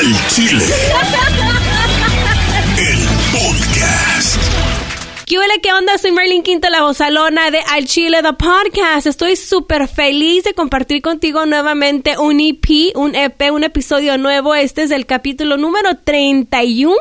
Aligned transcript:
Al 0.00 0.14
Chile. 0.30 0.64
qué 5.58 5.72
onda? 5.72 5.98
Soy 5.98 6.12
Merlin 6.12 6.44
Quinto, 6.44 6.68
la 6.70 6.82
vozalona 6.82 7.50
de 7.50 7.58
Al 7.70 7.84
Chile 7.84 8.22
The 8.22 8.34
Podcast. 8.34 9.08
Estoy 9.08 9.34
súper 9.34 9.88
feliz 9.88 10.44
de 10.44 10.54
compartir 10.54 11.02
contigo 11.02 11.44
nuevamente 11.44 12.16
un 12.18 12.38
EP, 12.38 12.94
un 12.94 13.16
EP, 13.16 13.50
un 13.50 13.64
episodio 13.64 14.16
nuevo. 14.16 14.54
Este 14.54 14.84
es 14.84 14.92
el 14.92 15.06
capítulo 15.06 15.56
número 15.56 15.96
31. 16.04 16.94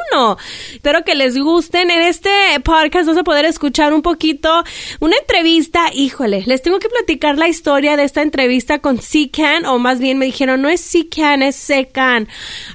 Espero 0.73 1.03
que 1.03 1.13
les 1.13 1.37
gusten. 1.37 1.91
En 1.91 2.01
este 2.01 2.31
podcast 2.63 3.07
vas 3.07 3.17
a 3.17 3.23
poder 3.23 3.45
escuchar 3.45 3.93
un 3.93 4.01
poquito 4.01 4.63
una 4.99 5.15
entrevista. 5.17 5.91
Híjole, 5.93 6.43
les 6.47 6.63
tengo 6.63 6.79
que 6.79 6.89
platicar 6.89 7.37
la 7.37 7.47
historia 7.47 7.97
de 7.97 8.03
esta 8.03 8.23
entrevista 8.23 8.79
con 8.79 8.99
Secan, 8.99 9.65
o 9.65 9.77
más 9.77 9.99
bien 9.99 10.17
me 10.17 10.25
dijeron, 10.25 10.61
no 10.61 10.69
es 10.69 10.81
Secan, 10.81 11.43
es 11.43 11.55
Secan. 11.55 12.27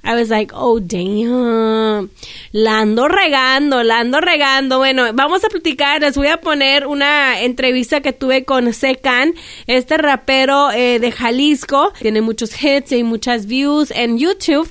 I 0.04 0.14
was 0.14 0.28
like, 0.28 0.54
oh, 0.56 0.78
damn. 0.78 2.10
La 2.52 2.78
ando 2.78 3.08
regando, 3.08 3.82
la 3.82 3.98
ando 3.98 4.20
regando. 4.20 4.78
Bueno, 4.78 5.12
vamos 5.14 5.44
a 5.44 5.48
platicar, 5.48 5.63
les 6.00 6.14
voy 6.14 6.26
a 6.26 6.36
poner 6.36 6.86
una 6.86 7.40
entrevista 7.40 8.02
que 8.02 8.12
tuve 8.12 8.44
con 8.44 8.74
Secan, 8.74 9.34
este 9.66 9.96
rapero 9.96 10.70
eh, 10.72 10.98
de 10.98 11.10
Jalisco. 11.10 11.92
Tiene 11.98 12.20
muchos 12.20 12.50
hits 12.62 12.92
y 12.92 13.02
muchas 13.02 13.46
views 13.46 13.90
en 13.90 14.18
YouTube. 14.18 14.68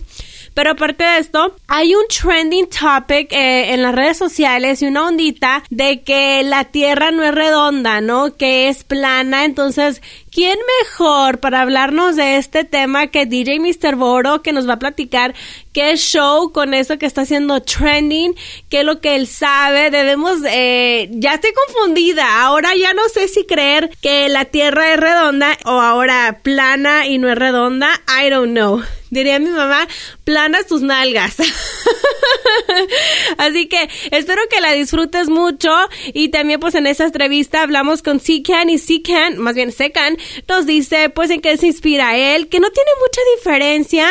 Pero 0.53 0.71
aparte 0.71 1.03
de 1.03 1.17
esto, 1.17 1.55
hay 1.67 1.95
un 1.95 2.03
trending 2.07 2.67
topic 2.67 3.31
eh, 3.31 3.73
en 3.73 3.81
las 3.81 3.95
redes 3.95 4.17
sociales 4.17 4.81
y 4.81 4.85
una 4.85 5.07
ondita 5.07 5.63
de 5.69 6.01
que 6.01 6.43
la 6.43 6.65
Tierra 6.65 7.11
no 7.11 7.23
es 7.23 7.33
redonda, 7.33 8.01
¿no? 8.01 8.35
Que 8.35 8.69
es 8.69 8.83
plana. 8.83 9.45
Entonces, 9.45 10.01
¿quién 10.31 10.57
mejor 10.81 11.39
para 11.39 11.61
hablarnos 11.61 12.15
de 12.15 12.37
este 12.37 12.63
tema 12.65 13.07
que 13.07 13.25
DJ 13.25 13.59
Mr. 13.59 13.95
Boro, 13.95 14.43
que 14.43 14.53
nos 14.53 14.69
va 14.69 14.73
a 14.73 14.79
platicar 14.79 15.33
qué 15.73 15.95
show 15.97 16.51
con 16.51 16.75
eso 16.75 16.99
que 16.99 17.07
está 17.07 17.21
haciendo 17.21 17.61
trending, 17.61 18.35
qué 18.69 18.81
es 18.81 18.85
lo 18.85 19.01
que 19.01 19.15
él 19.15 19.25
sabe? 19.25 19.89
Debemos, 19.89 20.39
eh, 20.47 21.09
ya 21.13 21.33
estoy 21.33 21.51
confundida. 21.65 22.43
Ahora 22.43 22.75
ya 22.75 22.93
no 22.93 23.09
sé 23.09 23.27
si 23.27 23.45
creer 23.45 23.89
que 24.01 24.29
la 24.29 24.45
Tierra 24.45 24.93
es 24.93 24.99
redonda 24.99 25.57
o 25.65 25.81
ahora 25.81 26.39
plana 26.43 27.07
y 27.07 27.17
no 27.17 27.29
es 27.29 27.37
redonda. 27.37 27.89
I 28.07 28.29
don't 28.29 28.51
know 28.51 28.83
diría 29.13 29.39
mi 29.39 29.49
mamá, 29.49 29.87
planas 30.23 30.67
tus 30.67 30.81
nalgas. 30.81 31.37
Así 33.37 33.67
que 33.67 33.89
espero 34.11 34.41
que 34.49 34.61
la 34.61 34.73
disfrutes 34.73 35.29
mucho 35.29 35.69
y 36.13 36.29
también 36.29 36.59
pues 36.59 36.75
en 36.75 36.87
esa 36.87 37.05
entrevista 37.05 37.61
hablamos 37.61 38.01
con 38.01 38.19
Secan 38.19 38.69
y 38.69 38.77
Secan, 38.77 39.37
más 39.37 39.55
bien 39.55 39.71
Secan, 39.71 40.17
nos 40.47 40.65
dice 40.65 41.09
pues 41.09 41.29
en 41.29 41.41
qué 41.41 41.57
se 41.57 41.67
inspira 41.67 42.17
él, 42.17 42.47
que 42.47 42.59
no 42.59 42.69
tiene 42.69 42.91
mucha 42.99 43.21
diferencia 43.37 44.07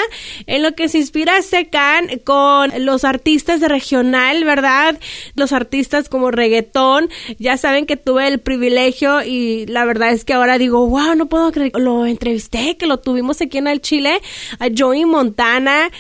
en 0.47 0.63
lo 0.63 0.75
que 0.75 0.89
se 0.89 0.99
inspira 0.99 1.41
Secan 1.43 2.21
con 2.25 2.73
los 2.85 3.05
artistas 3.05 3.61
de 3.61 3.69
regional, 3.69 4.45
¿verdad? 4.45 4.99
Los 5.35 5.53
artistas 5.53 6.09
como 6.09 6.31
reggaetón, 6.31 7.11
ya 7.39 7.57
saben 7.57 7.87
que 7.87 7.97
tuve 7.97 8.29
el 8.29 8.41
privilegio 8.41 9.23
y 9.23 9.67
la 9.67 9.85
verdad 9.85 10.13
es 10.13 10.25
que 10.25 10.35
ahora 10.35 10.59
digo, 10.59 10.87
wow, 10.87 11.15
no 11.15 11.27
puedo 11.27 11.51
creer, 11.53 11.73
lo 11.77 12.07
entrevisté, 12.07 12.77
que 12.77 12.87
lo 12.87 12.99
tuvimos 12.99 13.41
aquí 13.41 13.59
en 13.59 13.67
el 13.67 13.81
Chile, 13.81 14.21
a 14.59 14.69
Joey 14.77 15.05
Montana, 15.05 15.91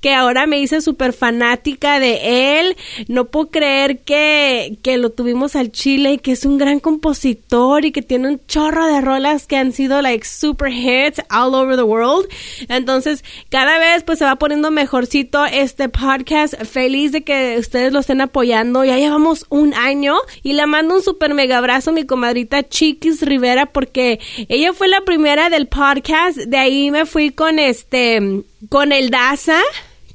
que 0.00 0.14
ahora 0.14 0.46
me 0.46 0.60
hice 0.60 0.80
súper 0.80 1.12
fanática 1.12 2.00
de 2.00 2.60
él. 2.60 2.76
No 3.08 3.26
puedo 3.26 3.50
creer 3.50 4.00
que, 4.00 4.78
que 4.82 4.96
lo 4.96 5.10
tuvimos 5.10 5.56
al 5.56 5.70
Chile 5.72 6.14
y 6.14 6.18
que 6.18 6.32
es 6.32 6.44
un 6.44 6.58
gran 6.58 6.80
compositor 6.80 7.84
y 7.84 7.92
que 7.92 8.02
tiene 8.02 8.28
un 8.28 8.40
chorro 8.46 8.86
de 8.86 9.00
rolas 9.00 9.46
que 9.46 9.56
han 9.56 9.72
sido 9.72 10.00
like 10.02 10.26
super 10.26 10.72
hits 10.72 11.20
all 11.30 11.54
over 11.54 11.76
the 11.76 11.82
world. 11.82 12.28
Entonces, 12.68 13.24
cada 13.50 13.78
vez 13.78 14.02
pues 14.02 14.18
se 14.18 14.24
va 14.24 14.36
poniendo 14.36 14.70
mejorcito 14.70 15.44
este 15.44 15.88
podcast. 15.88 16.54
Feliz 16.64 17.12
de 17.12 17.22
que 17.22 17.56
ustedes 17.58 17.92
lo 17.92 18.00
estén 18.00 18.20
apoyando. 18.20 18.84
Ya 18.84 18.98
llevamos 18.98 19.46
un 19.50 19.74
año 19.74 20.16
y 20.42 20.54
le 20.54 20.66
mando 20.66 20.94
un 20.94 21.02
super 21.02 21.34
mega 21.34 21.58
abrazo 21.58 21.90
a 21.90 21.94
mi 21.94 22.04
comadrita 22.04 22.66
Chiquis 22.66 23.22
Rivera 23.22 23.66
porque 23.66 24.20
ella 24.48 24.72
fue 24.72 24.88
la 24.88 25.02
primera 25.02 25.50
del 25.50 25.68
podcast. 25.68 26.38
De 26.38 26.56
ahí 26.56 26.90
me 26.90 27.06
fui 27.06 27.30
con 27.30 27.58
este, 27.58 28.42
con 28.68 28.92
el 28.92 29.10
Daza. 29.10 29.60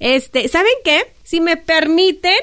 Este, 0.05 0.47
¿saben 0.49 0.71
qué? 0.83 1.01
Si 1.23 1.41
me 1.41 1.57
permiten, 1.57 2.37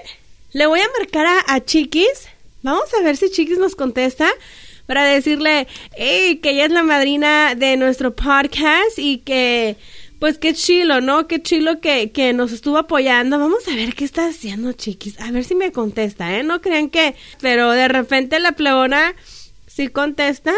le 0.53 0.67
voy 0.67 0.81
a 0.81 0.99
marcar 0.99 1.29
a, 1.47 1.65
Chiquis. 1.65 2.27
Vamos 2.63 2.93
a 2.93 3.05
ver 3.05 3.17
si 3.17 3.31
Chiquis 3.31 3.57
nos 3.57 3.77
contesta 3.77 4.29
para 4.87 5.05
decirle 5.05 5.69
hey, 5.95 6.41
que 6.43 6.51
ella 6.51 6.65
es 6.65 6.73
la 6.73 6.83
madrina 6.83 7.55
de 7.55 7.77
nuestro 7.77 8.17
podcast 8.17 8.99
y 8.99 9.19
que 9.19 9.77
pues 10.19 10.39
qué 10.39 10.55
chilo, 10.55 11.01
¿no? 11.01 11.29
Qué 11.29 11.41
chilo 11.41 11.81
que, 11.81 12.11
que 12.11 12.33
nos 12.33 12.51
estuvo 12.51 12.79
apoyando. 12.79 13.39
Vamos 13.39 13.69
a 13.69 13.77
ver 13.77 13.95
qué 13.95 14.07
está 14.07 14.27
haciendo, 14.27 14.73
chiquis. 14.73 15.21
A 15.21 15.31
ver 15.31 15.45
si 15.45 15.55
me 15.55 15.71
contesta, 15.71 16.37
¿eh? 16.37 16.43
No 16.43 16.61
crean 16.63 16.91
que... 16.91 17.15
Pero 17.41 17.71
de 17.71 17.87
repente 17.87 18.41
la 18.41 18.53
plebona 18.53 19.15
sí 19.69 19.87
contesta. 19.87 20.51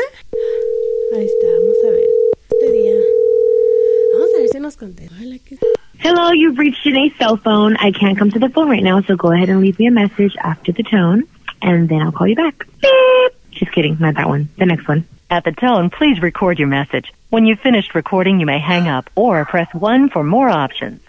Ahí 1.15 1.26
está, 1.26 1.47
vamos 1.48 1.76
a 1.86 1.91
ver. 1.91 2.09
Este 2.48 2.72
día. 2.72 2.94
Vamos 4.15 4.31
a 4.34 4.38
ver 4.38 4.48
si 4.48 4.59
nos 4.59 4.76
contesta. 4.78 5.15
Hola, 5.21 5.36
¿qué... 5.44 5.59
Hello, 6.00 6.32
you've 6.32 6.59
reached 6.59 6.84
Janae's 6.84 7.16
cell 7.16 7.37
phone. 7.37 7.77
I 7.77 7.91
can't 7.91 8.19
come 8.19 8.31
to 8.31 8.38
the 8.38 8.49
phone 8.49 8.69
right 8.69 8.82
now, 8.82 9.00
so 9.03 9.16
go 9.16 9.32
ahead 9.32 9.49
and 9.49 9.60
leave 9.60 9.78
me 9.78 9.87
a 9.87 9.91
message 9.91 10.37
after 10.38 10.72
the 10.72 10.82
tone, 10.82 11.25
and 11.62 11.88
then 11.88 12.03
I'll 12.03 12.12
call 12.12 12.27
you 12.27 12.37
back. 12.37 12.66
Beep. 12.81 13.32
Just 13.53 13.72
kidding, 13.72 13.97
not 14.00 14.16
that 14.16 14.28
one. 14.28 14.49
The 14.59 14.66
next 14.66 14.87
one. 14.87 15.06
At 15.31 15.44
the 15.44 15.53
tone, 15.53 15.91
please 15.91 16.21
record 16.21 16.59
your 16.59 16.69
message. 16.69 17.12
When 17.31 17.47
you've 17.47 17.60
finished 17.60 17.94
recording, 17.94 18.38
you 18.38 18.47
may 18.47 18.59
hang 18.59 18.88
up 18.88 19.09
or 19.15 19.44
press 19.44 19.72
1 19.72 20.10
for 20.10 20.22
more 20.22 20.49
options. 20.49 21.00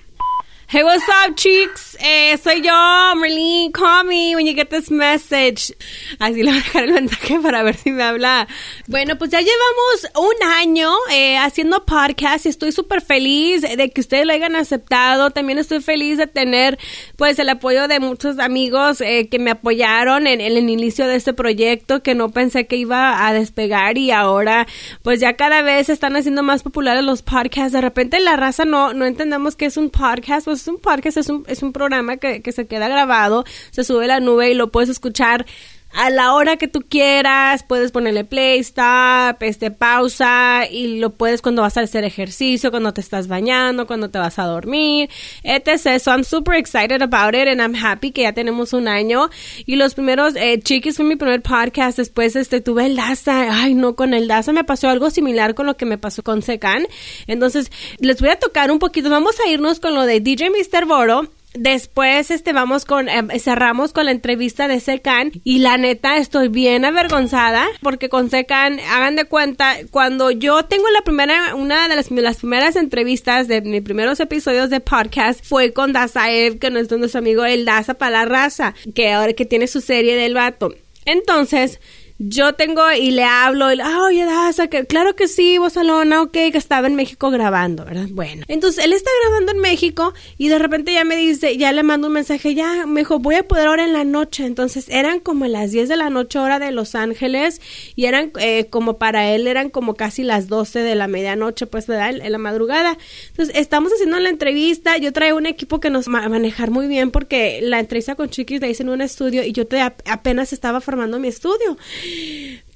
Hey, 0.76 0.84
what's 0.84 1.08
up, 1.08 1.38
chicks? 1.38 1.96
Eh, 2.02 2.36
soy 2.36 2.60
yo, 2.60 3.16
Merlin. 3.16 3.72
Call 3.72 4.04
me 4.04 4.36
when 4.36 4.46
you 4.46 4.54
get 4.54 4.70
this 4.70 4.92
message. 4.92 5.74
Así 6.20 6.44
le 6.44 6.52
voy 6.52 6.60
a 6.60 6.64
dejar 6.64 6.84
el 6.84 6.94
mensaje 6.94 7.40
para 7.40 7.64
ver 7.64 7.78
si 7.78 7.92
me 7.92 8.04
habla. 8.04 8.46
Bueno, 8.88 9.18
pues 9.18 9.32
ya 9.32 9.40
llevamos 9.40 10.06
un 10.18 10.48
año 10.50 10.92
eh, 11.14 11.38
haciendo 11.38 11.86
podcast 11.86 12.46
y 12.46 12.50
estoy 12.50 12.74
súper 12.74 13.00
feliz 13.02 13.62
de 13.62 13.90
que 13.90 14.02
ustedes 14.02 14.26
lo 14.26 14.34
hayan 14.34 14.58
aceptado. 14.58 15.32
También 15.32 15.60
estoy 15.60 15.82
feliz 15.82 16.18
de 16.18 16.28
tener, 16.28 16.78
pues, 17.16 17.40
el 17.40 17.48
apoyo 17.48 17.88
de 17.88 18.02
muchos 18.02 18.38
amigos 18.38 19.00
eh, 19.00 19.30
que 19.30 19.40
me 19.40 19.52
apoyaron 19.52 20.28
en, 20.28 20.42
en, 20.42 20.58
el 20.58 20.70
inicio 20.70 21.08
de 21.08 21.16
este 21.16 21.32
proyecto 21.32 22.04
que 22.04 22.16
no 22.16 22.32
pensé 22.32 22.68
que 22.68 22.76
iba 22.76 23.26
a 23.26 23.32
despegar 23.32 23.98
y 23.98 24.12
ahora, 24.12 24.68
pues, 25.04 25.22
ya 25.22 25.38
cada 25.38 25.62
vez 25.62 25.88
están 25.88 26.18
haciendo 26.18 26.44
más 26.44 26.64
populares 26.64 27.06
los 27.06 27.22
podcasts. 27.22 27.72
De 27.72 27.80
repente 27.80 28.20
la 28.20 28.36
raza 28.36 28.66
no, 28.66 28.94
no 28.94 29.06
entendemos 29.06 29.56
que 29.56 29.68
es 29.68 29.78
un 29.78 29.90
podcast, 29.90 30.44
pues 30.44 30.65
es 30.66 30.68
un 30.68 30.80
podcast, 30.80 31.18
es 31.18 31.30
un, 31.30 31.44
es 31.48 31.62
un 31.62 31.72
programa 31.72 32.18
que, 32.18 32.42
que 32.42 32.52
se 32.52 32.66
queda 32.66 32.88
grabado, 32.88 33.46
se 33.70 33.84
sube 33.84 34.06
a 34.06 34.08
la 34.08 34.20
nube 34.20 34.50
y 34.50 34.56
lo 34.56 34.72
puedes 34.72 34.90
escuchar 34.90 35.46
a 35.96 36.10
la 36.10 36.34
hora 36.34 36.58
que 36.58 36.68
tú 36.68 36.82
quieras, 36.82 37.64
puedes 37.64 37.92
ponerle 37.92 38.26
play, 38.26 38.60
stop, 38.60 39.42
este, 39.42 39.72
pausa 39.72 40.68
y 40.70 41.00
lo 41.00 41.12
puedes 41.12 41.42
cuando 41.42 41.62
vas 41.62 41.78
a 41.78 41.82
hacer 41.82 42.04
ejercicio, 42.04 42.70
cuando 42.70 42.94
te 42.94 43.02
estás 43.02 43.28
bañando, 43.28 43.88
cuando 43.88 44.10
te 44.10 44.20
vas 44.20 44.38
a 44.38 44.44
dormir, 44.44 45.10
etc. 45.44 46.00
So 46.00 46.12
I'm 46.12 46.24
super 46.24 46.56
excited 46.56 47.02
about 47.02 47.34
it 47.34 47.48
and 47.48 47.62
I'm 47.62 47.76
happy 47.76 48.12
que 48.12 48.24
ya 48.24 48.34
tenemos 48.34 48.74
un 48.74 48.88
año. 48.88 49.30
Y 49.66 49.78
los 49.78 49.94
primeros, 49.94 50.36
eh, 50.36 50.60
chiquis 50.60 50.98
fue 50.98 51.06
mi 51.06 51.16
primer 51.16 51.42
podcast, 51.42 51.98
después 51.98 52.36
este, 52.36 52.60
tuve 52.60 52.88
el 52.88 52.98
Daza, 52.98 53.62
ay 53.64 53.74
no, 53.74 53.96
con 53.96 54.14
el 54.14 54.28
Daza 54.28 54.52
me 54.52 54.66
pasó 54.66 54.90
algo 54.90 55.10
similar 55.10 55.56
con 55.56 55.66
lo 55.66 55.78
que 55.78 55.86
me 55.86 55.98
pasó 55.98 56.24
con 56.24 56.42
Secan, 56.42 56.88
entonces 57.28 57.72
les 58.00 58.20
voy 58.20 58.30
a 58.30 58.40
tocar 58.40 58.72
un 58.72 58.80
poquito, 58.80 59.10
vamos 59.10 59.36
a 59.40 59.50
irnos 59.50 59.80
con 59.80 59.94
lo 59.96 60.06
de 60.06 60.20
DJ 60.20 60.50
Mr. 60.50 60.86
Boro 60.86 61.30
Después, 61.58 62.32
este, 62.32 62.54
vamos 62.54 62.86
con, 62.86 63.08
em, 63.10 63.30
cerramos 63.40 63.94
con 63.94 64.06
la 64.06 64.12
entrevista 64.12 64.68
de 64.68 64.80
Secan 64.80 65.32
y 65.44 65.60
la 65.60 65.78
neta 65.78 66.18
estoy 66.18 66.50
bien 66.50 66.86
avergonzada 66.86 67.66
porque 67.82 68.10
con 68.10 68.30
Secan, 68.30 68.80
hagan 68.80 69.16
de 69.16 69.26
cuenta, 69.26 69.78
cuando 69.92 70.32
yo 70.32 70.64
tengo 70.66 70.90
la 70.90 71.02
primera, 71.02 71.56
una 71.56 71.88
de 71.88 71.96
las, 71.96 72.12
las 72.12 72.38
primeras 72.38 72.76
entrevistas 72.76 73.48
de 73.48 73.62
mis 73.62 73.82
primeros 73.82 74.20
episodios 74.20 74.70
de 74.70 74.80
podcast 74.80 75.44
fue 75.46 75.74
con 75.74 75.94
Dazaev, 75.94 76.60
que 76.60 76.68
es 76.68 76.74
nuestro 76.74 77.20
amigo 77.20 77.46
el 77.46 77.66
Daza 77.66 77.94
para 77.94 78.12
la 78.12 78.26
raza, 78.26 78.74
que 78.94 79.12
ahora 79.12 79.34
que 79.34 79.46
tiene 79.46 79.68
su 79.68 79.82
serie 79.82 80.16
del 80.16 80.34
vato. 80.34 80.74
Entonces, 81.06 81.80
yo 82.18 82.54
tengo 82.54 82.82
y 82.94 83.12
le 83.12 83.26
hablo, 83.26 83.74
y, 83.74 83.80
ah, 83.82 84.04
oye, 84.08 84.24
Daza, 84.24 84.68
claro 84.68 85.16
que 85.16 85.28
sí, 85.28 85.58
vos 85.58 85.76
Alona, 85.76 86.22
ok, 86.22 86.32
que 86.32 86.58
estaba 86.58 86.88
en 86.88 86.96
México 86.96 87.30
grabando, 87.30 87.84
¿verdad? 87.84 88.08
Bueno, 88.10 88.46
entonces 88.48 88.86
él 88.86 88.94
está 88.94 89.10
grabando 89.24 89.52
en 89.52 89.60
México 89.60 90.14
y 90.38 90.48
de 90.48 90.58
repente 90.58 90.94
ya 90.94 91.04
me 91.04 91.18
dice, 91.18 91.58
ya 91.58 91.74
le 91.74 91.84
mando 91.84 92.08
un 92.08 92.14
mensaje, 92.14 92.56
ya, 92.56 92.86
me 92.86 93.02
dijo, 93.02 93.20
voy 93.20 93.36
a 93.36 93.44
poder 93.44 93.68
ahora 93.68 93.84
en 93.84 93.92
la 93.92 94.06
noche. 94.06 94.46
Entonces 94.46 94.88
eran 94.88 95.20
como 95.20 95.46
las 95.46 95.72
10 95.72 95.90
de 95.90 95.98
la 95.98 96.10
noche, 96.10 96.40
hora 96.40 96.58
de 96.60 96.72
Los 96.72 96.96
Ángeles, 96.96 97.60
y 97.96 98.06
eran 98.06 98.32
eh, 98.40 98.68
como 98.70 98.98
para 98.98 99.32
él, 99.32 99.48
eran 99.48 99.70
como 99.70 99.96
casi 99.96 100.24
las 100.24 100.48
12 100.48 100.80
de 100.80 100.96
la 100.96 101.08
medianoche, 101.08 101.68
pues, 101.68 101.86
¿verdad? 101.88 102.16
En 102.16 102.32
la 102.32 102.38
madrugada. 102.38 102.98
Entonces 103.30 103.56
estamos 103.58 103.92
haciendo 103.92 104.20
la 104.20 104.30
entrevista, 104.30 104.98
yo 104.98 105.12
traigo 105.12 105.38
un 105.38 105.48
equipo 105.48 105.82
que 105.82 105.90
nos 105.90 106.08
va 106.08 106.24
a 106.24 106.30
manejar 106.30 106.72
muy 106.72 106.88
bien 106.88 107.12
porque 107.12 107.60
la 107.62 107.80
entrevista 107.80 108.16
con 108.16 108.30
Chiquis 108.30 108.62
la 108.62 108.70
hice 108.70 108.84
en 108.84 108.90
un 108.90 109.02
estudio 109.02 109.44
y 109.44 109.52
yo 109.52 109.68
te, 109.68 109.82
apenas 109.82 110.54
estaba 110.54 110.80
formando 110.80 111.20
mi 111.20 111.28
estudio. 111.28 111.78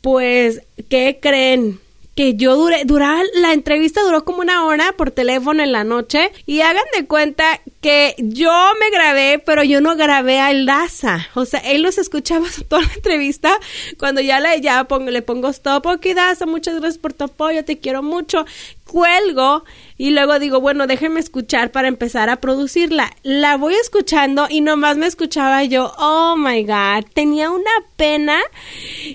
Pues, 0.01 0.61
¿qué 0.89 1.19
creen? 1.21 1.79
Que 2.19 2.35
yo 2.35 2.57
duré, 2.57 2.83
duraba, 2.83 3.21
la 3.35 3.53
entrevista 3.53 4.01
duró 4.01 4.25
como 4.25 4.41
una 4.41 4.65
hora 4.65 4.91
por 4.97 5.09
teléfono 5.09 5.63
en 5.63 5.71
la 5.71 5.85
noche 5.85 6.33
y 6.45 6.59
hagan 6.59 6.83
de 6.93 7.05
cuenta 7.05 7.61
que 7.79 8.13
yo 8.17 8.51
me 8.77 8.89
grabé, 8.89 9.39
pero 9.39 9.63
yo 9.63 9.79
no 9.79 9.95
grabé 9.95 10.37
a 10.37 10.53
Daza. 10.65 11.29
O 11.35 11.45
sea, 11.45 11.61
él 11.61 11.81
los 11.81 11.97
escuchaba 11.97 12.45
toda 12.67 12.81
la 12.81 12.93
entrevista. 12.93 13.57
Cuando 13.97 14.19
ya 14.19 14.41
le, 14.41 14.59
ya 14.59 14.83
pongo, 14.83 15.11
le 15.11 15.21
pongo 15.21 15.47
stop, 15.47 15.85
ok, 15.85 16.07
Daza, 16.13 16.45
muchas 16.45 16.81
gracias 16.81 16.97
por 16.97 17.13
tu 17.13 17.23
apoyo, 17.23 17.63
te 17.63 17.79
quiero 17.79 18.03
mucho. 18.03 18.45
Cuelgo 18.83 19.63
y 19.97 20.09
luego 20.09 20.39
digo, 20.39 20.59
bueno, 20.59 20.87
déjenme 20.87 21.21
escuchar 21.21 21.71
para 21.71 21.87
empezar 21.87 22.27
a 22.29 22.41
producirla. 22.41 23.15
La 23.23 23.55
voy 23.55 23.75
escuchando 23.75 24.47
y 24.49 24.59
nomás 24.59 24.97
me 24.97 25.05
escuchaba 25.07 25.63
yo, 25.63 25.93
oh 25.97 26.35
my 26.35 26.65
God, 26.65 27.05
tenía 27.13 27.49
una 27.49 27.71
pena. 27.95 28.41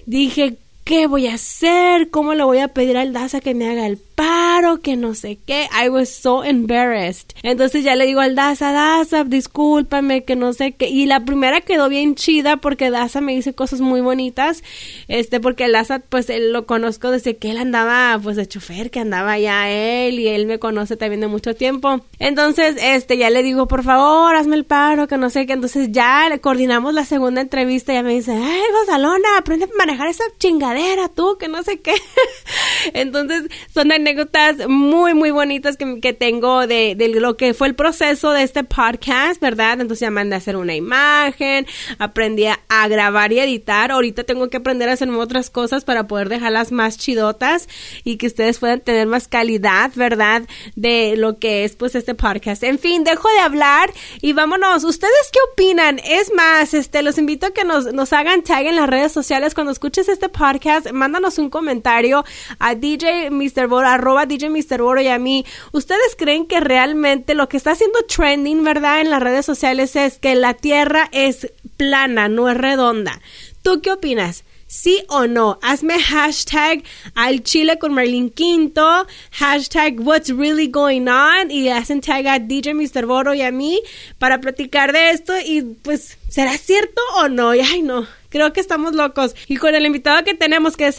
Dije, 0.06 0.56
¿qué 0.84 1.06
voy 1.06 1.26
a 1.26 1.34
hacer? 1.34 2.10
¿Cómo 2.10 2.34
le 2.34 2.44
voy 2.44 2.58
a 2.58 2.68
pedir 2.68 2.96
al 2.96 3.12
Daza 3.12 3.40
que 3.40 3.54
me 3.54 3.68
haga 3.68 3.86
el 3.86 3.96
paro, 4.14 4.80
que 4.80 4.96
no 4.96 5.14
sé 5.14 5.38
qué. 5.46 5.68
I 5.72 5.88
was 5.88 6.08
so 6.08 6.44
embarrassed. 6.44 7.34
Entonces 7.42 7.84
ya 7.84 7.96
le 7.96 8.06
digo 8.06 8.20
al 8.20 8.34
Daza, 8.34 8.72
Daza, 8.72 9.24
discúlpame, 9.24 10.24
que 10.24 10.36
no 10.36 10.52
sé 10.52 10.72
qué. 10.72 10.88
Y 10.88 11.06
la 11.06 11.24
primera 11.24 11.60
quedó 11.60 11.88
bien 11.88 12.14
chida 12.14 12.56
porque 12.58 12.90
Daza 12.90 13.20
me 13.20 13.34
dice 13.34 13.54
cosas 13.54 13.80
muy 13.80 14.00
bonitas. 14.00 14.62
Este, 15.08 15.40
porque 15.40 15.64
el 15.64 15.72
Daza, 15.72 16.00
pues 16.00 16.30
él 16.30 16.52
lo 16.52 16.66
conozco 16.66 17.10
desde 17.10 17.36
que 17.36 17.50
él 17.50 17.58
andaba, 17.58 18.18
pues 18.22 18.36
de 18.36 18.46
chofer, 18.46 18.90
que 18.90 19.00
andaba 19.00 19.38
ya 19.38 19.70
él 19.70 20.18
y 20.18 20.28
él 20.28 20.46
me 20.46 20.58
conoce 20.58 20.96
también 20.96 21.20
de 21.20 21.28
mucho 21.28 21.54
tiempo. 21.54 22.00
Entonces, 22.18 22.76
este, 22.80 23.16
ya 23.16 23.30
le 23.30 23.42
digo, 23.42 23.66
por 23.66 23.82
favor, 23.82 24.34
hazme 24.36 24.56
el 24.56 24.64
paro, 24.64 25.08
que 25.08 25.18
no 25.18 25.30
sé 25.30 25.46
qué. 25.46 25.54
Entonces 25.54 25.88
ya 25.90 26.30
coordinamos 26.40 26.94
la 26.94 27.04
segunda 27.04 27.40
entrevista 27.40 27.92
y 27.92 27.96
ya 27.96 28.02
me 28.02 28.14
dice, 28.14 28.32
ay, 28.32 28.62
Gonzalona, 28.72 29.38
aprende 29.38 29.66
a 29.66 29.76
manejar 29.76 30.08
esa 30.08 30.24
chingadera 30.38 31.08
tú, 31.08 31.36
que 31.38 31.48
no 31.48 31.62
sé 31.62 31.80
qué. 31.80 31.94
Entonces, 32.94 33.44
son 33.72 33.92
anécdotas 34.04 34.68
muy, 34.68 35.14
muy 35.14 35.30
bonitas 35.30 35.78
que, 35.78 35.98
que 36.00 36.12
tengo 36.12 36.66
de, 36.66 36.94
de, 36.94 37.08
lo 37.08 37.38
que 37.38 37.54
fue 37.54 37.68
el 37.68 37.74
proceso 37.74 38.32
de 38.32 38.42
este 38.42 38.62
podcast, 38.62 39.40
¿verdad? 39.40 39.80
Entonces 39.80 40.00
ya 40.00 40.10
mandé 40.10 40.34
a 40.34 40.38
hacer 40.38 40.58
una 40.58 40.74
imagen, 40.74 41.66
aprendí 41.98 42.44
a 42.46 42.88
grabar 42.88 43.32
y 43.32 43.38
editar. 43.38 43.90
Ahorita 43.90 44.24
tengo 44.24 44.50
que 44.50 44.58
aprender 44.58 44.90
a 44.90 44.92
hacer 44.92 45.08
otras 45.08 45.48
cosas 45.48 45.84
para 45.84 46.06
poder 46.06 46.28
dejarlas 46.28 46.70
más 46.70 46.98
chidotas 46.98 47.66
y 48.04 48.18
que 48.18 48.26
ustedes 48.26 48.58
puedan 48.58 48.80
tener 48.80 49.06
más 49.06 49.26
calidad, 49.26 49.90
¿verdad? 49.94 50.42
De 50.76 51.16
lo 51.16 51.38
que 51.38 51.64
es 51.64 51.74
pues 51.76 51.94
este 51.94 52.14
podcast. 52.14 52.62
En 52.62 52.78
fin, 52.78 53.04
dejo 53.04 53.28
de 53.30 53.38
hablar 53.38 53.90
y 54.20 54.34
vámonos. 54.34 54.84
¿Ustedes 54.84 55.30
qué 55.32 55.38
opinan? 55.52 55.98
Es 56.04 56.30
más, 56.34 56.74
este, 56.74 57.02
los 57.02 57.16
invito 57.16 57.46
a 57.46 57.50
que 57.52 57.64
nos, 57.64 57.92
nos 57.94 58.12
hagan 58.12 58.42
tag 58.42 58.66
en 58.66 58.76
las 58.76 58.88
redes 58.88 59.12
sociales 59.12 59.54
cuando 59.54 59.72
escuches 59.72 60.10
este 60.10 60.28
podcast. 60.28 60.90
Mándanos 60.92 61.38
un 61.38 61.48
comentario 61.48 62.24
a 62.58 62.74
DJ 62.74 63.30
Mr. 63.30 63.66
Bora 63.66 63.93
arroba 63.94 64.26
DJ 64.26 64.50
Mr. 64.50 64.82
Oro 64.82 65.00
y 65.00 65.08
a 65.08 65.18
mí, 65.18 65.44
¿ustedes 65.72 66.14
creen 66.16 66.46
que 66.46 66.60
realmente 66.60 67.34
lo 67.34 67.48
que 67.48 67.56
está 67.56 67.72
haciendo 67.72 67.98
trending, 68.02 68.64
verdad, 68.64 69.00
en 69.00 69.10
las 69.10 69.22
redes 69.22 69.46
sociales 69.46 69.96
es 69.96 70.18
que 70.18 70.34
la 70.34 70.54
Tierra 70.54 71.08
es 71.12 71.52
plana, 71.76 72.28
no 72.28 72.48
es 72.48 72.56
redonda? 72.56 73.20
¿Tú 73.62 73.80
qué 73.80 73.92
opinas? 73.92 74.44
¿Sí 74.66 75.04
o 75.08 75.26
no? 75.26 75.58
Hazme 75.62 76.00
hashtag 76.00 76.82
al 77.14 77.42
Quinto, 77.42 79.06
hashtag 79.30 80.00
what's 80.00 80.30
really 80.30 80.66
going 80.66 81.06
on 81.06 81.50
y 81.50 81.68
hacen 81.68 82.00
tag 82.00 82.26
a 82.26 82.38
DJ 82.38 82.74
Mr. 82.74 83.06
Boro 83.06 83.34
y 83.34 83.42
a 83.42 83.52
mí 83.52 83.80
para 84.18 84.40
platicar 84.40 84.92
de 84.92 85.10
esto 85.10 85.32
y 85.38 85.62
pues, 85.62 86.18
¿será 86.28 86.58
cierto 86.58 87.00
o 87.18 87.28
no? 87.28 87.54
Y 87.54 87.60
ay 87.60 87.82
no, 87.82 88.06
creo 88.34 88.52
que 88.52 88.58
estamos 88.58 88.96
locos. 88.96 89.36
Y 89.46 89.58
con 89.58 89.76
el 89.76 89.86
invitado 89.86 90.24
que 90.24 90.34
tenemos 90.34 90.76
que 90.76 90.88
es 90.88 90.96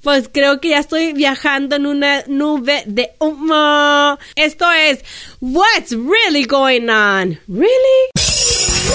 pues 0.00 0.30
creo 0.32 0.60
que 0.60 0.68
ya 0.68 0.78
estoy 0.78 1.12
viajando 1.12 1.74
en 1.74 1.86
una 1.86 2.22
nube 2.28 2.84
de 2.86 3.10
humo. 3.18 4.16
Esto 4.36 4.70
es 4.70 5.04
What's 5.40 5.90
Really 5.90 6.44
Going 6.44 6.88
On. 6.88 7.36
¿Really? 7.48 8.27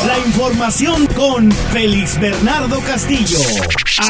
La 0.01 0.19
información 0.19 1.07
con 1.15 1.49
Félix 1.71 2.19
Bernardo 2.19 2.81
Castillo. 2.81 3.37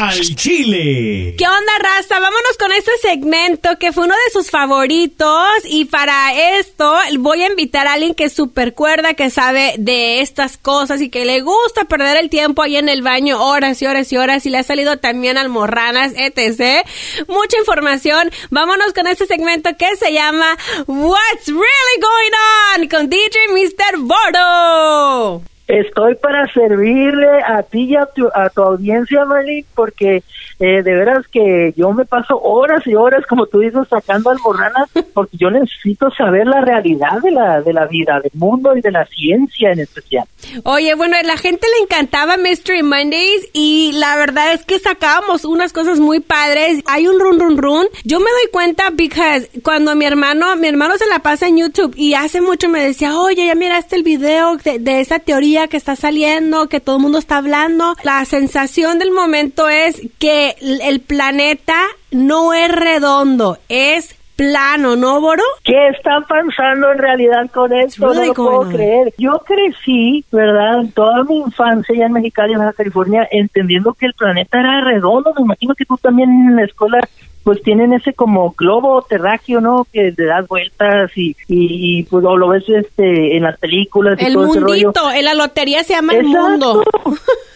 Al 0.00 0.18
Chile. 0.34 1.36
¿Qué 1.38 1.46
onda, 1.46 1.72
raza? 1.78 2.18
Vámonos 2.18 2.58
con 2.58 2.72
este 2.72 2.90
segmento 3.00 3.78
que 3.78 3.92
fue 3.92 4.06
uno 4.06 4.14
de 4.14 4.32
sus 4.32 4.50
favoritos. 4.50 5.46
Y 5.66 5.84
para 5.84 6.58
esto 6.58 6.96
voy 7.18 7.44
a 7.44 7.46
invitar 7.46 7.86
a 7.86 7.92
alguien 7.92 8.16
que 8.16 8.24
es 8.24 8.32
súper 8.32 8.74
cuerda, 8.74 9.14
que 9.14 9.30
sabe 9.30 9.74
de 9.78 10.20
estas 10.20 10.56
cosas 10.56 11.00
y 11.00 11.10
que 11.10 11.24
le 11.24 11.42
gusta 11.42 11.84
perder 11.84 12.16
el 12.16 12.28
tiempo 12.28 12.62
ahí 12.62 12.76
en 12.76 12.88
el 12.88 13.02
baño 13.02 13.40
horas 13.40 13.80
y 13.80 13.86
horas 13.86 14.12
y 14.12 14.16
horas. 14.16 14.44
Y 14.46 14.50
le 14.50 14.58
ha 14.58 14.64
salido 14.64 14.96
también 14.96 15.38
almorranas, 15.38 16.12
etc. 16.16 16.84
Mucha 17.28 17.56
información. 17.58 18.32
Vámonos 18.50 18.94
con 18.94 19.06
este 19.06 19.26
segmento 19.26 19.70
que 19.76 19.94
se 19.94 20.12
llama 20.12 20.58
What's 20.88 21.46
Really 21.46 22.00
Going 22.00 22.82
On 22.82 22.88
con 22.88 23.08
DJ 23.08 23.48
Mr. 23.52 23.98
Bordo. 23.98 25.53
Estoy 25.66 26.14
para 26.16 26.46
servirle 26.52 27.42
a 27.42 27.62
ti 27.62 27.84
y 27.84 27.96
a 27.96 28.04
tu, 28.04 28.28
a 28.34 28.50
tu 28.50 28.60
audiencia, 28.60 29.24
Marlene, 29.24 29.64
porque 29.74 30.22
eh, 30.60 30.82
de 30.82 30.94
veras 30.94 31.26
que 31.28 31.72
yo 31.74 31.90
me 31.92 32.04
paso 32.04 32.38
horas 32.38 32.86
y 32.86 32.94
horas, 32.94 33.24
como 33.26 33.46
tú 33.46 33.60
dices, 33.60 33.88
sacando 33.88 34.28
almorranas, 34.28 34.90
porque 35.14 35.38
yo 35.38 35.50
necesito 35.50 36.10
saber 36.10 36.46
la 36.46 36.60
realidad 36.60 37.18
de 37.22 37.30
la, 37.30 37.62
de 37.62 37.72
la 37.72 37.86
vida, 37.86 38.20
del 38.20 38.32
mundo 38.34 38.76
y 38.76 38.82
de 38.82 38.90
la 38.90 39.06
ciencia 39.06 39.72
en 39.72 39.80
especial. 39.80 40.26
Oye, 40.64 40.94
bueno, 40.96 41.16
a 41.16 41.22
la 41.22 41.38
gente 41.38 41.66
le 41.78 41.84
encantaba 41.84 42.36
Mystery 42.36 42.82
Mondays 42.82 43.48
y 43.54 43.92
la 43.94 44.18
verdad 44.18 44.52
es 44.52 44.66
que 44.66 44.78
sacábamos 44.78 45.46
unas 45.46 45.72
cosas 45.72 45.98
muy 45.98 46.20
padres. 46.20 46.82
Hay 46.86 47.06
un 47.06 47.18
run 47.18 47.40
run 47.40 47.56
run. 47.56 47.86
Yo 48.04 48.20
me 48.20 48.26
doy 48.30 48.50
cuenta 48.52 48.90
because 48.90 49.48
cuando 49.62 49.94
mi 49.94 50.04
hermano, 50.04 50.54
mi 50.56 50.68
hermano 50.68 50.98
se 50.98 51.06
la 51.06 51.20
pasa 51.20 51.48
en 51.48 51.56
YouTube 51.56 51.94
y 51.96 52.12
hace 52.12 52.42
mucho 52.42 52.68
me 52.68 52.84
decía, 52.84 53.18
oye, 53.18 53.46
ya 53.46 53.54
miraste 53.54 53.96
el 53.96 54.02
video 54.02 54.58
de, 54.58 54.78
de 54.78 55.00
esa 55.00 55.18
teoría 55.18 55.53
que 55.68 55.76
está 55.76 55.96
saliendo, 55.96 56.68
que 56.68 56.80
todo 56.80 56.96
el 56.96 57.02
mundo 57.02 57.18
está 57.18 57.38
hablando. 57.38 57.94
La 58.02 58.24
sensación 58.24 58.98
del 58.98 59.12
momento 59.12 59.68
es 59.68 60.02
que 60.18 60.56
el 60.60 61.00
planeta 61.00 61.76
no 62.10 62.52
es 62.52 62.70
redondo, 62.70 63.58
es 63.68 64.16
plano, 64.36 64.96
¿no, 64.96 65.20
Boro? 65.20 65.42
¿Qué 65.62 65.88
está 65.88 66.20
pasando 66.28 66.92
en 66.92 66.98
realidad 66.98 67.50
con 67.52 67.72
esto? 67.72 68.08
really 68.08 68.20
no 68.20 68.26
lo 68.26 68.34
puedo 68.34 68.68
creer. 68.70 69.12
Yo 69.16 69.40
crecí, 69.46 70.24
¿verdad? 70.32 70.80
En 70.80 70.92
toda 70.92 71.22
mi 71.24 71.38
infancia 71.38 71.94
ya 71.96 72.06
en 72.06 72.12
Mexicali, 72.12 72.54
Baja 72.54 72.72
California, 72.72 73.28
entendiendo 73.30 73.94
que 73.94 74.06
el 74.06 74.14
planeta 74.14 74.58
era 74.60 74.80
redondo. 74.82 75.32
Me 75.36 75.42
imagino 75.42 75.74
que 75.74 75.84
tú 75.84 75.96
también 75.98 76.30
en 76.30 76.56
la 76.56 76.64
escuela 76.64 76.98
pues 77.44 77.62
tienen 77.62 77.92
ese 77.92 78.14
como 78.14 78.54
globo 78.56 79.02
terráqueo, 79.02 79.60
¿no? 79.60 79.86
Que 79.92 80.12
le 80.16 80.24
das 80.24 80.48
vueltas 80.48 81.10
y, 81.14 81.36
y, 81.46 81.98
y, 81.98 82.02
pues 82.04 82.24
o 82.24 82.36
lo 82.36 82.48
ves 82.48 82.64
este 82.68 83.36
en 83.36 83.42
las 83.44 83.58
películas 83.58 84.18
y 84.20 84.24
El 84.24 84.32
todo 84.32 84.46
ese 84.46 84.60
rollo. 84.60 84.88
mundito, 84.88 85.10
en 85.10 85.24
la 85.26 85.34
lotería 85.34 85.84
se 85.84 85.92
llama 85.92 86.14
el 86.14 86.26
Exacto. 86.26 86.48
mundo. 86.48 86.84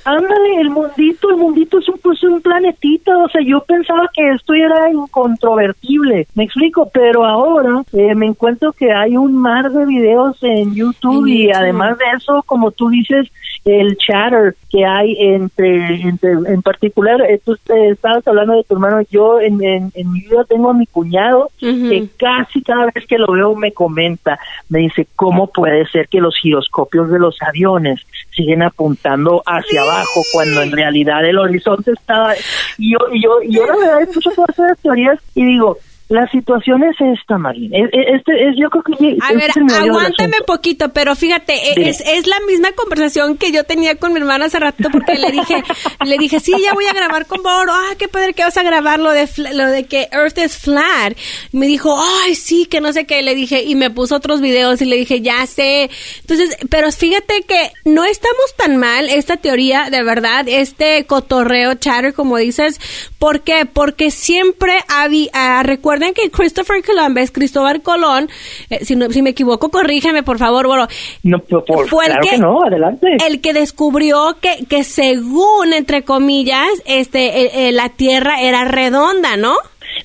Ándale, 0.09 0.63
el 0.63 0.71
mundito, 0.71 1.29
el 1.29 1.37
mundito 1.37 1.79
es 1.81 1.89
un, 1.91 1.99
pues, 1.99 2.25
un 2.25 2.41
planetita, 2.41 3.15
o 3.19 3.29
sea, 3.29 3.43
yo 3.45 3.61
pensaba 3.61 4.09
que 4.15 4.27
esto 4.31 4.55
era 4.55 4.91
incontrovertible, 4.91 6.27
me 6.35 6.45
explico, 6.45 6.89
pero 6.91 7.27
ahora 7.27 7.83
eh, 7.93 8.15
me 8.15 8.25
encuentro 8.25 8.73
que 8.73 8.91
hay 8.91 9.19
un 9.19 9.37
mar 9.37 9.71
de 9.71 9.85
videos 9.85 10.43
en 10.43 10.75
YouTube 10.75 11.27
y 11.27 11.53
además 11.53 11.99
de 11.99 12.05
eso, 12.17 12.43
como 12.47 12.71
tú 12.71 12.89
dices, 12.89 13.31
el 13.67 13.99
chatter 13.99 14.57
que 14.71 14.87
hay 14.87 15.15
entre, 15.19 16.01
entre 16.01 16.33
en 16.33 16.63
particular, 16.63 17.21
eh, 17.29 17.39
tú 17.45 17.53
eh, 17.69 17.91
estabas 17.91 18.27
hablando 18.27 18.55
de 18.55 18.65
tu 18.65 18.77
hermano, 18.77 19.03
yo 19.11 19.43
en, 19.43 19.63
en, 19.63 19.93
en 19.95 20.11
mi 20.11 20.23
vida 20.23 20.45
tengo 20.45 20.71
a 20.71 20.75
mi 20.75 20.87
cuñado 20.87 21.51
que 21.59 22.09
casi 22.17 22.63
cada 22.63 22.87
vez 22.87 23.07
que 23.07 23.19
lo 23.19 23.31
veo 23.31 23.55
me 23.55 23.73
comenta, 23.73 24.39
me 24.71 24.79
dice, 24.79 25.07
¿cómo 25.17 25.49
puede 25.49 25.87
ser 25.89 26.09
que 26.09 26.21
los 26.21 26.35
giroscopios 26.39 27.11
de 27.11 27.19
los 27.19 27.37
aviones 27.43 28.01
siguen 28.39 28.63
apuntando 28.63 29.43
hacia 29.45 29.83
abajo 29.83 30.23
cuando 30.33 30.63
en 30.63 30.71
realidad 30.71 31.25
el 31.25 31.39
horizonte 31.39 31.91
está... 31.91 32.35
Y 32.79 32.93
yo, 32.93 32.99
y 33.13 33.23
yo, 33.23 33.43
y 33.43 33.57
yo 33.57 33.67
la 33.67 33.77
verdad 33.77 34.03
escucho 34.03 34.31
todas 34.31 34.51
esas 34.51 34.79
teorías 34.79 35.19
y 35.35 35.45
digo, 35.45 35.77
la 36.09 36.27
situación 36.31 36.83
es 36.85 36.97
esta, 37.19 37.37
Marín. 37.39 37.75
Es, 37.75 37.89
es- 37.93 38.17
este 38.17 38.33
es, 38.49 38.57
yo 38.59 38.71
creo 38.71 38.83
que... 38.83 38.93
A 39.21 39.27
este 39.29 39.35
ver, 39.37 39.51
es 39.51 39.57
el 39.57 39.65
meollo 39.65 39.81
del 39.83 39.91
aguántame 39.91 40.37
poquito, 40.47 40.89
pero 40.91 41.15
fíjate, 41.15 41.53
e- 41.55 41.89
es, 41.89 42.01
es 42.01 42.27
la 42.27 42.37
misma 42.49 42.73
conversación 42.73 43.37
que 43.37 43.53
yo 43.53 43.65
tenía 43.65 43.95
con 43.97 44.13
mi 44.13 44.19
hermana 44.21 44.47
hace 44.47 44.59
rato 44.59 44.89
porque 44.91 45.17
le 45.17 45.31
dije, 45.31 45.63
le 46.07 46.17
dije, 46.19 46.41
sí, 46.41 46.53
ya 46.65 46.73
voy 46.73 46.87
a 46.87 46.95
grabar 46.95 47.27
con 47.27 47.43
Boro, 47.43 47.73
ah, 47.73 47.95
qué 47.99 48.09
padre 48.09 48.33
que 48.33 48.43
vas 48.43 48.57
a 48.57 48.63
grabar 48.63 48.99
lo 49.01 49.11
de, 49.13 49.29
lo 49.53 49.67
de 49.67 49.85
que 49.85 50.09
Earth 50.13 50.39
is 50.39 50.57
flat. 50.57 51.15
Me 51.53 51.67
dijo, 51.67 51.95
ay, 52.25 52.35
sí, 52.35 52.65
que 52.67 52.81
no 52.81 52.93
sé 52.93 53.05
qué, 53.07 53.21
le 53.23 53.35
dije, 53.35 53.63
y 53.65 53.75
me 53.75 53.91
puso 53.91 54.17
otros 54.17 54.41
videos 54.41 54.81
y 54.81 54.87
le 54.87 54.97
dije, 54.97 55.21
ya 55.21 55.47
sé. 55.47 55.91
Entonces, 56.21 56.57
pero 56.71 56.91
fíjate 56.91 57.43
que 57.43 57.71
no 57.85 58.05
estamos 58.05 58.55
tan 58.57 58.77
mal 58.79 59.09
esta 59.11 59.37
teoría, 59.37 59.91
de 59.91 60.03
verdad, 60.03 60.47
este 60.49 61.05
cotorreo, 61.05 61.75
chatter, 61.75 62.15
como 62.15 62.39
dices, 62.39 62.81
¿por 63.19 63.43
qué? 63.43 63.67
Porque 63.71 64.11
siempre 64.11 64.73
había, 64.89 65.63
recuerden 65.99 66.15
que 66.15 66.31
Christopher 66.31 66.83
Columbus, 66.85 67.31
Cristóbal 67.31 67.83
Colón, 67.83 68.29
eh, 68.71 68.85
si, 68.85 68.95
no- 68.97 69.11
si 69.11 69.23
me 69.23 69.31
equivoco, 69.31 69.71
corrígeme, 69.71 70.23
por 70.23 70.39
favor, 70.39 70.67
Boro, 70.67 70.87
No, 71.23 71.39
pero 71.41 71.65
por- 71.65 71.89
fue 71.89 72.05
el 72.07 72.13
claro 72.13 72.25
que- 72.25 72.31
que, 72.31 72.39
no, 72.39 72.63
adelante. 72.63 73.07
el 73.27 73.41
que 73.41 73.53
descubrió 73.53 74.37
que, 74.41 74.65
que 74.69 74.85
según, 74.85 75.73
entre 75.73 76.03
comillas, 76.05 76.69
este, 76.87 77.43
eh, 77.43 77.69
eh, 77.69 77.73
la 77.73 77.89
Tierra 77.91 78.41
era 78.43 78.65
redonda, 78.65 79.37
¿no? 79.37 79.57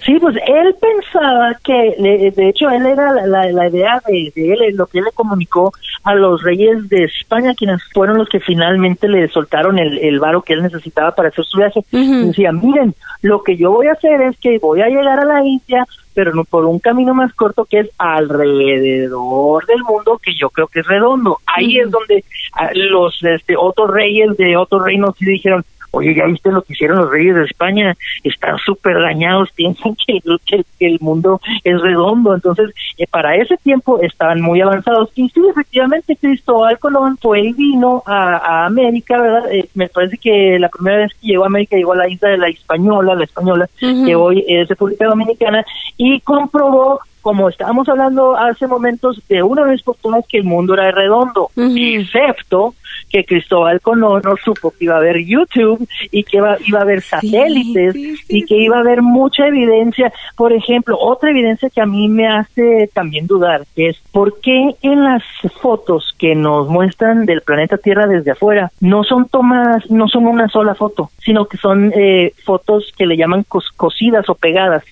Sí, 0.06 0.18
pues 0.20 0.36
él 0.48 0.76
pensaba 0.80 1.58
que, 1.64 1.96
de 2.36 2.50
hecho, 2.50 2.70
él 2.70 2.86
era 2.86 3.14
la, 3.26 3.52
la, 3.52 3.68
idea 3.68 4.02
de, 4.08 4.32
él, 4.36 4.76
lo 4.76 4.88
que 4.88 5.00
él 5.00 5.06
le 5.06 5.12
comunicó 5.12 5.72
a 6.04 6.16
los 6.16 6.44
reyes 6.44 6.90
de 6.90 7.06
España, 7.06 7.54
quienes 7.56 7.82
fueron 7.94 8.18
los 8.18 8.30
que 8.30 8.40
finalmente 8.40 9.08
le 9.08 9.28
soltaron 9.30 9.80
el, 9.80 9.98
el 10.00 10.20
varo 10.20 10.42
que 10.42 10.54
él 10.54 10.64
necesitaba 10.64 11.16
para 11.16 11.30
hacer 11.30 11.46
su 11.46 11.58
viaje. 11.58 11.82
Decía, 11.92 12.52
miren, 12.52 12.94
lo 13.22 13.44
que 13.44 13.56
yo 13.56 13.72
voy 13.72 13.88
a 13.88 13.94
hacer 13.94 14.22
es 14.22 14.38
que 14.40 14.60
voy 14.60 14.82
a 14.82 14.88
llegar 14.88 15.20
a 15.20 15.26
la 15.26 15.46
India, 15.46 15.86
pero 16.14 16.34
no 16.34 16.44
por 16.44 16.66
un 16.66 16.80
camino 16.80 17.14
más 17.14 17.34
corto 17.34 17.66
que 17.66 17.80
es 17.80 17.90
alrededor 17.98 19.66
del 19.66 19.84
mundo, 19.84 20.20
que 20.22 20.36
yo 20.36 20.50
creo 20.50 20.68
que 20.68 20.82
es 20.82 20.88
redondo. 20.88 21.40
Ahí 21.46 21.80
es 21.80 21.90
donde 21.90 22.24
ah, 22.54 22.70
los 22.74 23.18
este, 23.24 23.56
otros 23.58 23.92
reyes 23.92 24.36
de 24.38 24.58
otros 24.58 24.84
reinos 24.84 25.16
sí 25.18 25.26
dijeron, 25.26 25.64
oye, 25.94 26.16
ya 26.16 26.26
viste 26.26 26.52
lo 26.52 26.64
que 26.64 26.74
hicieron 26.74 26.98
los 26.98 27.12
reyes 27.12 27.36
de 27.36 27.44
España, 27.46 27.96
están 28.24 28.58
súper 28.58 29.00
dañados, 29.00 29.52
piensan 29.56 29.96
que, 29.96 30.20
que, 30.46 30.64
el 30.80 31.00
mundo 31.00 31.40
es 31.64 31.80
redondo, 31.82 32.34
entonces 32.34 32.72
eh, 32.98 33.06
para 33.08 33.36
ese 33.36 33.58
tiempo 33.58 34.00
estaban 34.02 34.42
muy 34.42 34.60
avanzados. 34.60 35.10
Y 35.16 35.30
sí, 35.30 35.42
efectivamente, 35.50 36.18
Cristóbal 36.20 36.80
Colón 36.80 37.18
fue 37.22 37.42
y 37.42 37.54
vino 37.54 38.04
a, 38.06 38.66
América, 38.66 39.22
¿verdad? 39.22 39.52
Eh, 39.52 39.70
me 39.76 39.88
parece 39.88 40.18
que 40.18 40.58
la 40.60 40.70
primera 40.70 40.98
vez 40.98 41.14
que 41.14 41.28
llegó 41.28 41.44
a 41.44 41.48
América 41.48 41.78
llegó 41.78 41.94
a 41.94 41.98
la 41.98 42.10
isla 42.10 42.30
de 42.30 42.38
la 42.38 42.48
Española, 42.50 43.16
la 43.16 43.24
Española, 43.24 43.70
que 43.80 44.16
hoy 44.16 44.44
es 44.48 44.68
República 44.68 45.06
Dominicana, 45.06 45.66
y 45.98 46.20
comprobó 46.22 47.00
como 47.22 47.48
estábamos 47.48 47.88
hablando 47.88 48.36
hace 48.36 48.68
momentos, 48.68 49.22
de 49.30 49.42
una 49.42 49.64
vez 49.64 49.82
por 49.82 49.96
todas 49.96 50.26
que 50.28 50.40
el 50.40 50.44
mundo 50.44 50.74
era 50.74 50.92
redondo, 50.92 51.50
excepto 51.56 52.76
que 53.14 53.26
Cristóbal 53.26 53.80
Colón 53.80 54.24
no 54.26 54.36
supo 54.44 54.72
que 54.72 54.86
iba 54.86 54.96
a 54.96 54.98
haber 54.98 55.24
YouTube 55.24 55.88
y 56.10 56.24
que 56.24 56.38
iba, 56.38 56.58
iba 56.66 56.80
a 56.80 56.82
haber 56.82 57.02
satélites 57.02 57.96
y 58.28 58.44
que 58.44 58.56
iba 58.56 58.78
a 58.78 58.80
haber 58.80 59.04
mucha 59.04 59.46
evidencia. 59.46 60.12
Por 60.36 60.52
ejemplo, 60.52 60.98
otra 61.00 61.30
evidencia 61.30 61.70
que 61.70 61.80
a 61.80 61.86
mí 61.86 62.10
me 62.10 62.28
hace 62.28 62.90
también 62.92 63.28
dudar 63.28 63.66
es 63.76 64.00
por 64.12 64.42
qué 64.42 64.76
en 64.82 65.04
las 65.04 65.22
fotos 65.62 66.16
que 66.18 66.34
nos 66.34 66.68
muestran 66.68 67.28
del 67.28 67.42
planeta 67.42 67.78
Tierra 67.78 68.08
desde 68.08 68.32
afuera 68.32 68.72
no 68.82 69.04
son 69.04 69.28
tomadas, 69.28 69.88
no 69.92 70.08
son 70.08 70.26
una 70.26 70.48
sola 70.48 70.74
foto, 70.74 71.12
sino 71.20 71.46
que 71.46 71.58
son 71.58 71.94
eh, 71.96 72.34
fotos 72.44 72.92
que 72.98 73.06
le 73.06 73.16
llaman 73.16 73.46
cosidas 73.78 74.28
o 74.28 74.34
pegadas. 74.34 74.84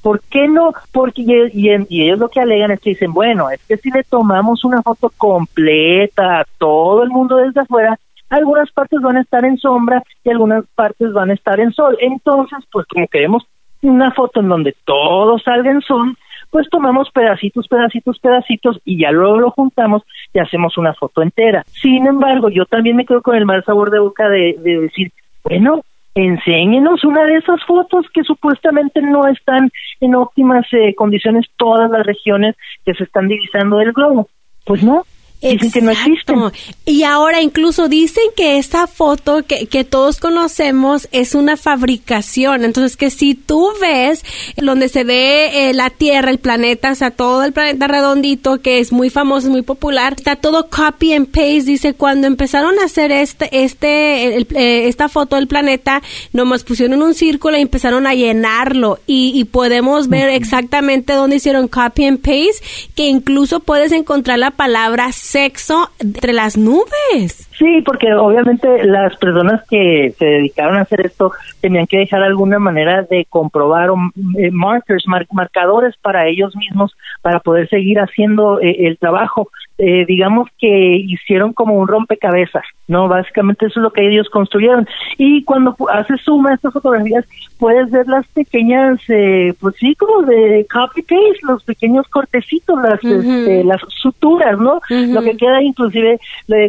¿Por 0.00 0.20
qué 0.30 0.46
no? 0.46 0.74
Porque 0.92 1.22
y, 1.22 1.68
y 1.88 2.02
ellos 2.04 2.20
lo 2.20 2.28
que 2.28 2.40
alegan 2.40 2.70
es 2.70 2.78
que 2.78 2.90
dicen, 2.90 3.12
bueno, 3.12 3.50
es 3.50 3.60
que 3.66 3.76
si 3.78 3.90
le 3.90 4.04
tomamos 4.04 4.64
una 4.64 4.80
foto 4.80 5.12
completa 5.16 6.40
a 6.40 6.46
todo 6.58 7.02
el 7.02 7.10
mundo 7.10 7.47
desde 7.48 7.62
afuera, 7.62 7.98
algunas 8.30 8.70
partes 8.72 9.00
van 9.00 9.16
a 9.16 9.22
estar 9.22 9.44
en 9.44 9.58
sombra 9.58 10.02
y 10.24 10.30
algunas 10.30 10.64
partes 10.74 11.12
van 11.12 11.30
a 11.30 11.34
estar 11.34 11.58
en 11.60 11.72
sol. 11.72 11.96
Entonces, 12.00 12.58
pues 12.70 12.86
como 12.86 13.06
queremos 13.08 13.44
una 13.82 14.12
foto 14.12 14.40
en 14.40 14.48
donde 14.48 14.74
todo 14.84 15.38
salga 15.38 15.70
en 15.70 15.80
sol, 15.82 16.16
pues 16.50 16.68
tomamos 16.70 17.10
pedacitos, 17.10 17.68
pedacitos, 17.68 18.18
pedacitos 18.18 18.80
y 18.84 18.98
ya 19.00 19.10
luego 19.10 19.38
lo 19.38 19.50
juntamos 19.50 20.02
y 20.32 20.38
hacemos 20.38 20.78
una 20.78 20.94
foto 20.94 21.22
entera. 21.22 21.64
Sin 21.80 22.06
embargo, 22.06 22.48
yo 22.48 22.64
también 22.64 22.96
me 22.96 23.06
quedo 23.06 23.22
con 23.22 23.36
el 23.36 23.44
mal 23.44 23.62
sabor 23.64 23.90
de 23.90 23.98
boca 23.98 24.28
de, 24.28 24.56
de 24.58 24.80
decir, 24.80 25.12
bueno, 25.44 25.82
enséñenos 26.14 27.04
una 27.04 27.24
de 27.24 27.36
esas 27.36 27.62
fotos 27.64 28.06
que 28.12 28.24
supuestamente 28.24 29.00
no 29.02 29.26
están 29.26 29.70
en 30.00 30.14
óptimas 30.14 30.66
eh, 30.72 30.94
condiciones 30.94 31.46
todas 31.56 31.90
las 31.90 32.04
regiones 32.04 32.56
que 32.84 32.94
se 32.94 33.04
están 33.04 33.28
divisando 33.28 33.78
del 33.78 33.92
globo. 33.92 34.28
Pues 34.64 34.82
no, 34.82 35.04
Dicen 35.40 35.70
que 35.70 35.80
no 35.82 35.92
existen. 35.92 36.36
Y 36.84 37.04
ahora 37.04 37.40
incluso 37.40 37.88
dicen 37.88 38.24
que 38.36 38.58
esta 38.58 38.88
foto 38.88 39.44
que, 39.44 39.66
que, 39.66 39.84
todos 39.84 40.18
conocemos 40.18 41.08
es 41.12 41.36
una 41.36 41.56
fabricación. 41.56 42.64
Entonces 42.64 42.96
que 42.96 43.10
si 43.10 43.34
tú 43.34 43.68
ves 43.80 44.24
donde 44.56 44.88
se 44.88 45.04
ve 45.04 45.70
eh, 45.70 45.74
la 45.74 45.90
Tierra, 45.90 46.30
el 46.30 46.38
planeta, 46.38 46.90
o 46.90 46.94
sea, 46.96 47.12
todo 47.12 47.44
el 47.44 47.52
planeta 47.52 47.86
redondito 47.86 48.60
que 48.60 48.80
es 48.80 48.90
muy 48.90 49.10
famoso, 49.10 49.48
muy 49.48 49.62
popular, 49.62 50.14
está 50.16 50.34
todo 50.34 50.68
copy 50.68 51.12
and 51.12 51.28
paste. 51.28 51.62
Dice, 51.62 51.94
cuando 51.94 52.26
empezaron 52.26 52.76
a 52.80 52.86
hacer 52.86 53.12
este, 53.12 53.62
este, 53.62 54.38
eh, 54.38 54.88
esta 54.88 55.08
foto 55.08 55.36
del 55.36 55.46
planeta, 55.46 56.02
nomás 56.32 56.64
pusieron 56.64 57.00
un 57.00 57.14
círculo 57.14 57.56
y 57.56 57.60
empezaron 57.60 58.08
a 58.08 58.14
llenarlo. 58.14 58.98
Y, 59.06 59.32
y 59.36 59.44
podemos 59.44 60.08
ver 60.08 60.30
exactamente 60.30 61.12
dónde 61.12 61.36
hicieron 61.36 61.68
copy 61.68 62.06
and 62.06 62.18
paste, 62.18 62.64
que 62.96 63.06
incluso 63.06 63.60
puedes 63.60 63.92
encontrar 63.92 64.40
la 64.40 64.50
palabra 64.50 65.12
sexo 65.28 65.90
entre 65.98 66.32
las 66.32 66.56
nubes. 66.56 67.47
Sí, 67.58 67.82
porque 67.84 68.14
obviamente 68.14 68.84
las 68.84 69.16
personas 69.16 69.66
que 69.68 70.14
se 70.16 70.24
dedicaron 70.24 70.76
a 70.76 70.82
hacer 70.82 71.04
esto 71.04 71.32
tenían 71.60 71.88
que 71.88 71.98
dejar 71.98 72.22
alguna 72.22 72.60
manera 72.60 73.02
de 73.02 73.26
comprobar 73.28 73.90
eh, 74.38 74.50
markers, 74.52 75.04
marcadores 75.32 75.96
para 76.00 76.28
ellos 76.28 76.54
mismos 76.54 76.94
para 77.20 77.40
poder 77.40 77.68
seguir 77.68 77.98
haciendo 77.98 78.60
eh, 78.60 78.86
el 78.86 78.96
trabajo. 78.96 79.50
Eh, 79.80 80.04
digamos 80.06 80.48
que 80.58 80.96
hicieron 80.96 81.52
como 81.52 81.74
un 81.74 81.86
rompecabezas, 81.86 82.64
¿no? 82.88 83.06
Básicamente 83.06 83.66
eso 83.66 83.78
es 83.78 83.82
lo 83.84 83.92
que 83.92 84.08
ellos 84.08 84.28
construyeron. 84.28 84.88
Y 85.18 85.44
cuando 85.44 85.76
haces 85.92 86.20
suma 86.22 86.54
estas 86.54 86.72
fotografías, 86.72 87.24
puedes 87.58 87.90
ver 87.90 88.06
las 88.08 88.26
pequeñas, 88.28 88.98
eh, 89.08 89.54
pues 89.60 89.76
sí, 89.78 89.94
como 89.94 90.22
de 90.22 90.66
copy-paste, 90.72 91.38
los 91.42 91.62
pequeños 91.62 92.08
cortecitos, 92.08 92.76
las, 92.82 93.04
este, 93.04 93.62
las 93.62 93.80
suturas, 94.00 94.58
¿no? 94.58 94.80
Lo 94.88 95.22
que 95.22 95.36
queda 95.36 95.62
inclusive, 95.62 96.18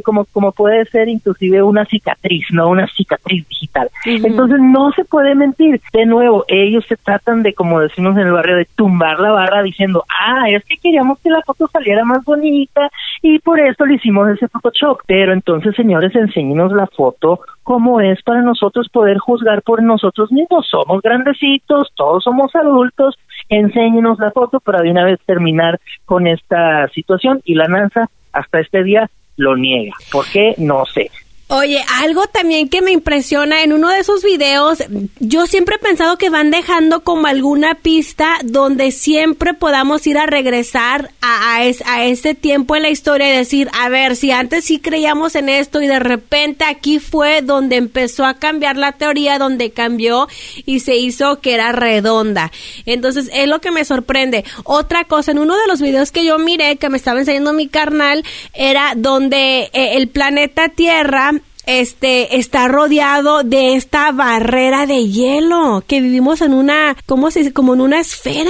como, 0.03 0.25
como 0.25 0.51
puede 0.51 0.78
ser 0.85 1.07
inclusive 1.09 1.61
una 1.63 1.85
cicatriz, 1.85 2.45
¿no? 2.51 2.69
Una 2.69 2.87
cicatriz 2.87 3.47
digital. 3.47 3.89
Entonces 4.05 4.59
no 4.59 4.91
se 4.91 5.05
puede 5.05 5.35
mentir. 5.35 5.81
De 5.93 6.05
nuevo, 6.05 6.45
ellos 6.47 6.85
se 6.87 6.97
tratan 6.97 7.43
de, 7.43 7.53
como 7.53 7.79
decimos 7.79 8.17
en 8.17 8.27
el 8.27 8.33
barrio, 8.33 8.57
de 8.57 8.67
tumbar 8.75 9.19
la 9.19 9.31
barra 9.31 9.61
diciendo, 9.63 10.03
ah, 10.09 10.49
es 10.49 10.63
que 10.65 10.77
queríamos 10.77 11.19
que 11.19 11.29
la 11.29 11.41
foto 11.41 11.67
saliera 11.67 12.03
más 12.05 12.23
bonita, 12.23 12.89
y 13.21 13.39
por 13.39 13.59
eso 13.59 13.85
le 13.85 13.95
hicimos 13.95 14.29
ese 14.29 14.47
Photoshop. 14.47 14.99
Pero 15.05 15.33
entonces, 15.33 15.75
señores, 15.75 16.15
enséñenos 16.15 16.71
la 16.71 16.87
foto 16.87 17.41
como 17.63 18.01
es 18.01 18.21
para 18.23 18.41
nosotros 18.41 18.89
poder 18.89 19.19
juzgar 19.19 19.61
por 19.61 19.83
nosotros 19.83 20.31
mismos. 20.31 20.67
Somos 20.67 21.01
grandecitos, 21.01 21.91
todos 21.95 22.23
somos 22.23 22.55
adultos, 22.55 23.15
enséñenos 23.47 24.17
la 24.19 24.31
foto 24.31 24.59
para 24.59 24.81
de 24.81 24.89
una 24.91 25.05
vez 25.05 25.19
terminar 25.25 25.79
con 26.05 26.25
esta 26.25 26.87
situación 26.89 27.41
y 27.45 27.55
la 27.55 27.67
NASA 27.67 28.09
hasta 28.33 28.59
este 28.59 28.83
día 28.83 29.09
lo 29.39 29.55
niega. 29.55 29.95
¿Por 30.11 30.25
qué? 30.29 30.53
No 30.57 30.85
sé. 30.85 31.09
Oye, 31.51 31.83
algo 31.87 32.27
también 32.27 32.69
que 32.69 32.83
me 32.83 32.91
impresiona 32.91 33.63
en 33.63 33.73
uno 33.73 33.89
de 33.89 33.97
esos 33.97 34.21
videos, 34.21 34.83
yo 35.19 35.47
siempre 35.47 35.77
he 35.77 35.79
pensado 35.79 36.15
que 36.15 36.29
van 36.29 36.51
dejando 36.51 36.99
como 37.03 37.25
alguna 37.25 37.73
pista 37.73 38.37
donde 38.43 38.91
siempre 38.91 39.55
podamos 39.55 40.05
ir 40.05 40.19
a 40.19 40.27
regresar 40.27 41.09
a, 41.21 41.55
a, 41.55 42.05
ese 42.05 42.35
tiempo 42.35 42.75
en 42.75 42.83
la 42.83 42.91
historia 42.91 43.33
y 43.33 43.35
decir, 43.35 43.67
a 43.73 43.89
ver, 43.89 44.15
si 44.15 44.29
antes 44.29 44.65
sí 44.65 44.77
creíamos 44.77 45.33
en 45.33 45.49
esto 45.49 45.81
y 45.81 45.87
de 45.87 45.97
repente 45.97 46.65
aquí 46.65 46.99
fue 46.99 47.41
donde 47.41 47.77
empezó 47.77 48.25
a 48.27 48.35
cambiar 48.35 48.77
la 48.77 48.91
teoría, 48.91 49.39
donde 49.39 49.71
cambió 49.71 50.27
y 50.67 50.81
se 50.81 50.97
hizo 50.97 51.41
que 51.41 51.55
era 51.55 51.71
redonda. 51.71 52.51
Entonces, 52.85 53.27
es 53.33 53.47
lo 53.47 53.59
que 53.59 53.71
me 53.71 53.85
sorprende. 53.85 54.45
Otra 54.65 55.05
cosa, 55.05 55.31
en 55.31 55.39
uno 55.39 55.57
de 55.57 55.65
los 55.65 55.81
videos 55.81 56.11
que 56.11 56.23
yo 56.23 56.37
miré, 56.37 56.75
que 56.75 56.89
me 56.89 56.97
estaba 56.97 57.19
enseñando 57.19 57.53
mi 57.53 57.67
carnal, 57.67 58.23
era 58.53 58.93
donde 58.95 59.71
eh, 59.73 59.95
el 59.95 60.09
planeta 60.09 60.69
Tierra 60.69 61.38
este 61.65 62.37
está 62.37 62.67
rodeado 62.67 63.43
de 63.43 63.75
esta 63.75 64.11
barrera 64.11 64.85
de 64.85 65.07
hielo 65.07 65.83
que 65.87 66.01
vivimos 66.01 66.41
en 66.41 66.53
una, 66.53 66.95
¿cómo 67.05 67.31
se 67.31 67.39
dice? 67.39 67.53
Como 67.53 67.73
en 67.73 67.81
una 67.81 67.99
esfera. 67.99 68.49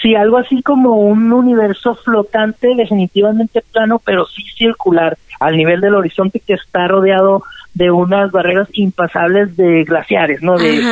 Sí, 0.00 0.14
algo 0.14 0.38
así 0.38 0.62
como 0.62 0.96
un 0.96 1.32
universo 1.32 1.94
flotante, 1.94 2.74
definitivamente 2.74 3.62
plano, 3.72 4.00
pero 4.04 4.24
sí 4.26 4.42
circular, 4.56 5.18
al 5.40 5.56
nivel 5.56 5.80
del 5.80 5.94
horizonte 5.94 6.40
que 6.40 6.54
está 6.54 6.88
rodeado 6.88 7.42
de 7.74 7.90
unas 7.90 8.30
barreras 8.32 8.68
impasables 8.72 9.56
de 9.56 9.84
glaciares, 9.84 10.42
¿no? 10.42 10.58
De, 10.58 10.82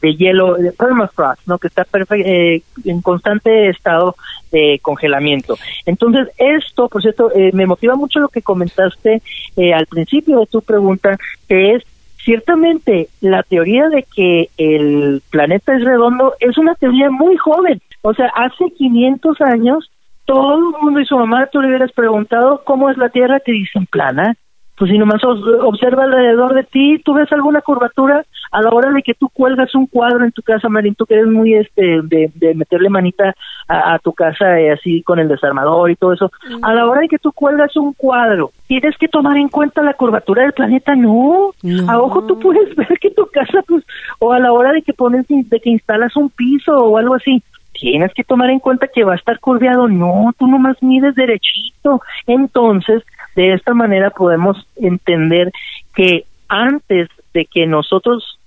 de, 0.00 0.16
hielo, 0.16 0.54
de 0.54 0.72
permafrost, 0.72 1.46
¿no? 1.46 1.58
Que 1.58 1.68
está 1.68 1.86
eh, 2.16 2.62
en 2.84 3.00
constante 3.00 3.68
estado 3.70 4.14
de 4.52 4.78
congelamiento. 4.82 5.56
Entonces, 5.86 6.28
esto, 6.36 6.88
por 6.88 7.02
cierto, 7.02 7.30
eh, 7.34 7.50
me 7.54 7.66
motiva 7.66 7.96
mucho 7.96 8.20
lo 8.20 8.28
que 8.28 8.42
comentaste 8.42 9.22
eh, 9.56 9.72
al 9.72 9.86
principio 9.86 10.40
de 10.40 10.46
tu 10.46 10.60
pregunta, 10.60 11.16
que 11.48 11.74
es 11.74 11.84
ciertamente 12.24 13.08
la 13.20 13.42
teoría 13.42 13.88
de 13.88 14.04
que 14.14 14.50
el 14.58 15.22
planeta 15.30 15.74
es 15.74 15.84
redondo 15.84 16.34
es 16.40 16.58
una 16.58 16.74
teoría 16.74 17.10
muy 17.10 17.36
joven. 17.38 17.80
O 18.02 18.12
sea, 18.12 18.26
hace 18.34 18.70
500 18.76 19.40
años 19.40 19.90
todo 20.26 20.58
el 20.58 20.82
mundo 20.82 21.00
y 21.00 21.06
su 21.06 21.16
mamá, 21.16 21.46
tú 21.46 21.62
le 21.62 21.68
hubieras 21.68 21.90
preguntado 21.92 22.62
cómo 22.64 22.90
es 22.90 22.98
la 22.98 23.08
Tierra, 23.08 23.40
te 23.40 23.52
dicen 23.52 23.86
plana 23.86 24.36
pues 24.78 24.90
si 24.90 24.98
nomás 24.98 25.22
observa 25.24 26.04
alrededor 26.04 26.54
de 26.54 26.64
ti, 26.64 27.00
tú 27.04 27.14
ves 27.14 27.30
alguna 27.32 27.60
curvatura 27.60 28.24
a 28.52 28.62
la 28.62 28.70
hora 28.70 28.90
de 28.92 29.02
que 29.02 29.14
tú 29.14 29.28
cuelgas 29.28 29.74
un 29.74 29.86
cuadro 29.86 30.24
en 30.24 30.32
tu 30.32 30.42
casa, 30.42 30.68
Marín, 30.68 30.94
tú 30.94 31.04
que 31.04 31.14
eres 31.14 31.26
muy 31.26 31.54
este 31.54 32.00
de, 32.02 32.30
de 32.34 32.54
meterle 32.54 32.88
manita 32.88 33.34
a, 33.66 33.98
tu 33.98 34.12
casa 34.12 34.58
eh, 34.58 34.72
así 34.72 35.02
con 35.02 35.18
el 35.18 35.28
desarmador 35.28 35.90
y 35.90 35.96
todo 35.96 36.14
eso, 36.14 36.30
a 36.62 36.74
la 36.74 36.86
hora 36.86 37.02
de 37.02 37.08
que 37.08 37.18
tú 37.18 37.32
cuelgas 37.32 37.76
un 37.76 37.92
cuadro, 37.92 38.52
tienes 38.66 38.96
que 38.96 39.08
tomar 39.08 39.36
en 39.36 39.48
cuenta 39.48 39.82
la 39.82 39.94
curvatura 39.94 40.42
del 40.42 40.52
planeta, 40.52 40.94
no. 40.94 41.50
A 41.86 41.98
ojo 41.98 42.24
tú 42.24 42.38
puedes 42.38 42.74
ver 42.76 42.98
que 43.00 43.10
tu 43.10 43.26
casa, 43.26 43.62
pues, 43.66 43.84
o 44.20 44.32
a 44.32 44.38
la 44.38 44.52
hora 44.52 44.72
de 44.72 44.82
que 44.82 44.94
pones, 44.94 45.26
de 45.28 45.60
que 45.60 45.70
instalas 45.70 46.16
un 46.16 46.30
piso 46.30 46.72
o 46.72 46.96
algo 46.96 47.14
así, 47.14 47.42
tienes 47.72 48.12
que 48.14 48.24
tomar 48.24 48.50
en 48.50 48.58
cuenta 48.58 48.88
que 48.88 49.04
va 49.04 49.12
a 49.12 49.16
estar 49.16 49.38
curveado, 49.40 49.88
no, 49.88 50.32
tú 50.38 50.46
nomás 50.46 50.82
mides 50.82 51.14
derechito. 51.14 52.00
Entonces, 52.26 53.02
de 53.36 53.52
esta 53.54 53.74
manera 53.74 54.10
podemos 54.10 54.66
entender 54.76 55.52
que 55.94 56.24
antes 56.48 57.08
de 57.34 57.44
que 57.46 57.66
nosotros 57.66 58.38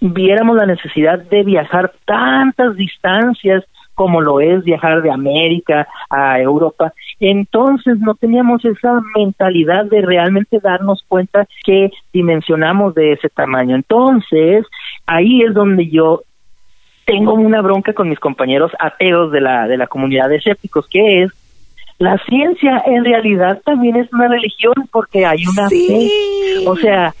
viéramos 0.00 0.56
la 0.56 0.66
necesidad 0.66 1.18
de 1.18 1.42
viajar 1.42 1.92
tantas 2.04 2.74
distancias 2.76 3.64
como 3.94 4.22
lo 4.22 4.40
es 4.40 4.64
viajar 4.64 5.02
de 5.02 5.10
América 5.10 5.86
a 6.08 6.40
Europa, 6.40 6.94
entonces 7.18 7.98
no 7.98 8.14
teníamos 8.14 8.64
esa 8.64 8.98
mentalidad 9.14 9.84
de 9.84 10.00
realmente 10.00 10.58
darnos 10.58 11.04
cuenta 11.06 11.46
que 11.64 11.90
dimensionamos 12.10 12.94
de 12.94 13.12
ese 13.12 13.28
tamaño. 13.28 13.76
Entonces, 13.76 14.64
ahí 15.06 15.42
es 15.42 15.52
donde 15.52 15.90
yo 15.90 16.22
tengo 17.04 17.34
una 17.34 17.60
bronca 17.60 17.92
con 17.92 18.08
mis 18.08 18.18
compañeros 18.18 18.72
ateos 18.78 19.32
de 19.32 19.42
la, 19.42 19.68
de 19.68 19.76
la 19.76 19.86
comunidad 19.86 20.30
de 20.30 20.36
escépticos, 20.36 20.86
que 20.88 21.24
es 21.24 21.32
la 22.00 22.16
ciencia 22.26 22.82
en 22.86 23.04
realidad 23.04 23.60
también 23.62 23.94
es 23.96 24.10
una 24.10 24.26
religión 24.26 24.72
porque 24.90 25.26
hay 25.26 25.44
una 25.46 25.68
fe. 25.68 26.08
O 26.66 26.74
sea, 26.74 27.12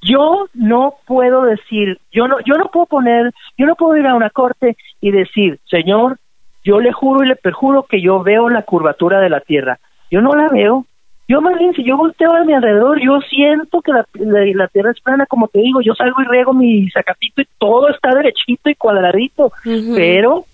yo 0.00 0.48
no 0.54 0.94
puedo 1.06 1.42
decir, 1.42 1.98
yo 2.10 2.26
no, 2.26 2.38
yo 2.40 2.54
no 2.54 2.70
puedo 2.70 2.86
poner, 2.86 3.30
yo 3.58 3.66
no 3.66 3.74
puedo 3.74 3.94
ir 3.98 4.06
a 4.06 4.14
una 4.14 4.30
corte 4.30 4.78
y 5.02 5.10
decir, 5.10 5.60
señor, 5.68 6.16
yo 6.64 6.80
le 6.80 6.92
juro 6.92 7.22
y 7.22 7.28
le 7.28 7.36
perjuro 7.36 7.82
que 7.82 8.00
yo 8.00 8.22
veo 8.22 8.48
la 8.48 8.62
curvatura 8.62 9.20
de 9.20 9.28
la 9.28 9.40
Tierra. 9.40 9.78
Yo 10.10 10.22
no 10.22 10.32
la 10.32 10.48
veo. 10.48 10.86
Yo 11.28 11.42
más 11.42 11.58
bien, 11.58 11.74
si 11.74 11.84
yo 11.84 11.98
volteo 11.98 12.34
a 12.34 12.44
mi 12.44 12.54
alrededor, 12.54 13.00
yo 13.04 13.20
siento 13.28 13.82
que 13.82 13.92
la, 13.92 14.06
la, 14.14 14.68
Tierra 14.68 14.92
es 14.92 15.00
plana, 15.02 15.26
como 15.26 15.48
te 15.48 15.58
digo, 15.58 15.82
yo 15.82 15.94
salgo 15.94 16.22
y 16.22 16.24
riego 16.24 16.54
mi 16.54 16.88
sacapito 16.88 17.42
y 17.42 17.48
todo 17.58 17.90
está 17.90 18.14
derechito 18.14 18.70
y 18.70 18.76
cuadradito, 18.76 19.52
pero 19.94 20.46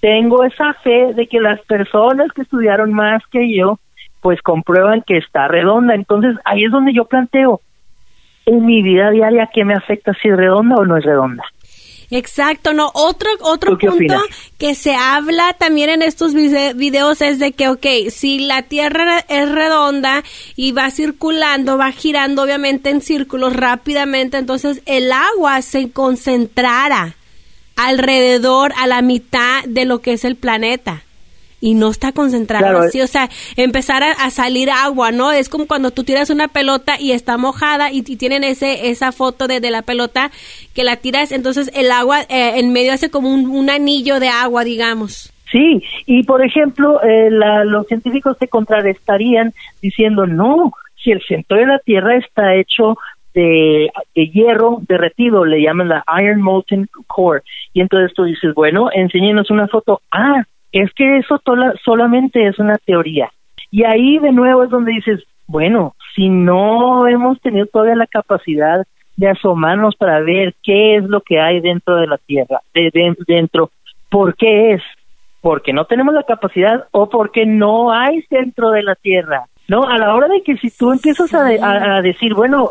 tengo 0.00 0.44
esa 0.44 0.72
fe 0.82 1.12
de 1.14 1.26
que 1.26 1.40
las 1.40 1.60
personas 1.62 2.32
que 2.32 2.42
estudiaron 2.42 2.92
más 2.92 3.22
que 3.30 3.54
yo, 3.54 3.78
pues 4.20 4.40
comprueban 4.42 5.02
que 5.06 5.18
está 5.18 5.48
redonda. 5.48 5.94
Entonces, 5.94 6.36
ahí 6.44 6.64
es 6.64 6.72
donde 6.72 6.92
yo 6.92 7.04
planteo, 7.04 7.60
en 8.46 8.64
mi 8.64 8.82
vida 8.82 9.10
diaria, 9.10 9.48
¿qué 9.52 9.64
me 9.64 9.74
afecta 9.74 10.12
si 10.20 10.28
es 10.28 10.36
redonda 10.36 10.76
o 10.76 10.84
no 10.84 10.96
es 10.96 11.04
redonda? 11.04 11.44
Exacto, 12.12 12.72
no, 12.74 12.90
otro, 12.92 13.30
otro 13.42 13.78
punto 13.78 14.20
que 14.58 14.74
se 14.74 14.96
habla 14.96 15.52
también 15.52 15.90
en 15.90 16.02
estos 16.02 16.34
videos 16.34 17.22
es 17.22 17.38
de 17.38 17.52
que, 17.52 17.68
ok, 17.68 17.86
si 18.10 18.40
la 18.40 18.62
Tierra 18.62 19.20
es 19.28 19.48
redonda 19.48 20.24
y 20.56 20.72
va 20.72 20.90
circulando, 20.90 21.78
va 21.78 21.92
girando 21.92 22.42
obviamente 22.42 22.90
en 22.90 23.00
círculos 23.00 23.54
rápidamente, 23.54 24.38
entonces 24.38 24.82
el 24.86 25.12
agua 25.12 25.62
se 25.62 25.92
concentrara 25.92 27.14
alrededor 27.86 28.72
a 28.76 28.86
la 28.86 29.02
mitad 29.02 29.64
de 29.66 29.84
lo 29.84 30.00
que 30.00 30.12
es 30.12 30.24
el 30.24 30.36
planeta 30.36 31.02
y 31.60 31.74
no 31.74 31.90
está 31.90 32.12
concentrado 32.12 32.78
así, 32.78 33.00
o 33.00 33.06
sea, 33.06 33.28
empezar 33.56 34.02
a, 34.02 34.30
salir 34.30 34.70
agua, 34.70 35.12
¿no? 35.12 35.30
Es 35.32 35.48
como 35.48 35.66
cuando 35.66 35.90
tú 35.90 36.04
tiras 36.04 36.30
una 36.30 36.48
pelota 36.48 36.94
y 36.98 37.12
está 37.12 37.36
mojada 37.36 37.92
y, 37.92 38.02
tienen 38.02 38.44
ese 38.44 38.88
esa 38.88 39.12
foto 39.12 39.46
de, 39.46 39.60
la 39.70 39.82
pelota 39.82 40.30
que 40.74 40.84
la 40.84 40.96
tiras, 40.96 41.32
entonces 41.32 41.70
el 41.74 41.90
agua 41.90 42.22
eh, 42.22 42.58
en 42.58 42.72
medio 42.72 42.92
hace 42.92 43.10
como 43.10 43.32
un, 43.32 43.70
anillo 43.70 44.20
de 44.20 44.28
agua, 44.28 44.64
digamos. 44.64 45.32
Sí, 45.52 45.82
y 46.06 46.22
por 46.22 46.44
ejemplo, 46.44 47.02
eh, 47.02 47.28
los 47.30 47.86
científicos 47.86 48.36
se 48.38 48.48
contrarrestarían 48.48 49.52
diciendo, 49.82 50.26
no, 50.26 50.72
si 51.02 51.10
el 51.10 51.20
centro 51.26 51.58
de 51.58 51.66
la 51.66 51.78
Tierra 51.80 52.16
está 52.16 52.54
hecho 52.54 52.96
de, 53.34 53.90
hierro 54.14 54.78
derretido, 54.88 55.44
le 55.44 55.62
llaman 55.62 55.88
la 55.88 56.04
Iron 56.20 56.42
Molten 56.42 56.88
Core. 57.06 57.42
Y 57.72 57.80
entonces 57.80 58.14
tú 58.14 58.24
dices, 58.24 58.54
bueno, 58.54 58.90
enséñenos 58.92 59.50
una 59.50 59.68
foto. 59.68 60.00
Ah, 60.10 60.44
es 60.72 60.92
que 60.94 61.18
eso 61.18 61.40
solamente 61.84 62.46
es 62.46 62.58
una 62.58 62.76
teoría. 62.78 63.30
Y 63.70 63.84
ahí 63.84 64.18
de 64.18 64.32
nuevo 64.32 64.64
es 64.64 64.70
donde 64.70 64.92
dices, 64.92 65.22
bueno, 65.46 65.94
si 66.14 66.28
no 66.28 67.06
hemos 67.06 67.40
tenido 67.40 67.66
todavía 67.66 67.96
la 67.96 68.06
capacidad 68.06 68.86
de 69.16 69.28
asomarnos 69.28 69.96
para 69.96 70.20
ver 70.20 70.54
qué 70.62 70.96
es 70.96 71.04
lo 71.04 71.20
que 71.20 71.40
hay 71.40 71.60
dentro 71.60 71.96
de 71.96 72.06
la 72.06 72.18
Tierra, 72.18 72.60
de, 72.72 73.14
dentro, 73.26 73.70
¿por 74.08 74.34
qué 74.34 74.72
es? 74.72 74.82
Porque 75.40 75.72
no 75.72 75.84
tenemos 75.84 76.14
la 76.14 76.22
capacidad 76.22 76.86
o 76.90 77.08
porque 77.08 77.46
no 77.46 77.92
hay 77.92 78.24
dentro 78.30 78.70
de 78.70 78.82
la 78.82 78.94
Tierra. 78.94 79.46
¿no? 79.68 79.84
A 79.84 79.98
la 79.98 80.14
hora 80.14 80.26
de 80.26 80.42
que 80.42 80.56
si 80.56 80.70
tú 80.70 80.90
empiezas 80.90 81.32
a, 81.32 82.00
decir, 82.02 82.34
bueno, 82.34 82.70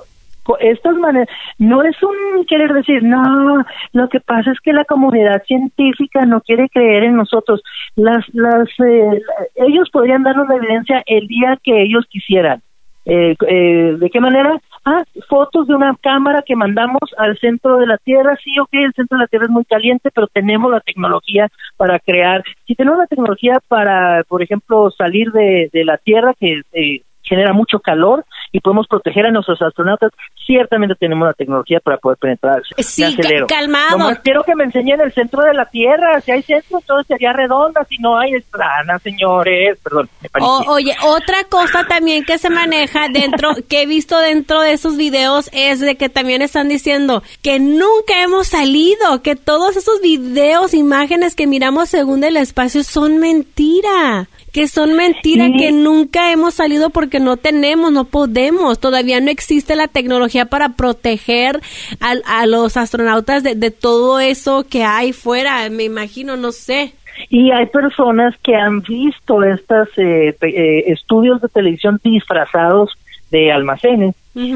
estas 0.60 0.96
maneras, 0.96 1.28
no 1.58 1.84
es 1.84 1.96
un 2.02 2.46
querer 2.46 2.74
decir, 2.74 3.04
no, 3.04 3.64
lo 3.94 4.10
que 4.10 4.20
pasa 4.20 4.52
es 4.52 4.60
que 4.62 4.74
la 4.74 4.86
comunidad 4.86 5.44
científica 5.44 6.26
no 6.26 6.42
quiere 6.42 6.70
creer 6.70 7.04
en 7.04 7.16
nosotros. 7.16 7.62
Las, 7.96 8.26
las, 8.34 8.68
eh, 8.80 9.22
ellos 9.56 9.90
podrían 9.92 10.24
darnos 10.24 10.48
la 10.48 10.56
evidencia 10.56 11.04
el 11.06 11.28
día 11.28 11.58
que 11.64 11.82
ellos 11.84 12.06
quisieran. 12.10 12.62
Eh, 13.06 13.36
eh, 13.48 13.96
¿De 13.98 14.10
qué 14.10 14.20
manera? 14.20 14.62
Ah, 14.86 15.04
fotos 15.28 15.68
de 15.68 15.74
una 15.74 15.96
cámara 16.02 16.44
que 16.46 16.56
mandamos 16.56 17.02
al 17.18 17.38
centro 17.40 17.78
de 17.78 17.88
la 17.88 17.98
Tierra. 17.98 18.38
Sí, 18.44 18.58
ok, 18.60 18.70
el 18.72 18.94
centro 18.94 19.18
de 19.18 19.24
la 19.24 19.28
Tierra 19.28 19.46
es 19.46 19.52
muy 19.52 19.66
caliente, 19.66 20.12
pero 20.14 20.28
tenemos 20.28 20.72
la 20.72 20.80
tecnología 20.80 21.48
para 21.76 22.00
crear. 22.00 22.44
Si 22.68 22.76
tenemos 22.76 23.00
la 23.00 23.08
tecnología 23.08 23.60
para, 23.68 24.24
por 24.28 24.44
ejemplo, 24.44 24.92
salir 24.92 25.32
de, 25.32 25.70
de 25.74 25.86
la 25.86 25.98
Tierra, 25.98 26.34
que 26.40 26.62
eh, 26.74 27.02
genera 27.24 27.54
mucho 27.54 27.80
calor 27.80 28.26
y 28.52 28.60
podemos 28.60 28.88
proteger 28.88 29.26
a 29.28 29.32
nuestros 29.32 29.62
astronautas, 29.62 30.12
ciertamente 30.46 30.96
tenemos 30.96 31.28
la 31.28 31.34
tecnología 31.34 31.80
para 31.80 31.98
poder 31.98 32.18
penetrar. 32.18 32.62
Sí, 32.78 33.16
calmado. 33.48 34.10
quiero 34.24 34.44
que 34.44 34.56
me 34.56 34.64
enseñen 34.64 35.00
el 35.02 35.12
centro 35.12 35.44
de 35.44 35.54
la 35.54 35.66
Tierra. 35.66 36.20
Si 36.22 36.32
hay 36.32 36.42
centro, 36.42 36.80
todo 36.86 37.04
sería 37.04 37.34
redonda. 37.34 37.84
Si 37.86 37.98
no 38.00 38.18
hay, 38.18 38.34
es 38.34 38.46
plana, 38.46 38.98
señores. 39.00 39.78
Perdón, 39.84 40.10
me 40.22 40.30
Oye, 40.42 40.96
otra 41.04 41.44
cosa 41.50 41.86
también 41.88 42.26
que 42.26 42.38
se 42.40 42.50
maneja 42.50 43.08
dentro, 43.10 43.52
que 43.70 43.84
he 43.84 43.86
visto 43.86 44.18
dentro 44.20 44.62
de 44.62 44.74
esos 44.74 44.98
videos, 44.98 45.50
es 45.54 45.80
de 45.80 45.96
que 45.96 46.10
también 46.10 46.42
están 46.42 46.70
diciendo 46.70 47.22
que 47.44 47.60
nunca 47.60 48.24
hemos 48.24 48.48
salido, 48.48 49.22
que 49.22 49.36
todos 49.36 49.78
esos 49.78 50.02
videos, 50.02 50.74
imágenes 50.74 51.36
que 51.36 51.46
miramos 51.46 51.90
según 51.90 52.24
el 52.24 52.38
espacio 52.38 52.84
son 52.84 53.20
mentira 53.20 54.28
que 54.52 54.68
son 54.68 54.94
mentiras, 54.94 55.52
que 55.58 55.72
nunca 55.72 56.32
hemos 56.32 56.56
salido 56.56 56.90
porque 57.10 57.20
no 57.20 57.38
tenemos, 57.38 57.92
no 57.92 58.06
podemos, 58.06 58.80
todavía 58.80 59.20
no 59.20 59.32
existe 59.32 59.76
la 59.76 59.88
tecnología 59.88 60.46
para 60.46 60.70
proteger 60.74 61.60
a, 62.00 62.42
a 62.42 62.46
los 62.46 62.78
astronautas 62.78 63.42
de, 63.42 63.56
de 63.56 63.72
todo 63.72 64.20
eso 64.20 64.64
que 64.70 64.84
hay 64.84 65.12
fuera, 65.12 65.68
me 65.72 65.86
imagino, 65.86 66.38
no 66.38 66.52
sé. 66.52 66.94
Y 67.32 67.50
hay 67.50 67.66
personas 67.66 68.36
que 68.44 68.56
han 68.56 68.82
visto 68.82 69.44
estos 69.44 69.90
eh, 69.98 70.38
eh, 70.40 70.84
estudios 70.86 71.42
de 71.42 71.50
televisión 71.50 72.00
disfrazados 72.04 72.92
de 73.32 73.52
almacenes 73.52 74.16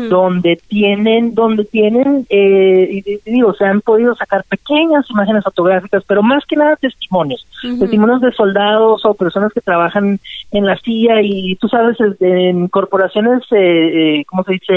donde 0.10 0.58
tienen 0.68 1.34
donde 1.34 1.66
tienen 1.66 2.26
eh, 2.30 3.20
digo 3.26 3.54
se 3.54 3.66
han 3.66 3.82
podido 3.82 4.16
sacar 4.16 4.46
pequeñas 4.46 5.10
imágenes 5.10 5.44
fotográficas 5.44 6.04
pero 6.08 6.24
más 6.24 6.46
que 6.46 6.56
nada 6.56 6.76
testimonios. 6.78 7.46
Testimonios 7.80 8.22
de 8.22 8.32
soldados 8.32 9.04
o 9.06 9.14
personas 9.14 9.52
que 9.52 9.62
trabajan 9.62 10.20
en 10.52 10.66
la 10.66 10.78
CIA 10.78 11.22
y 11.22 11.56
tú 11.56 11.68
sabes 11.68 11.98
en 12.20 12.68
corporaciones 12.68 13.42
eh, 13.52 14.20
eh, 14.20 14.26
cómo 14.26 14.44
se 14.44 14.54
dice 14.54 14.74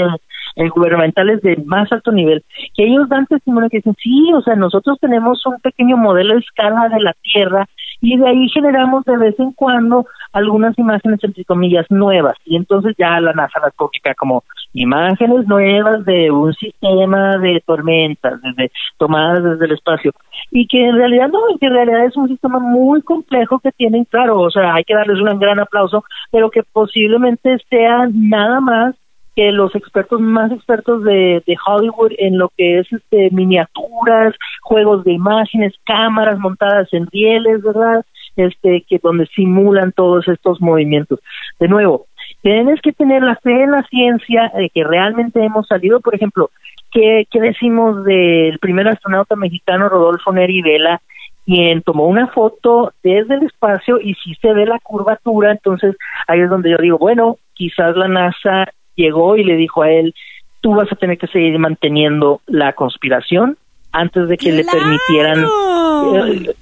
eh, 0.57 0.69
gubernamentales 0.69 1.39
de 1.41 1.55
más 1.65 1.91
alto 1.91 2.11
nivel, 2.11 2.43
que 2.75 2.83
ellos 2.83 3.07
dan 3.09 3.27
testimonio 3.27 3.69
que 3.69 3.77
dicen, 3.77 3.95
sí, 4.01 4.33
o 4.33 4.41
sea, 4.41 4.55
nosotros 4.55 4.97
tenemos 4.99 5.45
un 5.45 5.59
pequeño 5.59 5.97
modelo 5.97 6.33
de 6.33 6.39
escala 6.39 6.89
de 6.89 6.99
la 6.99 7.13
Tierra 7.21 7.67
y 8.01 8.17
de 8.17 8.27
ahí 8.27 8.49
generamos 8.49 9.03
de 9.05 9.17
vez 9.17 9.39
en 9.39 9.51
cuando 9.53 10.05
algunas 10.33 10.77
imágenes, 10.77 11.23
entre 11.23 11.45
comillas, 11.45 11.85
nuevas. 11.89 12.35
Y 12.45 12.55
entonces 12.55 12.95
ya 12.97 13.19
la 13.19 13.33
NASA 13.33 13.59
las 13.59 13.73
publica 13.73 14.13
como 14.15 14.43
imágenes 14.73 15.47
nuevas 15.47 16.05
de 16.05 16.29
un 16.31 16.53
sistema 16.53 17.37
de 17.37 17.61
tormentas, 17.65 18.39
desde 18.41 18.71
tomadas 18.97 19.43
desde 19.43 19.65
el 19.65 19.71
espacio. 19.71 20.11
Y 20.51 20.67
que 20.67 20.87
en 20.87 20.95
realidad 20.95 21.29
no, 21.29 21.39
que 21.59 21.65
en 21.65 21.73
realidad 21.73 22.05
es 22.05 22.15
un 22.15 22.27
sistema 22.27 22.59
muy 22.59 23.01
complejo 23.01 23.59
que 23.59 23.71
tienen, 23.71 24.05
claro, 24.05 24.39
o 24.39 24.51
sea, 24.51 24.75
hay 24.75 24.83
que 24.83 24.93
darles 24.95 25.19
un 25.19 25.39
gran 25.39 25.59
aplauso, 25.59 26.03
pero 26.31 26.51
que 26.51 26.61
posiblemente 26.63 27.57
sea 27.69 28.07
nada 28.13 28.59
más 28.59 28.95
que 29.37 29.51
los 29.51 29.75
expertos 29.75 30.19
más 30.19 30.51
expertos 30.51 31.03
de, 31.03 31.43
de, 31.45 31.55
Hollywood 31.63 32.13
en 32.17 32.39
lo 32.39 32.49
que 32.57 32.79
es 32.79 32.91
este 32.91 33.29
miniaturas, 33.29 34.33
juegos 34.63 35.03
de 35.03 35.11
imágenes, 35.13 35.75
cámaras 35.85 36.39
montadas 36.39 36.91
en 36.91 37.05
rieles, 37.05 37.61
¿verdad? 37.61 38.03
Este 38.35 38.83
que 38.89 38.97
donde 38.97 39.27
simulan 39.27 39.91
todos 39.91 40.27
estos 40.27 40.59
movimientos. 40.59 41.19
De 41.59 41.67
nuevo, 41.67 42.07
Tienes 42.41 42.81
que 42.81 42.93
tener 42.93 43.23
la 43.23 43.35
fe 43.35 43.63
en 43.63 43.71
la 43.71 43.83
ciencia 43.83 44.51
de 44.55 44.69
que 44.69 44.83
realmente 44.83 45.43
hemos 45.43 45.67
salido, 45.67 46.01
por 46.01 46.15
ejemplo, 46.15 46.49
¿qué, 46.91 47.25
qué 47.31 47.39
decimos 47.39 48.03
del 48.03 48.59
primer 48.59 48.87
astronauta 48.87 49.35
mexicano 49.35 49.89
Rodolfo 49.89 50.31
Neri 50.31 50.61
Vela? 50.61 51.01
quien 51.45 51.81
tomó 51.81 52.07
una 52.07 52.27
foto 52.27 52.91
desde 53.01 53.35
el 53.35 53.43
espacio 53.43 54.01
y 54.01 54.15
si 54.15 54.35
se 54.35 54.51
ve 54.51 54.65
la 54.65 54.79
curvatura, 54.79 55.51
entonces 55.53 55.95
ahí 56.27 56.41
es 56.41 56.49
donde 56.49 56.71
yo 56.71 56.77
digo, 56.77 56.97
bueno, 56.97 57.37
quizás 57.53 57.95
la 57.95 58.09
NASA 58.09 58.67
llegó 58.97 59.37
y 59.37 59.43
le 59.43 59.55
dijo 59.55 59.83
a 59.83 59.91
él, 59.91 60.13
tú 60.59 60.75
vas 60.75 60.91
a 60.91 60.95
tener 60.95 61.17
que 61.17 61.27
seguir 61.27 61.57
manteniendo 61.59 62.41
la 62.47 62.73
conspiración 62.73 63.57
antes 63.93 64.27
de 64.27 64.37
que 64.37 64.51
le 64.51 64.65
permitieran 64.65 65.43
eh, 65.43 66.53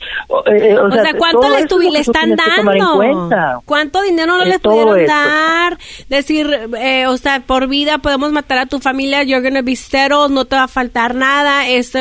eh, 0.45 0.77
o, 0.77 0.91
sea, 0.91 1.13
¿cuánto 1.17 1.49
le, 1.49 1.91
le 1.91 1.99
están 1.99 2.35
dando? 2.35 3.61
¿Cuánto 3.65 4.01
dinero 4.01 4.37
no 4.37 4.45
les 4.45 4.59
pudieron 4.59 5.05
dar? 5.05 5.77
Decir, 6.07 6.47
eh, 6.79 7.07
o 7.07 7.17
sea, 7.17 7.41
por 7.41 7.67
vida 7.67 7.97
podemos 7.97 8.31
matar 8.31 8.59
a 8.59 8.65
tu 8.65 8.79
familia, 8.79 9.23
you're 9.23 9.47
gonna 9.47 9.61
be 9.61 9.75
settled, 9.75 10.31
no 10.31 10.45
te 10.45 10.55
va 10.55 10.63
a 10.63 10.67
faltar 10.67 11.15
nada, 11.15 11.67
esto 11.67 11.99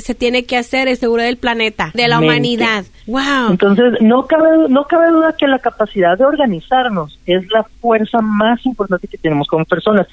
se 0.00 0.14
tiene 0.14 0.44
que 0.44 0.56
hacer, 0.56 0.88
es 0.88 0.98
seguro 0.98 1.22
del 1.22 1.36
planeta, 1.36 1.90
de 1.94 2.08
la 2.08 2.18
humanidad. 2.18 2.84
Wow. 3.06 3.50
Entonces, 3.50 4.00
no 4.00 4.26
cabe, 4.26 4.68
no 4.68 4.84
cabe 4.84 5.10
duda 5.10 5.34
que 5.36 5.48
la 5.48 5.58
capacidad 5.58 6.16
de 6.16 6.24
organizarnos 6.24 7.18
es 7.26 7.50
la 7.50 7.64
fuerza 7.80 8.20
más 8.20 8.64
importante 8.64 9.08
que 9.08 9.18
tenemos 9.18 9.48
como 9.48 9.64
personas. 9.64 10.06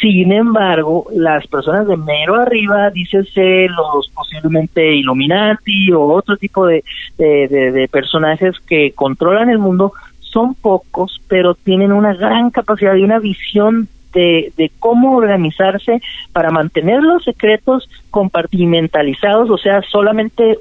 Sin 0.00 0.30
embargo, 0.32 1.06
las 1.12 1.46
personas 1.48 1.88
de 1.88 1.96
mero 1.96 2.36
arriba, 2.36 2.90
dícese 2.90 3.66
los 3.68 4.08
posiblemente 4.10 4.94
Illuminati 4.94 5.92
o 5.92 6.02
otro 6.02 6.36
tipo 6.36 6.64
de, 6.66 6.84
de, 7.16 7.88
personajes 7.90 8.54
que 8.60 8.92
controlan 8.92 9.50
el 9.50 9.58
mundo, 9.58 9.92
son 10.20 10.54
pocos, 10.54 11.20
pero 11.26 11.54
tienen 11.54 11.90
una 11.90 12.14
gran 12.14 12.50
capacidad 12.50 12.94
y 12.94 13.02
una 13.02 13.18
visión 13.18 13.88
de, 14.12 14.52
de, 14.56 14.70
cómo 14.78 15.16
organizarse 15.16 16.00
para 16.32 16.50
mantener 16.50 17.02
los 17.02 17.24
secretos 17.24 17.88
compartimentalizados, 18.10 19.50
o 19.50 19.58
sea, 19.58 19.82
solamente 19.82 20.58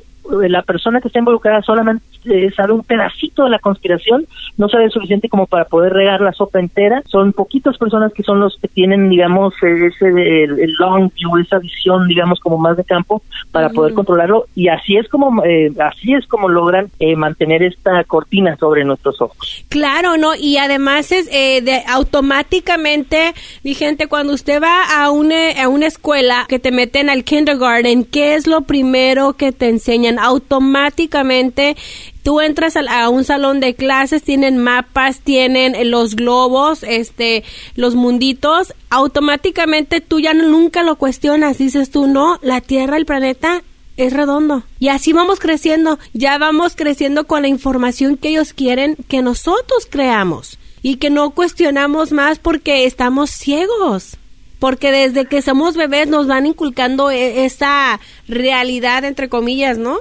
la 0.48 0.62
persona 0.62 1.02
que 1.02 1.08
está 1.08 1.20
involucrada 1.20 1.62
solamente 1.62 2.04
eh, 2.30 2.52
sabe 2.56 2.74
un 2.74 2.84
pedacito 2.84 3.44
de 3.46 3.50
la 3.50 3.60
conspiración, 3.60 4.26
no 4.58 4.68
sabe 4.68 4.90
suficiente 4.90 5.30
como 5.30 5.46
para 5.46 5.66
poder 5.66 5.94
regar 5.94 6.22
la 6.22 6.34
sopa 6.34 6.60
entera. 6.60 7.02
Son 7.08 7.32
poquitas 7.32 7.78
personas 7.78 8.12
que 8.14 8.24
son 8.24 8.40
los 8.40 8.58
que 8.62 8.68
tienen, 8.68 9.10
digamos, 9.10 9.54
ese 9.62 10.08
el, 10.08 10.74
long 10.80 11.10
view, 11.14 11.38
esa 11.38 11.60
visión, 11.60 12.08
digamos, 12.08 12.40
como 12.40 12.58
más 12.58 12.76
de 12.76 12.84
campo 12.84 13.22
para 13.52 13.70
poder 13.70 13.94
controlarlo. 13.94 14.46
Y 14.56 14.68
así 14.68 14.98
es 14.98 15.08
como 15.08 15.44
eh, 15.46 15.72
así 15.80 16.14
es 16.14 16.28
como 16.28 16.50
logran 16.50 16.90
eh, 17.00 17.16
mantener 17.16 17.64
esta 17.64 18.04
cortina 18.04 18.58
sobre 18.58 18.84
nuestros 18.84 19.22
ojos. 19.22 19.66
Claro, 19.70 20.18
no. 20.18 20.36
Y 20.36 20.58
además 20.58 21.12
es 21.12 21.28
de 21.28 21.84
automáticamente, 21.88 23.34
mi 23.64 23.74
gente, 23.74 24.08
cuando 24.08 24.34
usted 24.34 24.62
va 24.62 24.84
a 24.84 25.12
una 25.12 25.64
a 25.64 25.68
una 25.68 25.88
escuela 25.88 26.46
que 26.48 26.60
te 26.60 26.72
meten 26.72 27.10
al 27.10 27.24
kindergarten, 27.24 28.04
¿qué 28.04 28.36
es 28.36 28.48
lo 28.48 28.62
primero 28.62 29.34
que 29.34 29.52
te 29.52 29.70
enseñan? 29.70 30.17
Automáticamente 30.20 31.76
tú 32.24 32.42
entras 32.42 32.76
a, 32.76 33.10
un 33.10 33.24
salón 33.24 33.60
de 33.60 33.76
clases, 33.76 34.24
tienen 34.24 34.58
mapas, 34.58 35.22
tienen 35.22 35.92
los 35.92 36.16
globos, 36.16 36.84
este, 36.84 37.44
los 37.76 37.96
munditos, 37.96 38.74
automáticamente 38.90 40.02
tú 40.02 40.20
ya 40.20 40.34
nunca 40.34 40.84
lo 40.84 40.98
cuestionas, 40.98 41.58
dices 41.58 41.90
tú, 41.90 42.08
no, 42.08 42.40
la 42.42 42.62
Tierra, 42.62 42.98
el 42.98 43.06
planeta 43.06 43.64
es 43.98 44.14
redondo. 44.14 44.64
Y 44.80 44.90
así 44.90 45.14
vamos 45.14 45.40
creciendo, 45.40 46.00
ya 46.14 46.38
vamos 46.38 46.76
creciendo 46.76 47.26
con 47.26 47.42
la 47.42 47.48
información 47.48 48.18
que 48.18 48.30
ellos 48.30 48.54
quieren 48.54 48.96
que 49.08 49.22
nosotros 49.22 49.88
creamos 49.90 50.60
y 50.82 50.98
que 50.98 51.10
no 51.10 51.32
cuestionamos 51.32 52.12
más 52.12 52.40
porque 52.40 52.86
estamos 52.86 53.32
ciegos. 53.32 54.18
Porque 54.60 54.92
desde 54.92 55.26
que 55.26 55.42
somos 55.42 55.78
bebés 55.78 56.08
nos 56.08 56.28
van 56.28 56.46
inculcando 56.46 57.12
e, 57.12 57.46
esa 57.46 58.00
realidad, 58.28 59.04
entre 59.06 59.30
comillas, 59.30 59.78
¿no? 59.78 59.98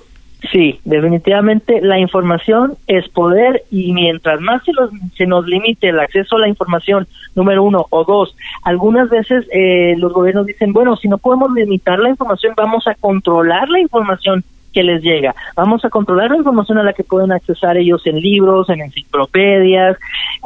Sí, 0.52 0.80
definitivamente 0.84 1.80
la 1.80 1.98
información 1.98 2.76
es 2.86 3.08
poder 3.08 3.64
y 3.70 3.92
mientras 3.92 4.40
más 4.40 4.62
se, 4.64 4.72
se 5.16 5.26
nos 5.26 5.46
limite 5.46 5.88
el 5.88 5.98
acceso 5.98 6.36
a 6.36 6.40
la 6.40 6.48
información, 6.48 7.08
número 7.34 7.64
uno, 7.64 7.86
o 7.90 8.04
dos, 8.04 8.36
algunas 8.62 9.08
veces 9.08 9.46
eh, 9.50 9.94
los 9.96 10.12
gobiernos 10.12 10.46
dicen, 10.46 10.72
bueno, 10.72 10.96
si 10.96 11.08
no 11.08 11.18
podemos 11.18 11.52
limitar 11.52 11.98
la 11.98 12.10
información, 12.10 12.54
vamos 12.56 12.86
a 12.86 12.94
controlar 12.94 13.68
la 13.68 13.80
información 13.80 14.44
que 14.76 14.82
les 14.82 15.02
llega. 15.02 15.34
Vamos 15.56 15.82
a 15.86 15.88
controlar 15.88 16.30
la 16.30 16.36
información 16.36 16.76
a 16.76 16.82
la 16.82 16.92
que 16.92 17.02
pueden 17.02 17.32
accesar 17.32 17.78
ellos 17.78 18.06
en 18.06 18.20
libros, 18.20 18.68
en 18.68 18.82
enciclopedias. 18.82 19.96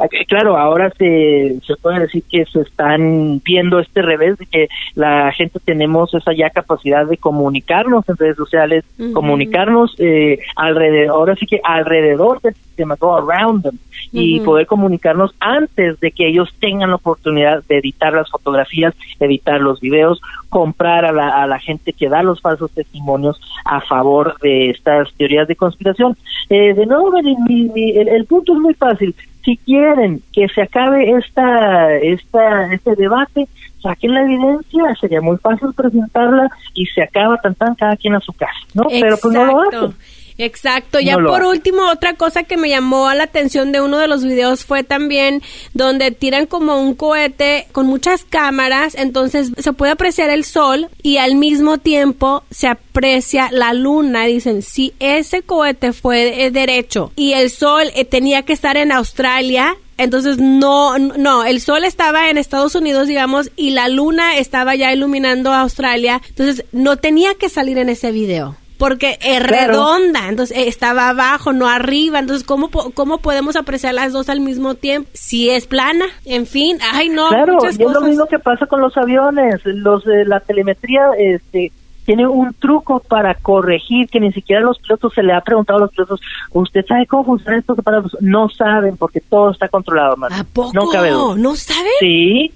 Eh, 0.09 0.25
claro, 0.25 0.57
ahora 0.57 0.89
se, 0.97 1.59
se 1.67 1.75
puede 1.75 1.99
decir 1.99 2.23
que 2.31 2.45
se 2.45 2.61
están 2.61 3.41
viendo 3.43 3.79
este 3.79 4.01
revés 4.01 4.37
de 4.37 4.45
que 4.45 4.69
la 4.95 5.33
gente 5.33 5.59
tenemos 5.59 6.13
esa 6.13 6.31
ya 6.31 6.49
capacidad 6.49 7.05
de 7.05 7.17
comunicarnos 7.17 8.07
en 8.07 8.15
redes 8.15 8.37
sociales, 8.37 8.85
comunicarnos 9.13 9.95
eh, 9.97 10.39
alrededor, 10.55 11.13
ahora 11.13 11.35
sí 11.35 11.45
que 11.45 11.59
alrededor 11.61 12.39
del 12.39 12.55
sistema, 12.55 12.95
todo 12.95 13.17
around 13.17 13.63
them, 13.63 13.77
y 14.13 14.39
poder 14.39 14.65
comunicarnos 14.65 15.35
antes 15.41 15.99
de 15.99 16.11
que 16.11 16.29
ellos 16.29 16.53
tengan 16.61 16.91
la 16.91 16.95
oportunidad 16.95 17.63
de 17.67 17.79
editar 17.79 18.13
las 18.13 18.29
fotografías, 18.29 18.93
editar 19.19 19.59
los 19.59 19.81
videos, 19.81 20.21
comprar 20.51 21.05
a 21.05 21.13
la, 21.13 21.29
a 21.29 21.47
la 21.47 21.59
gente 21.59 21.93
que 21.93 22.09
da 22.09 22.21
los 22.21 22.41
falsos 22.41 22.69
testimonios 22.71 23.39
a 23.63 23.79
favor 23.79 24.37
de 24.41 24.69
estas 24.69 25.11
teorías 25.13 25.47
de 25.47 25.55
conspiración. 25.55 26.17
Eh, 26.49 26.73
de 26.73 26.85
nuevo, 26.85 27.13
el, 27.17 28.25
punto 28.25 28.53
es 28.53 28.59
muy 28.59 28.73
fácil. 28.73 29.15
Si 29.45 29.55
quieren 29.55 30.21
que 30.33 30.49
se 30.49 30.61
acabe 30.61 31.09
esta, 31.11 31.95
esta, 31.95 32.73
este 32.73 32.95
debate, 32.97 33.47
saquen 33.81 34.13
la 34.13 34.23
evidencia, 34.23 34.83
sería 34.99 35.21
muy 35.21 35.37
fácil 35.37 35.69
presentarla 35.73 36.49
y 36.73 36.85
se 36.87 37.01
acaba 37.01 37.37
tan 37.37 37.55
tan 37.55 37.73
cada 37.75 37.95
quien 37.95 38.13
a 38.15 38.19
su 38.19 38.33
casa, 38.33 38.59
¿no? 38.73 38.83
Pero 38.89 39.15
pues 39.21 39.33
no 39.33 39.45
lo 39.45 39.61
hacen. 39.61 39.95
Exacto, 40.37 40.99
ya 40.99 41.17
por 41.17 41.43
último, 41.43 41.89
otra 41.89 42.13
cosa 42.15 42.43
que 42.43 42.57
me 42.57 42.69
llamó 42.69 43.11
la 43.13 43.23
atención 43.23 43.71
de 43.71 43.81
uno 43.81 43.97
de 43.97 44.07
los 44.07 44.23
videos 44.23 44.65
fue 44.65 44.83
también 44.83 45.41
donde 45.73 46.11
tiran 46.11 46.45
como 46.45 46.81
un 46.81 46.95
cohete 46.95 47.67
con 47.71 47.87
muchas 47.87 48.23
cámaras, 48.23 48.95
entonces 48.95 49.51
se 49.57 49.73
puede 49.73 49.91
apreciar 49.91 50.29
el 50.29 50.43
sol 50.43 50.89
y 51.03 51.17
al 51.17 51.35
mismo 51.35 51.77
tiempo 51.77 52.43
se 52.49 52.67
aprecia 52.67 53.49
la 53.51 53.73
luna. 53.73 54.25
Dicen, 54.25 54.61
si 54.61 54.93
ese 54.99 55.41
cohete 55.41 55.93
fue 55.93 56.49
derecho 56.51 57.11
y 57.15 57.33
el 57.33 57.49
sol 57.49 57.83
eh, 57.95 58.05
tenía 58.05 58.43
que 58.43 58.53
estar 58.53 58.77
en 58.77 58.91
Australia, 58.91 59.75
entonces 59.97 60.37
no, 60.39 60.97
no, 60.97 61.43
el 61.43 61.61
sol 61.61 61.83
estaba 61.83 62.29
en 62.29 62.37
Estados 62.37 62.73
Unidos, 62.75 63.07
digamos, 63.07 63.51
y 63.55 63.71
la 63.71 63.87
luna 63.87 64.37
estaba 64.37 64.75
ya 64.75 64.91
iluminando 64.91 65.53
Australia, 65.53 66.21
entonces 66.29 66.65
no 66.71 66.97
tenía 66.97 67.35
que 67.35 67.49
salir 67.49 67.77
en 67.77 67.89
ese 67.89 68.11
video 68.11 68.57
porque 68.81 69.19
es 69.21 69.43
redonda, 69.43 70.27
entonces 70.27 70.57
eh, 70.57 70.67
estaba 70.67 71.09
abajo, 71.09 71.53
no 71.53 71.69
arriba, 71.69 72.17
entonces 72.17 72.43
¿cómo, 72.43 72.71
¿cómo 72.71 73.19
podemos 73.19 73.55
apreciar 73.55 73.93
las 73.93 74.11
dos 74.11 74.27
al 74.27 74.39
mismo 74.39 74.73
tiempo? 74.73 75.07
Si 75.13 75.51
es 75.51 75.67
plana, 75.67 76.05
en 76.25 76.47
fin, 76.47 76.79
ay 76.91 77.09
no. 77.09 77.27
Claro, 77.29 77.59
y 77.61 77.67
es 77.67 77.77
lo 77.77 78.01
mismo 78.01 78.25
que 78.25 78.39
pasa 78.39 78.65
con 78.65 78.81
los 78.81 78.97
aviones, 78.97 79.61
los 79.65 80.03
de 80.03 80.25
la 80.25 80.39
telemetría, 80.39 81.11
este, 81.15 81.71
tiene 82.05 82.27
un 82.27 82.53
truco 82.53 82.99
para 82.99 83.35
corregir 83.35 84.09
que 84.09 84.19
ni 84.19 84.31
siquiera 84.31 84.61
los 84.61 84.79
pilotos 84.79 85.13
se 85.13 85.23
le 85.23 85.33
ha 85.33 85.41
preguntado 85.41 85.77
a 85.77 85.81
los 85.81 85.91
pilotos, 85.91 86.19
¿usted 86.51 86.85
sabe 86.85 87.05
cómo 87.07 87.25
funcionan 87.25 87.59
estos 87.59 87.79
aparatos? 87.79 88.17
No 88.21 88.49
saben 88.49 88.97
porque 88.97 89.21
todo 89.21 89.51
está 89.51 89.67
controlado, 89.67 90.15
¿A 90.31 90.43
poco? 90.43 90.71
No 90.73 90.87
cabe 90.87 91.11
¿No 91.11 91.55
saben? 91.55 91.91
Sí, 91.99 92.51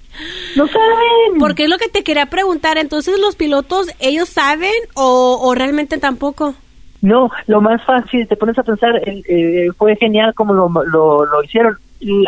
no 0.56 0.66
saben. 0.66 1.38
Porque 1.38 1.64
es 1.64 1.70
lo 1.70 1.78
que 1.78 1.88
te 1.88 2.02
quería 2.02 2.26
preguntar, 2.26 2.78
entonces 2.78 3.18
los 3.20 3.36
pilotos, 3.36 3.88
¿ellos 4.00 4.28
saben 4.28 4.72
o, 4.94 5.38
o 5.42 5.54
realmente 5.54 5.98
tampoco? 5.98 6.54
No, 7.02 7.30
lo 7.46 7.60
más 7.60 7.84
fácil, 7.84 8.26
te 8.26 8.36
pones 8.36 8.58
a 8.58 8.62
pensar, 8.62 9.00
eh, 9.06 9.68
fue 9.76 9.96
genial 9.96 10.34
como 10.34 10.54
lo, 10.54 10.68
lo, 10.68 11.42
hicieron. 11.44 11.78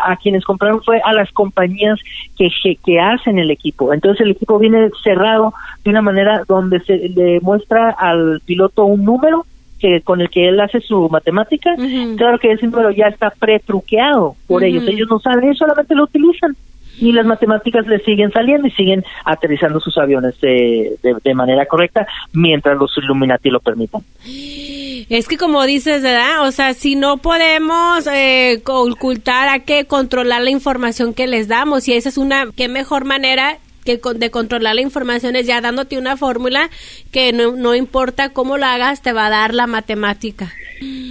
A 0.05 0.17
quienes 0.17 0.45
compraron 0.45 0.83
fue 0.83 1.01
a 1.05 1.13
las 1.13 1.31
compañías 1.33 1.99
que, 2.37 2.49
que 2.85 3.01
hacen 3.01 3.39
el 3.39 3.51
equipo. 3.51 3.93
Entonces 3.93 4.21
el 4.23 4.33
equipo 4.33 4.59
viene 4.59 4.91
cerrado 5.03 5.55
de 5.85 5.91
una 5.91 6.03
manera 6.03 6.43
donde 6.47 6.81
se 6.81 7.09
le 7.09 7.41
muestra 7.41 7.91
al 7.91 8.41
piloto 8.45 8.85
un 8.85 9.05
número 9.05 9.47
que 9.79 10.01
con 10.01 10.21
el 10.21 10.29
que 10.29 10.49
él 10.49 10.61
hace 10.61 10.81
su 10.81 11.09
matemática. 11.09 11.75
Claro 12.17 12.39
que 12.39 12.53
ese 12.53 12.67
número 12.67 12.91
ya 12.91 13.07
está 13.07 13.31
pretruqueado 13.31 14.35
por 14.47 14.65
ellos. 14.65 14.87
Ellos 14.89 15.09
no 15.09 15.21
saben, 15.21 15.45
ellos 15.45 15.59
solamente 15.59 15.95
lo 15.95 16.05
utilizan 16.05 16.57
y 17.01 17.13
las 17.13 17.27
matemáticas 17.27 17.87
le 17.87 18.01
siguen 18.01 18.33
saliendo 18.33 18.67
y 18.67 18.73
siguen 18.73 19.05
aterrizando 19.25 19.81
sus 19.81 19.97
aviones 19.99 20.41
de, 20.41 20.97
de, 21.23 21.35
manera 21.35 21.67
correcta 21.67 22.07
mientras 22.33 22.77
los 22.77 22.97
Illuminati 22.99 23.51
lo 23.51 23.61
permitan. 23.61 24.03
Es 25.09 25.29
que 25.29 25.37
como 25.37 25.65
dices, 25.65 26.03
¿verdad? 26.03 26.47
O 26.47 26.53
sea, 26.53 26.75
si 26.75 26.97
no 26.97 27.19
podemos 27.19 28.07
eh, 28.07 28.63
ocultar, 28.67 29.49
a 29.49 29.61
que 29.61 29.85
controlar 29.85 30.43
la 30.43 30.51
información 30.51 31.15
que 31.15 31.27
les 31.27 31.49
damos 31.49 31.89
y 31.89 31.95
esa 31.95 32.09
es 32.09 32.19
una, 32.19 32.49
qué 32.57 32.69
mejor 32.69 33.05
manera 33.05 33.59
que 33.85 34.01
de 34.17 34.31
controlar 34.31 34.75
la 34.75 34.83
información 34.83 35.35
es 35.37 35.47
ya 35.47 35.61
dándote 35.61 35.97
una 35.97 36.17
fórmula 36.17 36.69
que 37.11 37.33
no, 37.33 37.53
no 37.53 37.75
importa 37.75 38.31
cómo 38.31 38.59
lo 38.59 38.67
hagas, 38.67 39.01
te 39.01 39.13
va 39.13 39.27
a 39.27 39.31
dar 39.31 39.55
la 39.55 39.67
matemática. 39.67 40.53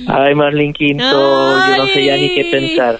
Ay, 0.07 0.35
Marlene 0.35 0.73
Quinto, 0.73 1.03
yo 1.03 1.77
no 1.77 1.87
sé 1.87 2.05
ya 2.05 2.15
ni 2.17 2.35
qué 2.35 2.45
pensar. 2.51 2.99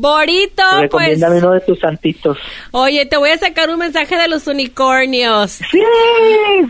Borito, 0.00 0.62
pues. 0.90 1.22
Uno 1.22 1.52
de 1.52 1.60
tus 1.60 1.78
santitos. 1.80 2.38
Oye, 2.70 3.06
te 3.06 3.16
voy 3.16 3.30
a 3.30 3.38
sacar 3.38 3.68
un 3.70 3.78
mensaje 3.78 4.16
de 4.16 4.28
los 4.28 4.46
unicornios. 4.46 5.50
Sí, 5.52 5.82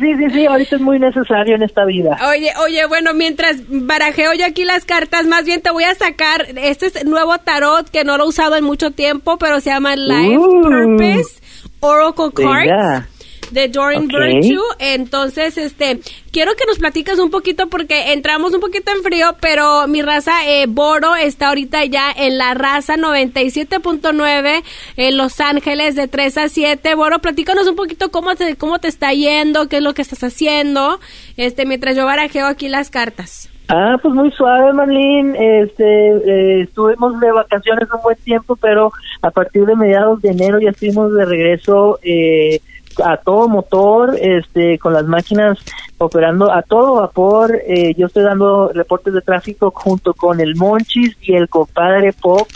sí, 0.01 0.15
sí, 0.17 0.31
sí, 0.33 0.47
ahorita 0.47 0.77
es 0.77 0.83
muy 0.83 0.99
necesario 0.99 1.55
en 1.57 1.63
esta 1.63 1.85
vida. 1.85 2.17
Oye, 2.31 2.51
oye, 2.65 2.87
bueno, 2.87 3.15
mientras 3.15 3.57
barajeo 3.69 4.33
yo 4.35 4.47
aquí 4.47 4.65
las 4.65 4.85
cartas, 4.85 5.27
más 5.27 5.45
bien 5.45 5.61
te 5.61 5.71
voy 5.71 5.85
a 5.85 5.95
sacar 5.95 6.47
este 6.57 6.87
es 6.87 7.05
nuevo 7.05 7.37
tarot 7.39 7.89
que 7.91 8.05
no 8.05 8.17
lo 8.17 8.25
he 8.25 8.29
usado 8.29 8.57
en 8.57 8.65
mucho 8.65 8.91
tiempo, 8.91 9.39
pero 9.39 9.61
se 9.61 9.71
llama 9.71 9.97
Life 9.97 10.39
Uh. 10.39 10.63
Purpose 10.63 11.41
Oracle 11.81 12.31
Cards 12.35 12.67
Venga. 12.67 13.09
De 13.51 13.69
Doreen. 13.69 14.09
Virtue. 14.09 14.61
Entonces, 14.79 15.59
este, 15.59 16.01
quiero 16.33 16.53
que 16.55 16.67
nos 16.67 16.79
platicas 16.79 17.19
un 17.19 17.31
poquito 17.31 17.69
porque 17.69 18.13
entramos 18.13 18.55
un 18.55 18.61
poquito 18.61 18.93
en 18.93 19.03
frío, 19.03 19.37
pero 19.41 19.87
mi 19.89 20.03
raza 20.03 20.47
eh, 20.47 20.67
Boro 20.69 21.17
está 21.17 21.49
ahorita 21.49 21.85
ya 21.85 22.11
en 22.17 22.39
la 22.39 22.55
raza 22.55 22.97
97.9 22.97 24.63
en 24.97 25.17
Los 25.17 25.41
Ángeles 25.41 25.95
de 25.95 26.09
3 26.09 26.39
a 26.39 26.49
7. 26.49 26.95
Boro, 26.95 27.19
platícanos 27.21 27.69
un 27.69 27.77
poquito 27.77 28.11
cómo 28.11 28.35
te, 28.35 28.57
cómo 28.57 28.79
te 28.79 28.89
está 28.89 29.13
yendo, 29.13 29.69
qué 29.69 29.77
es 29.79 29.83
lo 29.83 29.95
que 29.95 30.03
estás 30.03 30.23
haciendo, 30.25 31.01
este, 31.37 31.67
mientras 31.67 31.97
yo 31.97 32.07
barajeo 32.07 32.47
aquí 32.47 32.69
las 32.69 32.91
cartas. 32.91 33.51
Ah, 33.71 33.99
pues 34.01 34.15
muy 34.15 34.31
suave, 34.33 34.73
Marlene. 34.73 35.63
Este, 35.63 35.85
eh, 35.85 36.63
estuvimos 36.63 37.21
de 37.21 37.31
vacaciones 37.31 37.87
un 37.95 38.01
buen 38.03 38.17
tiempo, 38.17 38.57
pero 38.57 38.93
a 39.21 39.31
partir 39.31 39.67
de 39.67 39.77
mediados 39.77 40.23
de 40.23 40.31
enero 40.31 40.59
ya 40.59 40.71
estuvimos 40.71 41.13
de 41.15 41.27
regreso 41.27 41.99
eh, 42.03 42.61
a 43.05 43.17
todo 43.17 43.49
motor, 43.49 44.17
este, 44.21 44.79
con 44.79 44.93
las 44.93 45.05
máquinas 45.05 45.59
operando 45.99 46.53
a 46.53 46.63
todo 46.63 46.95
vapor. 46.95 47.61
Eh, 47.67 47.95
yo 47.97 48.07
estoy 48.07 48.23
dando 48.23 48.71
reportes 48.73 49.15
de 49.15 49.21
tráfico 49.21 49.73
junto 49.75 50.15
con 50.15 50.41
el 50.41 50.57
Monchis 50.57 51.17
y 51.21 51.35
el 51.35 51.49
compadre 51.49 52.13
Pop, 52.13 52.49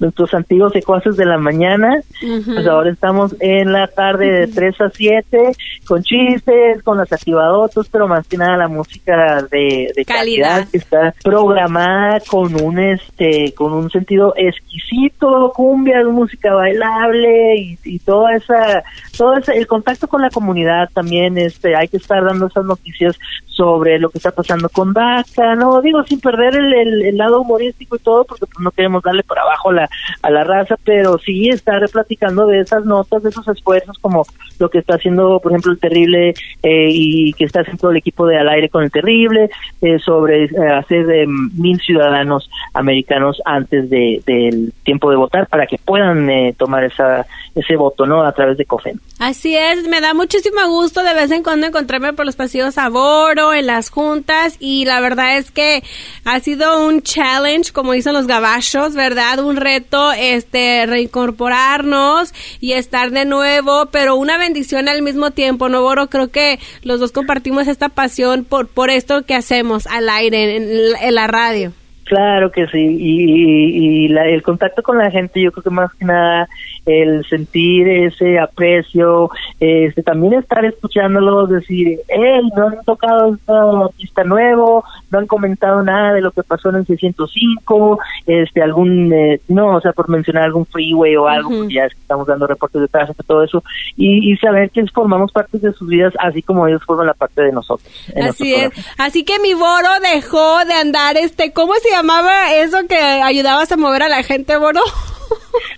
nuestros 0.00 0.32
antiguos 0.34 0.72
secuaces 0.72 1.16
de 1.16 1.24
la 1.26 1.38
mañana. 1.38 2.00
Pues 2.44 2.66
ahora 2.66 2.90
estamos 2.90 3.34
en 3.40 3.72
la 3.72 3.86
tarde 3.88 4.30
de 4.30 4.46
3 4.48 4.80
a 4.80 4.90
7 4.90 5.38
con 5.86 6.02
chistes, 6.02 6.82
con 6.82 6.98
las 6.98 7.12
activadotas, 7.12 7.88
pero 7.90 8.06
más 8.08 8.26
que 8.28 8.36
nada 8.36 8.56
la 8.56 8.68
música 8.68 9.42
de, 9.50 9.90
de 9.96 10.04
Calidad. 10.04 10.48
calidad 10.58 10.68
que 10.70 10.78
está 10.78 11.14
programada 11.24 12.20
con 12.28 12.54
un 12.62 12.78
este 12.78 13.52
con 13.56 13.72
un 13.72 13.90
sentido 13.90 14.34
exquisito, 14.36 15.52
cumbia, 15.54 16.04
música 16.04 16.52
bailable 16.54 17.56
y, 17.56 17.78
y 17.84 17.98
toda 18.00 18.34
esa 18.36 18.82
todo 19.16 19.36
ese, 19.36 19.56
el 19.56 19.66
contacto 19.66 20.08
con 20.08 20.22
la 20.22 20.30
comunidad 20.30 20.88
también 20.94 21.38
este 21.38 21.74
hay 21.76 21.88
que 21.88 21.96
estar 21.96 22.24
dando 22.24 22.46
esas 22.46 22.64
noticias 22.64 23.18
sobre 23.46 23.98
lo 23.98 24.08
que 24.10 24.18
está 24.18 24.30
pasando 24.30 24.68
con 24.68 24.92
DACA, 24.92 25.56
no 25.56 25.80
digo 25.80 26.04
sin 26.04 26.20
perder 26.20 26.54
el, 26.56 26.72
el- 26.74 27.02
el 27.06 27.16
lado 27.16 27.40
humorístico 27.40 27.96
y 27.96 27.98
todo 28.00 28.24
porque 28.24 28.46
pues 28.46 28.60
no 28.60 28.70
queremos 28.70 29.02
darle 29.02 29.22
por 29.24 29.38
abajo 29.38 29.72
la, 29.72 29.87
a 30.22 30.30
la 30.30 30.44
raza, 30.44 30.76
pero 30.84 31.18
sí 31.18 31.48
estar 31.48 31.86
platicando 31.90 32.46
de 32.46 32.60
esas 32.60 32.84
notas, 32.84 33.22
de 33.22 33.30
esos 33.30 33.46
esfuerzos 33.48 33.98
como 33.98 34.24
lo 34.58 34.70
que 34.70 34.78
está 34.78 34.94
haciendo 34.96 35.40
por 35.40 35.52
ejemplo 35.52 35.72
el 35.72 35.78
terrible 35.78 36.34
eh, 36.62 36.88
y 36.90 37.32
que 37.34 37.44
está 37.44 37.60
haciendo 37.60 37.90
el 37.90 37.98
equipo 37.98 38.26
de 38.26 38.38
al 38.38 38.48
aire 38.48 38.68
con 38.68 38.82
el 38.82 38.90
terrible 38.90 39.50
eh, 39.80 39.98
sobre 39.98 40.44
eh, 40.44 40.50
hacer 40.74 41.06
de 41.06 41.26
mil 41.26 41.78
ciudadanos 41.80 42.50
americanos 42.74 43.40
antes 43.44 43.88
de, 43.90 44.22
del 44.26 44.72
tiempo 44.84 45.10
de 45.10 45.16
votar 45.16 45.46
para 45.46 45.66
que 45.66 45.78
puedan 45.78 46.28
eh, 46.30 46.54
tomar 46.56 46.84
esa 46.84 47.26
ese 47.54 47.76
voto 47.76 48.06
no 48.06 48.22
a 48.22 48.32
través 48.32 48.56
de 48.56 48.64
COFEN. 48.64 49.00
Así 49.18 49.56
es, 49.56 49.88
me 49.88 50.00
da 50.00 50.14
muchísimo 50.14 50.60
gusto 50.68 51.02
de 51.02 51.14
vez 51.14 51.30
en 51.30 51.42
cuando 51.42 51.66
encontrarme 51.66 52.12
por 52.12 52.24
los 52.24 52.36
pasillos 52.36 52.78
a 52.78 52.88
Boro, 52.88 53.52
en 53.52 53.66
las 53.66 53.90
juntas, 53.90 54.56
y 54.60 54.84
la 54.84 55.00
verdad 55.00 55.38
es 55.38 55.50
que 55.50 55.82
ha 56.24 56.38
sido 56.40 56.86
un 56.86 57.02
challenge, 57.02 57.72
como 57.72 57.92
dicen 57.92 58.12
los 58.12 58.26
gabachos, 58.26 58.94
¿verdad? 58.94 59.40
Un 59.40 59.56
reto, 59.56 59.77
este, 60.16 60.86
reincorporarnos 60.86 62.32
y 62.60 62.72
estar 62.72 63.10
de 63.10 63.24
nuevo, 63.24 63.86
pero 63.86 64.16
una 64.16 64.38
bendición 64.38 64.88
al 64.88 65.02
mismo 65.02 65.30
tiempo, 65.30 65.68
¿no, 65.68 65.82
Boro? 65.82 66.08
Creo 66.08 66.28
que 66.28 66.58
los 66.82 67.00
dos 67.00 67.12
compartimos 67.12 67.68
esta 67.68 67.88
pasión 67.88 68.44
por, 68.44 68.68
por 68.68 68.90
esto 68.90 69.24
que 69.24 69.34
hacemos 69.34 69.86
al 69.86 70.08
aire, 70.08 70.56
en, 70.56 70.96
en 71.00 71.14
la 71.14 71.26
radio. 71.26 71.72
Claro 72.08 72.50
que 72.50 72.66
sí, 72.68 72.78
y, 72.78 73.24
y- 73.24 74.04
y 74.04 74.08
la- 74.08 74.26
el 74.26 74.42
contacto 74.42 74.82
con 74.82 74.96
la 74.96 75.10
gente, 75.10 75.42
yo 75.42 75.52
creo 75.52 75.62
que 75.64 75.70
más 75.70 75.92
que 75.94 76.06
nada 76.06 76.48
el 76.86 77.22
sentir 77.28 77.86
ese 77.86 78.38
aprecio, 78.38 79.30
este, 79.60 80.02
también 80.02 80.32
estar 80.32 80.64
escuchándolos, 80.64 81.50
decir, 81.50 81.98
hey, 82.08 82.48
no 82.56 82.68
han 82.68 82.82
tocado 82.86 83.34
este 83.34 83.52
artista 83.52 84.24
nuevo, 84.24 84.84
no 85.10 85.18
han 85.18 85.26
comentado 85.26 85.82
nada 85.82 86.14
de 86.14 86.22
lo 86.22 86.30
que 86.30 86.42
pasó 86.42 86.70
en 86.70 86.76
el 86.76 86.86
605, 86.86 87.98
este, 88.26 88.62
algún, 88.62 89.12
eh, 89.12 89.40
no, 89.48 89.76
o 89.76 89.80
sea, 89.82 89.92
por 89.92 90.08
mencionar 90.08 90.44
algún 90.44 90.64
freeway 90.64 91.14
o 91.16 91.28
algo, 91.28 91.50
Ujú. 91.50 91.58
porque 91.58 91.74
ya 91.74 91.84
estamos 91.84 92.26
dando 92.26 92.46
reportes 92.46 92.80
de 92.80 92.88
tráfico, 92.88 93.22
todo 93.22 93.42
eso, 93.44 93.62
y, 93.96 94.32
y 94.32 94.36
saber 94.38 94.70
que 94.70 94.86
formamos 94.86 95.30
parte 95.30 95.58
de 95.58 95.72
sus 95.74 95.86
vidas, 95.88 96.14
así 96.18 96.40
como 96.42 96.66
ellos 96.66 96.82
forman 96.86 97.06
la 97.08 97.14
parte 97.14 97.42
de 97.42 97.52
nosotros. 97.52 97.86
Así 98.16 98.54
es. 98.54 98.70
Así 98.96 99.24
que 99.24 99.38
mi 99.40 99.52
Boro 99.52 99.90
dejó 100.14 100.64
de 100.64 100.72
andar, 100.72 101.18
este, 101.18 101.52
¿cómo 101.52 101.74
se 101.74 101.94
llamaba 101.98 102.54
eso 102.54 102.86
que 102.86 102.96
ayudabas 102.96 103.72
a 103.72 103.76
mover 103.76 104.04
a 104.04 104.08
la 104.08 104.22
gente, 104.22 104.56
Boro? 104.56 104.80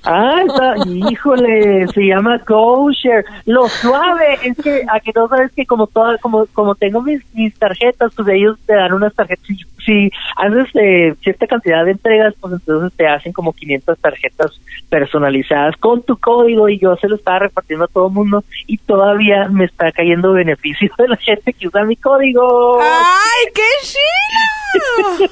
Ah, 0.04 0.42
está, 0.46 0.74
híjole, 0.86 1.86
se 1.88 2.00
llama 2.06 2.38
GoShare. 2.46 3.24
Lo 3.44 3.68
suave 3.68 4.38
es 4.42 4.56
que, 4.56 4.84
a 4.88 4.98
que 4.98 5.12
no 5.14 5.28
sabes 5.28 5.52
que 5.52 5.66
como 5.66 5.86
toda, 5.86 6.16
como, 6.18 6.46
como 6.46 6.74
tengo 6.74 7.02
mis, 7.02 7.22
mis 7.34 7.54
tarjetas, 7.58 8.12
pues 8.16 8.28
ellos 8.28 8.58
te 8.66 8.74
dan 8.74 8.94
unas 8.94 9.14
tarjetas. 9.14 9.44
Si, 9.46 9.56
si 9.84 10.10
haces 10.36 10.68
eh, 10.74 11.14
cierta 11.22 11.46
cantidad 11.46 11.84
de 11.84 11.92
entregas, 11.92 12.34
pues 12.40 12.54
entonces 12.54 12.96
te 12.96 13.06
hacen 13.06 13.32
como 13.32 13.52
500 13.52 13.98
tarjetas 13.98 14.60
personalizadas 14.88 15.76
con 15.76 16.02
tu 16.02 16.16
código 16.16 16.68
y 16.68 16.78
yo 16.78 16.96
se 16.96 17.08
lo 17.08 17.16
estaba 17.16 17.40
repartiendo 17.40 17.84
a 17.84 17.88
todo 17.88 18.06
el 18.06 18.14
mundo 18.14 18.44
y 18.66 18.78
todavía 18.78 19.48
me 19.48 19.66
está 19.66 19.92
cayendo 19.92 20.32
beneficio 20.32 20.90
de 20.98 21.08
la 21.08 21.16
gente 21.16 21.52
que 21.52 21.68
usa 21.68 21.84
mi 21.84 21.96
código. 21.96 22.80
¡Ay, 22.80 23.52
qué 23.54 23.62
chido! 23.82 25.30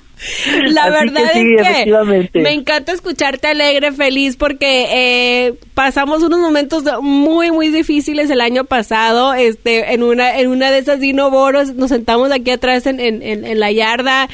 La 0.68 0.84
Así 0.84 0.92
verdad 0.92 1.32
que 1.32 1.40
sí, 1.40 1.54
es 1.58 2.30
que 2.30 2.40
me 2.40 2.52
encanta 2.52 2.92
escucharte 2.92 3.48
alegre, 3.48 3.92
feliz, 3.92 4.36
porque 4.36 4.86
eh, 4.90 5.54
pasamos 5.74 6.22
unos 6.22 6.40
momentos 6.40 6.84
muy, 7.02 7.50
muy 7.50 7.68
difíciles 7.68 8.30
el 8.30 8.40
año 8.40 8.64
pasado. 8.64 9.34
Este, 9.34 9.92
en 9.92 10.02
una, 10.02 10.38
en 10.38 10.48
una 10.48 10.70
de 10.70 10.78
esas 10.78 11.00
Dino 11.00 11.30
Boros, 11.30 11.74
nos 11.74 11.90
sentamos 11.90 12.30
aquí 12.30 12.50
atrás 12.50 12.86
en, 12.86 13.00
en, 13.00 13.22
en, 13.22 13.44
en 13.44 13.60
la 13.60 13.70
yarda 13.72 14.28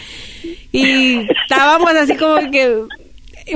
y 0.73 1.27
estábamos 1.45 1.93
así 1.93 2.17
como 2.17 2.51
que 2.51 2.83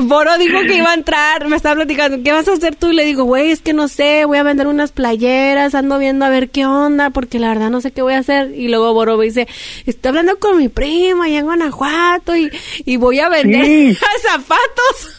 Boro 0.01 0.37
dijo 0.39 0.59
que 0.61 0.77
iba 0.77 0.91
a 0.91 0.95
entrar, 0.95 1.47
me 1.49 1.57
estaba 1.57 1.77
platicando, 1.77 2.23
¿qué 2.23 2.33
vas 2.33 2.49
a 2.49 2.53
hacer 2.53 2.75
tú? 2.77 2.91
Y 2.91 2.95
le 2.97 3.05
digo, 3.05 3.25
güey, 3.25 3.51
es 3.51 3.61
que 3.61 3.73
no 3.73 3.89
sé, 3.89 4.25
voy 4.25 4.39
a 4.39 4.43
vender 4.43 4.67
unas 4.67 4.93
playeras, 4.93 5.75
ando 5.75 5.99
viendo 5.99 6.25
a 6.25 6.29
ver 6.29 6.51
qué 6.51 6.67
onda, 6.67 7.11
porque 7.11 7.39
la 7.39 7.49
verdad 7.49 7.71
no 7.71 7.81
sé 7.81 7.93
qué 7.93 8.03
voy 8.03 8.15
a 8.15 8.19
hacer. 8.19 8.53
Y 8.55 8.69
luego 8.69 8.93
Boro 8.95 9.17
me 9.17 9.25
dice, 9.27 9.47
estoy 9.87 10.09
hablando 10.11 10.39
con 10.39 10.57
mi 10.59 10.69
prima 10.69 11.25
allá 11.27 11.39
en 11.39 11.45
Guanajuato 11.45 12.37
y, 12.37 12.51
y 12.85 12.97
voy 12.97 13.21
a 13.21 13.29
vender 13.29 13.65
Sí. 13.65 13.95
zapatos. 14.23 15.16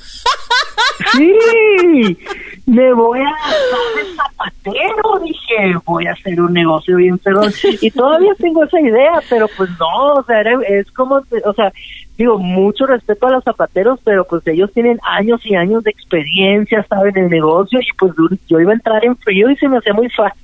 Sí, 1.13 2.17
me 2.65 2.93
voy 2.93 3.19
a 3.19 3.23
de 3.95 4.15
zapatero, 4.15 5.19
dije, 5.23 5.75
voy 5.85 6.05
a 6.07 6.11
hacer 6.11 6.41
un 6.41 6.53
negocio 6.53 6.97
bien 6.97 7.17
perdón. 7.17 7.51
Y 7.81 7.91
todavía 7.91 8.33
tengo 8.39 8.63
esa 8.63 8.79
idea, 8.81 9.13
pero 9.29 9.47
pues 9.55 9.69
no, 9.79 10.13
o 10.15 10.23
sea, 10.23 10.41
era- 10.41 10.59
es 10.67 10.91
como, 10.91 11.21
o 11.45 11.53
sea, 11.53 11.71
digo, 12.17 12.37
mucho 12.39 12.85
respeto 12.87 13.27
a 13.27 13.31
los 13.31 13.43
zapateros, 13.43 13.99
pero 14.03 14.25
pues 14.25 14.45
ellos 14.47 14.71
tienen 14.73 14.99
años 15.03 15.45
y 15.45 15.55
años 15.55 15.83
de 15.83 15.91
experiencia, 15.91 16.85
saben 16.89 17.17
el 17.17 17.29
negocio, 17.29 17.79
y 17.79 17.85
pues 17.97 18.13
yo 18.47 18.59
iba 18.59 18.71
a 18.71 18.75
entrar 18.75 19.05
en 19.05 19.15
frío 19.17 19.49
y 19.49 19.55
se 19.57 19.69
me 19.69 19.77
hacía 19.77 19.93
muy 19.93 20.09
fácil. 20.09 20.41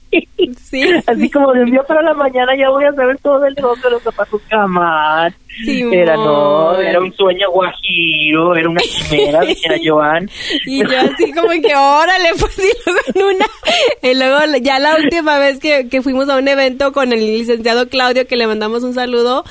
Sí, 0.69 0.83
Así 1.07 1.29
como 1.29 1.51
de 1.53 1.61
un 1.61 1.71
día 1.71 1.83
para 1.83 2.01
la 2.01 2.13
mañana 2.13 2.51
ya 2.57 2.69
voy 2.69 2.83
a 2.85 2.91
saber 2.93 3.17
todo 3.21 3.45
el 3.45 3.53
negocio 3.53 3.83
de 3.85 3.91
los 3.91 4.03
zapatos 4.03 4.41
jamás. 4.49 5.33
Simón. 5.65 5.93
Era 5.93 6.15
no, 6.15 6.79
era 6.79 6.99
un 6.99 7.13
sueño 7.13 7.47
guajiro, 7.51 8.55
era 8.55 8.67
una 8.69 8.81
quimera, 8.81 9.41
dijera 9.45 9.75
Joan. 9.85 10.27
Y 10.65 10.79
yo 10.79 10.99
así 10.99 11.31
como 11.31 11.49
que, 11.49 11.75
órale, 11.75 12.29
pues 12.39 12.57
y 12.57 12.71
luego 12.89 12.99
en 13.13 13.35
una, 13.35 13.45
y 14.01 14.15
luego 14.15 14.57
ya 14.63 14.79
la 14.79 14.95
última 14.95 15.37
vez 15.37 15.59
que, 15.59 15.87
que 15.89 16.01
fuimos 16.01 16.27
a 16.29 16.37
un 16.37 16.47
evento 16.47 16.91
con 16.91 17.13
el 17.13 17.19
licenciado 17.19 17.87
Claudio, 17.87 18.25
que 18.25 18.35
le 18.35 18.47
mandamos 18.47 18.81
un 18.83 18.95
saludo, 18.95 19.43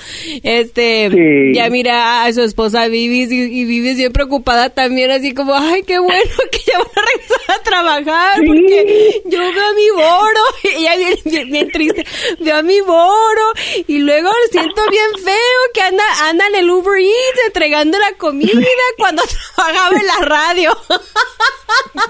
este, 0.43 1.09
Sí. 1.13 1.55
ya 1.55 1.71
mira 1.71 2.25
a 2.25 2.33
su 2.33 2.43
esposa 2.43 2.89
Vivis 2.89 3.31
y, 3.31 3.43
y 3.43 3.65
Vivis 3.65 3.97
bien 3.97 4.13
preocupada 4.13 4.71
también, 4.71 5.11
así 5.13 5.33
como, 5.35 5.55
ay, 5.55 5.83
qué 5.85 6.01
bueno 6.01 6.21
que 6.51 6.59
ya 6.67 6.79
van 6.79 6.89
a 6.97 7.01
regresar 7.13 7.57
a 7.61 7.63
trabajar, 7.63 8.41
Sí. 8.41 8.47
porque 8.49 9.23
yo 9.27 9.39
veo 9.39 9.51
a 9.51 9.75
mi 9.75 9.91
boro, 9.95 10.41
ella 10.77 10.97
bien, 10.97 11.15
bien, 11.25 11.51
bien 11.51 11.71
triste, 11.71 12.05
veo 12.41 12.57
a 12.57 12.63
mi 12.63 12.81
boro, 12.81 13.53
y 13.87 13.99
luego 13.99 14.31
siento 14.51 14.83
bien 14.91 15.25
feo 15.25 15.61
que 15.75 15.81
anda, 15.83 16.05
anda 16.29 16.47
en 16.49 16.57
el 16.57 16.71
Uber 16.71 16.99
Eats 17.01 17.41
entregando 17.47 17.99
la 17.99 18.13
comida 18.19 18.53
cuando 18.99 19.23
trabajaba 19.57 19.97
en 19.99 20.07
la 20.07 20.27
radio. 20.27 20.77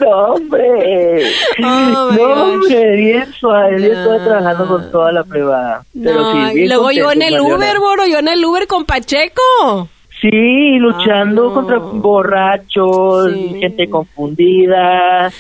No, 0.01 0.09
hombre. 0.35 1.31
Oh, 1.65 2.11
no, 2.13 2.23
hombre, 2.45 2.97
bien 2.97 3.33
suave. 3.39 3.81
Yo 3.83 3.95
No. 3.95 4.25
trabajando 4.25 4.67
con 4.67 4.91
toda 4.91 5.13
la 5.13 5.23
prueba. 5.25 5.85
Pero 5.93 6.21
No, 6.21 6.49
sí, 6.49 6.55
bien 6.55 6.69
luego 6.69 6.91
yo 6.91 7.13
en 7.13 7.23
el 7.23 7.35
Mariana. 7.35 7.57
Uber, 7.57 7.79
Boro, 7.79 8.07
yo 8.07 8.19
en 8.19 8.29
el 8.29 8.45
Uber 8.45 8.67
con 8.67 8.85
Pacheco. 8.85 9.89
Sí, 10.21 10.79
luchando 10.79 11.51
Ah. 11.51 11.55
contra 11.55 11.79
borrachos, 11.79 13.33
Sí. 13.33 13.57
gente 13.61 13.89
confundida. 13.89 15.31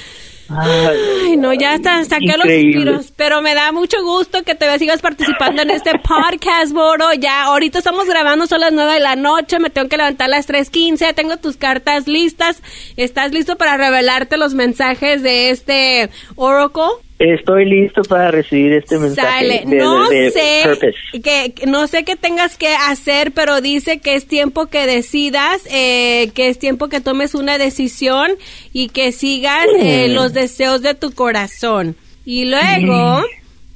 Ay, 0.58 1.36
no, 1.36 1.52
ya 1.52 1.74
hasta 1.74 2.04
saqué 2.04 2.34
los 2.36 2.42
suspiros. 2.42 3.12
Pero 3.16 3.42
me 3.42 3.54
da 3.54 3.72
mucho 3.72 4.02
gusto 4.02 4.42
que 4.42 4.54
te 4.54 4.78
sigas 4.78 5.00
participando 5.00 5.62
en 5.62 5.70
este 5.70 5.92
podcast, 5.98 6.72
Boro. 6.72 7.12
Ya, 7.14 7.44
ahorita 7.44 7.78
estamos 7.78 8.06
grabando, 8.06 8.46
son 8.46 8.60
las 8.60 8.72
9 8.72 8.94
de 8.94 9.00
la 9.00 9.16
noche. 9.16 9.58
Me 9.58 9.70
tengo 9.70 9.88
que 9.88 9.96
levantar 9.96 10.26
a 10.26 10.28
las 10.28 10.48
3.15. 10.48 11.14
Tengo 11.14 11.36
tus 11.36 11.56
cartas 11.56 12.06
listas. 12.06 12.62
¿Estás 12.96 13.32
listo 13.32 13.56
para 13.56 13.76
revelarte 13.76 14.36
los 14.36 14.54
mensajes 14.54 15.22
de 15.22 15.50
este 15.50 16.10
Oracle? 16.36 16.82
Estoy 17.24 17.66
listo 17.66 18.02
para 18.02 18.32
recibir 18.32 18.72
este 18.72 18.98
mensaje 18.98 19.28
Sale. 19.46 19.62
de, 19.64 19.76
no 19.76 20.08
de- 20.08 20.16
de 20.22 20.30
sé 20.32 21.22
que 21.22 21.54
no 21.66 21.86
sé 21.86 22.02
qué 22.04 22.16
tengas 22.16 22.56
que 22.56 22.74
hacer, 22.74 23.30
pero 23.32 23.60
dice 23.60 23.98
que 24.00 24.16
es 24.16 24.26
tiempo 24.26 24.66
que 24.66 24.86
decidas, 24.86 25.62
eh, 25.70 26.30
que 26.34 26.48
es 26.48 26.58
tiempo 26.58 26.88
que 26.88 27.00
tomes 27.00 27.34
una 27.36 27.58
decisión 27.58 28.32
y 28.72 28.88
que 28.88 29.12
sigas 29.12 29.66
eh, 29.78 30.08
Mm. 30.08 30.14
los 30.14 30.32
deseos 30.32 30.82
de 30.82 30.94
tu 30.94 31.12
corazón. 31.12 31.94
Y 32.24 32.46
luego 32.46 33.22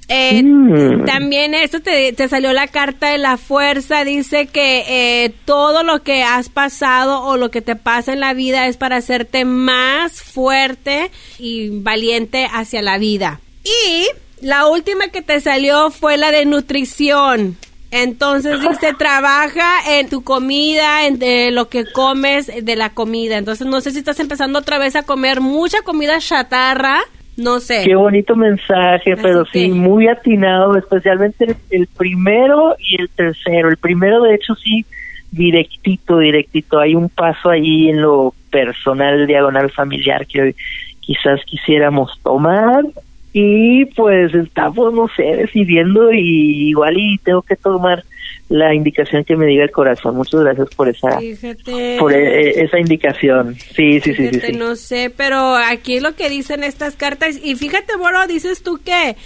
eh, 0.09 0.43
Mm. 0.43 1.05
también 1.05 1.55
esto 1.55 1.81
te, 1.81 2.13
te 2.13 2.29
salió 2.29 2.53
la 2.53 2.69
carta 2.69 3.11
de 3.11 3.19
la 3.19 3.37
fuerza, 3.37 4.05
dice 4.05 4.47
que 4.47 4.85
eh, 5.25 5.33
todo 5.45 5.83
lo 5.83 6.03
que 6.03 6.23
has 6.23 6.49
pasado 6.49 7.23
o 7.23 7.37
lo 7.37 7.51
que 7.51 7.63
te 7.63 7.77
pasa 7.77 8.13
en 8.13 8.21
la 8.21 8.35
vida 8.35 8.67
es 8.67 8.77
para 8.77 8.97
hacerte 8.97 9.45
más 9.45 10.23
fuerte 10.23 11.11
y 11.39 11.71
valiente 11.71 12.49
hacia 12.53 12.83
la 12.83 12.99
vida. 12.99 13.41
Y 13.65 14.07
la 14.41 14.67
última 14.67 15.09
que 15.09 15.23
te 15.23 15.41
salió 15.41 15.91
fue 15.91 16.17
la 16.17 16.31
de 16.31 16.45
nutrición. 16.45 17.57
Entonces 17.91 18.61
dice, 18.61 18.93
trabaja 18.99 19.99
en 19.99 20.09
tu 20.09 20.23
comida, 20.23 21.07
en 21.07 21.19
de 21.19 21.51
lo 21.51 21.69
que 21.69 21.85
comes 21.91 22.51
de 22.63 22.77
la 22.77 22.91
comida. 22.91 23.39
Entonces 23.39 23.67
no 23.67 23.81
sé 23.81 23.93
si 23.93 23.99
estás 23.99 24.21
empezando 24.21 24.59
otra 24.59 24.79
vez 24.79 24.97
a 24.97 25.03
comer 25.03 25.41
mucha 25.41 25.83
comida 25.83 26.19
chatarra, 26.19 27.03
no 27.37 27.61
sé. 27.61 27.83
Qué 27.85 27.95
bonito 27.95 28.35
mensaje, 28.37 29.13
Así 29.13 29.23
pero 29.23 29.45
que- 29.45 29.51
sí, 29.61 29.69
muy 29.69 30.09
atinado, 30.09 30.77
especialmente 30.77 31.45
el, 31.45 31.57
el 31.71 31.87
primero 31.87 32.77
y 32.79 33.01
el 33.01 33.09
tercero. 33.11 33.69
El 33.69 33.77
primero, 33.77 34.23
de 34.23 34.35
hecho, 34.35 34.55
sí, 34.55 34.85
directito, 35.33 36.19
directito. 36.19 36.79
Hay 36.79 36.95
un 36.95 37.09
paso 37.09 37.51
ahí 37.51 37.91
en 37.91 38.01
lo 38.03 38.35
personal, 38.51 39.27
diagonal 39.27 39.71
familiar 39.71 40.27
que 40.27 40.55
quizás 41.01 41.41
quisiéramos 41.45 42.19
tomar. 42.23 42.85
Y 43.33 43.85
pues 43.87 44.35
estamos, 44.35 44.95
no 44.95 45.09
sé, 45.15 45.23
decidiendo 45.37 46.11
y 46.13 46.69
igual 46.71 46.97
y 46.99 47.19
tengo 47.19 47.43
que 47.43 47.57
tomar 47.57 48.03
la 48.49 48.75
indicación 48.75 49.25
que 49.25 49.37
me 49.37 49.47
diga 49.47 49.65
el 49.65 49.71
corazón. 49.71 50.17
Muchas 50.17 50.41
gracias 50.41 50.69
por 50.75 50.89
esa, 50.89 51.19
Fíjate. 51.19 51.97
por 51.99 52.13
eh, 52.13 52.63
esa 52.63 52.79
indicación. 52.79 53.57
Sí, 53.75 54.01
sí, 54.01 54.15
sí, 54.15 54.31
sí. 54.31 54.53
No 54.53 54.77
sé, 54.77 55.13
pero 55.15 55.57
aquí 55.57 55.97
es 55.97 56.03
lo 56.03 56.15
que 56.15 56.31
dicen 56.31 56.63
estas 56.63 56.97
cartas. 56.97 57.39
Y 57.43 57.57
fíjate, 57.57 57.97
Boro, 57.97 58.27
dices 58.27 58.63
tú 58.63 58.79
que 58.85 59.17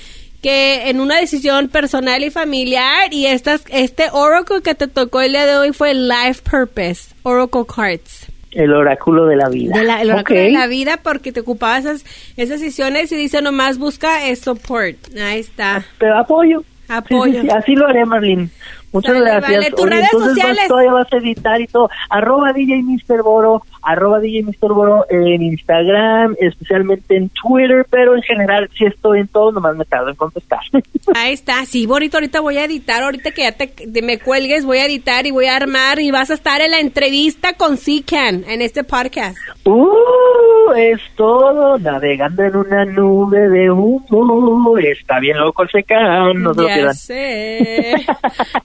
que 0.43 0.89
en 0.89 1.01
una 1.01 1.21
decisión 1.21 1.69
personal 1.69 2.25
y 2.25 2.31
familiar 2.31 3.13
y 3.13 3.27
estas 3.27 3.63
este 3.69 4.05
oracle 4.11 4.63
que 4.63 4.75
te 4.75 4.89
tocó 4.89 5.21
el 5.21 5.33
día 5.33 5.45
de 5.45 5.59
hoy 5.59 5.73
fue 5.73 5.93
Life 5.93 6.43
Purpose 6.51 7.15
Oracle 7.23 7.65
Cards. 7.67 8.27
El 8.53 8.73
oráculo 8.73 9.27
de 9.27 9.37
la 9.37 9.49
vida. 9.49 9.79
De 9.79 9.85
la, 9.85 10.01
el 10.01 10.11
oráculo 10.11 10.41
de 10.41 10.51
la 10.51 10.67
vida 10.67 10.99
porque 11.03 11.31
te 11.31 11.41
ocupaba 11.41 11.79
esas, 11.79 12.05
esas 12.37 12.61
decisiones 12.61 13.13
y 13.13 13.17
dice 13.17 13.43
nomás 13.43 13.79
busca 13.79 14.29
eh, 14.29 14.35
support. 14.35 14.97
Ahí 15.17 15.41
está. 15.41 15.85
Te 15.99 16.09
apoyo. 16.09 16.65
Apoyo. 16.89 17.33
Sí, 17.33 17.41
sí, 17.43 17.47
sí, 17.47 17.57
así 17.57 17.75
lo 17.77 17.87
haré, 17.87 18.05
Marlene. 18.05 18.49
Muchas 18.93 19.15
gracias. 19.21 19.43
vale. 19.53 19.71
Tus 19.71 19.81
Oye, 19.81 19.91
redes 19.91 20.09
entonces 20.13 20.29
vas- 20.29 20.37
sociales. 20.39 20.69
todavía 20.69 20.93
vas 20.93 21.13
a 21.13 21.17
editar 21.17 21.61
y 21.61 21.67
todo. 21.67 21.91
Arroba 22.09 22.53
DJ 22.53 22.83
Mr. 22.83 23.23
Boro, 23.23 23.63
arroba 23.91 24.21
DJ 24.21 24.45
Mr. 24.45 24.71
En 25.11 25.43
Instagram, 25.43 26.37
especialmente 26.39 27.17
en 27.17 27.29
Twitter, 27.31 27.85
pero 27.91 28.15
en 28.15 28.23
general 28.23 28.71
sí 28.77 28.85
estoy 28.85 29.21
en 29.21 29.29
todo, 29.29 29.53
nomás 29.53 29.77
me 29.77 29.85
tardo 29.85 30.11
en 30.11 30.15
contestar. 30.15 30.61
Ahí 31.15 31.33
está, 31.33 31.65
sí, 31.67 31.87
Borito, 31.87 32.17
ahorita 32.19 32.41
voy 32.41 32.59
a 32.59 32.65
editar, 32.65 33.03
ahorita 33.03 33.33
que 33.33 33.43
ya 33.43 33.53
te, 33.53 33.67
te 33.67 34.03
me 34.03 34.19
cuelgues, 34.19 34.65
voy 34.65 34.79
a 34.79 34.87
editar 34.87 35.27
y 35.27 35.33
voy 35.33 35.47
a 35.47 35.57
armar 35.57 36.01
y 36.01 36.11
vas 36.11 36.31
a 36.31 36.35
estar 36.35 36.61
en 36.61 36.71
la 36.71 36.79
entrevista 36.81 37.55
con 37.55 37.77
Sican 37.77 38.45
en 38.49 38.63
este 38.63 38.85
podcast. 38.85 39.39
uh, 39.65 40.73
es 40.77 41.01
todo, 41.17 41.79
navegando 41.79 42.45
en 42.45 42.57
una 42.57 42.85
nube 42.85 43.49
de 43.49 43.71
humo. 43.71 44.79
Está 44.79 45.19
bien 45.19 45.39
loco 45.39 45.65
el 45.65 45.71
secán, 45.71 46.43
no 46.43 46.55
se 46.55 46.61
lo 46.61 46.69
ya 46.69 46.75
pierdan. 46.75 46.95
sé. 46.95 48.07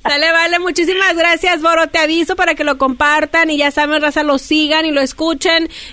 Sale, 0.03 0.31
vale, 0.31 0.59
muchísimas 0.59 1.15
gracias, 1.17 1.61
Boro. 1.61 1.87
Te 1.87 1.97
aviso 1.97 2.35
para 2.35 2.53
que 2.53 2.63
lo 2.63 2.77
compartan 2.77 3.49
y 3.49 3.57
ya 3.57 3.71
saben, 3.71 4.01
raza, 4.01 4.23
lo 4.23 4.37
sigan 4.37 4.85
y 4.85 4.91
lo 4.91 5.01
escuchen 5.01 5.14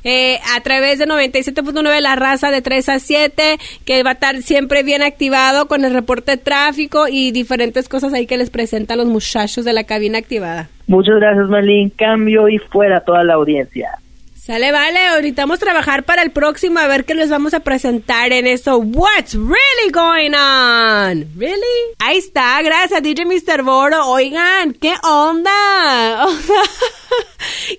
eh, 0.05 0.39
a 0.55 0.61
través 0.61 0.99
de 0.99 1.07
97.9 1.07 2.01
La 2.01 2.17
Raza 2.17 2.51
de 2.51 2.63
3 2.63 2.89
a 2.89 2.99
7, 2.99 3.59
que 3.85 4.03
va 4.03 4.11
a 4.11 4.13
estar 4.15 4.37
siempre 4.43 4.83
bien 4.83 5.03
activado 5.03 5.67
con 5.67 5.85
el 5.85 5.93
reporte 5.93 6.33
de 6.33 6.39
tráfico 6.39 7.07
y 7.09 7.31
diferentes 7.33 7.89
cosas 7.89 8.13
ahí 8.13 8.27
que 8.27 8.37
les 8.37 8.51
presentan 8.51 8.99
los 8.99 9.07
muchachos 9.07 9.65
de 9.65 9.73
la 9.73 9.85
cabina 9.85 10.19
activada. 10.19 10.69
Muchas 10.87 11.17
gracias, 11.17 11.49
Marlene. 11.49 11.93
Cambio 11.97 12.49
y 12.49 12.59
fuera 12.59 13.01
toda 13.01 13.25
la 13.25 13.35
audiencia. 13.35 14.02
Sale, 14.45 14.73
vale, 14.73 14.99
ahorita 15.07 15.43
vamos 15.43 15.59
a 15.59 15.61
trabajar 15.61 16.03
para 16.03 16.21
el 16.21 16.33
próximo 16.33 16.81
a 16.81 16.89
ver 16.89 17.05
qué 17.05 17.15
les 17.15 17.31
vamos 17.31 17.55
a 17.55 17.61
presentar 17.61 18.33
en 18.33 18.49
eso. 18.49 18.79
What's 18.79 19.35
really 19.35 19.93
going 19.93 20.35
on? 20.35 21.29
Really? 21.39 21.95
Ahí 22.01 22.17
está, 22.17 22.61
gracias 22.61 23.05
DJ 23.05 23.25
Mr. 23.25 23.63
Boro. 23.63 24.05
Oigan, 24.09 24.73
¿qué 24.73 24.95
onda? 25.05 26.27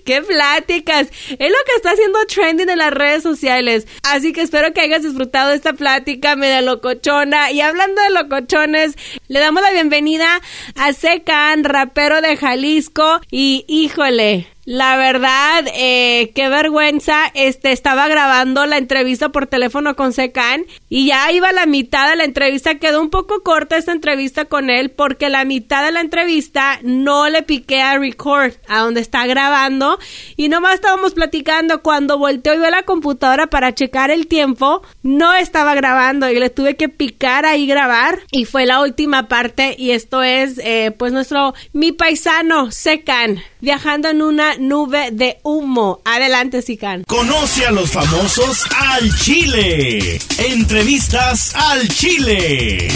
Qué 0.05 0.21
pláticas. 0.21 1.09
Es 1.31 1.49
lo 1.49 1.57
que 1.65 1.75
está 1.75 1.91
haciendo 1.91 2.25
trending 2.27 2.69
en 2.69 2.77
las 2.77 2.93
redes 2.93 3.23
sociales. 3.23 3.85
Así 4.03 4.31
que 4.31 4.43
espero 4.43 4.71
que 4.71 4.79
hayas 4.79 5.03
disfrutado 5.03 5.51
esta 5.51 5.73
plática 5.73 6.37
media 6.37 6.61
locochona. 6.61 7.51
Y 7.51 7.59
hablando 7.59 8.01
de 8.01 8.09
locochones, 8.11 8.95
le 9.27 9.41
damos 9.41 9.63
la 9.63 9.71
bienvenida 9.71 10.39
a 10.77 10.93
Secan, 10.93 11.65
rapero 11.65 12.21
de 12.21 12.37
Jalisco. 12.37 13.19
Y 13.29 13.65
híjole, 13.67 14.47
la 14.65 14.95
verdad, 14.95 15.65
eh, 15.73 16.31
qué 16.33 16.47
vergüenza. 16.47 17.25
Este 17.33 17.73
estaba 17.73 18.07
grabando 18.07 18.65
la 18.65 18.77
entrevista 18.77 19.29
por 19.29 19.47
teléfono 19.47 19.95
con 19.97 20.13
Secan 20.13 20.65
y 20.87 21.07
ya 21.07 21.29
iba 21.33 21.51
la 21.51 21.65
mitad 21.65 22.09
de 22.09 22.15
la 22.15 22.23
entrevista. 22.23 22.75
Quedó 22.75 23.01
un 23.01 23.09
poco 23.09 23.43
corta 23.43 23.75
esta 23.75 23.91
entrevista 23.91 24.45
con 24.45 24.69
él 24.69 24.89
porque 24.89 25.29
la 25.29 25.43
mitad 25.43 25.83
de 25.83 25.91
la 25.91 25.99
entrevista 25.99 26.79
no 26.81 27.29
le 27.29 27.43
piqué 27.43 27.81
a 27.81 27.97
record 27.97 28.53
a 28.69 28.79
donde 28.79 29.01
está 29.01 29.25
grabando 29.25 29.99
y 30.37 30.47
nomás 30.47 30.75
estábamos 30.75 31.13
platicando. 31.13 31.81
Cuando 31.81 32.17
volteó 32.17 32.53
y 32.53 32.59
vio 32.59 32.69
la 32.69 32.83
computadora 32.83 33.47
para 33.47 33.73
checar 33.75 34.11
el 34.11 34.27
tiempo, 34.27 34.81
no 35.01 35.33
estaba 35.33 35.75
grabando 35.75 36.29
y 36.29 36.39
le 36.39 36.49
tuve 36.49 36.77
que 36.77 36.87
picar 36.87 37.45
ahí 37.45 37.67
grabar 37.67 38.19
y 38.31 38.45
fue 38.45 38.65
la 38.65 38.81
última 38.81 39.27
parte 39.27 39.75
y 39.77 39.91
esto 39.91 40.23
es 40.23 40.57
eh, 40.63 40.95
pues 40.97 41.11
nuestro 41.11 41.53
mi 41.73 41.91
paisano 41.91 42.71
Secan 42.71 43.41
viajando 43.59 44.09
en 44.09 44.21
una 44.21 44.52
nube 44.59 45.11
de 45.11 45.39
humo. 45.43 46.01
Adelante, 46.05 46.61
Sican. 46.61 47.03
Conoce 47.03 47.65
a 47.65 47.71
los 47.71 47.91
famosos 47.91 48.63
al 48.77 49.15
Chile. 49.17 50.19
Entrevistas 50.37 51.53
al 51.55 51.87
Chile. 51.87 52.89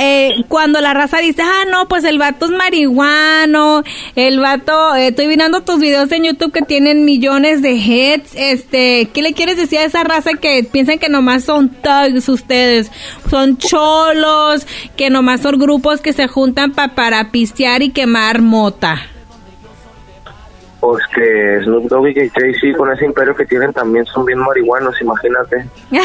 Eh, 0.00 0.44
cuando 0.48 0.80
la 0.80 0.94
raza 0.94 1.18
dice, 1.18 1.42
ah, 1.42 1.64
no, 1.70 1.88
pues 1.88 2.04
el 2.04 2.18
vato 2.18 2.46
es 2.46 2.50
marihuano, 2.52 3.82
el 4.14 4.40
vato, 4.40 4.94
eh, 4.96 5.08
estoy 5.08 5.26
mirando 5.26 5.62
tus 5.62 5.78
videos 5.80 6.10
en 6.12 6.24
YouTube 6.24 6.52
que 6.52 6.62
tienen 6.62 7.04
millones 7.04 7.62
de 7.62 7.72
hits, 7.72 8.32
este, 8.34 9.08
¿qué 9.12 9.22
le 9.22 9.32
quieres 9.32 9.56
decir 9.56 9.78
a 9.78 9.84
esa 9.84 10.04
raza 10.04 10.30
que 10.40 10.64
piensan 10.64 10.98
que 10.98 11.08
nomás 11.08 11.44
son 11.44 11.70
thugs 11.70 12.28
ustedes? 12.28 12.90
Son 13.30 13.56
cholos, 13.58 14.66
que 14.96 15.10
nomás 15.10 15.40
son 15.42 15.58
grupos 15.58 16.00
que 16.00 16.12
se 16.12 16.28
juntan 16.28 16.72
pa- 16.72 16.88
para 16.94 17.30
pistear 17.30 17.82
y 17.82 17.90
quemar 17.90 18.40
mota. 18.42 19.00
Pues 20.80 21.04
que 21.14 21.60
Snoop 21.64 21.88
Dogg 21.88 22.08
y 22.08 22.14
Jay-Z 22.30 22.76
con 22.76 22.92
ese 22.92 23.04
imperio 23.04 23.34
que 23.34 23.46
tienen 23.46 23.72
también 23.72 24.06
son 24.06 24.24
bien 24.24 24.38
marihuanos, 24.38 24.94
imagínate. 25.00 25.66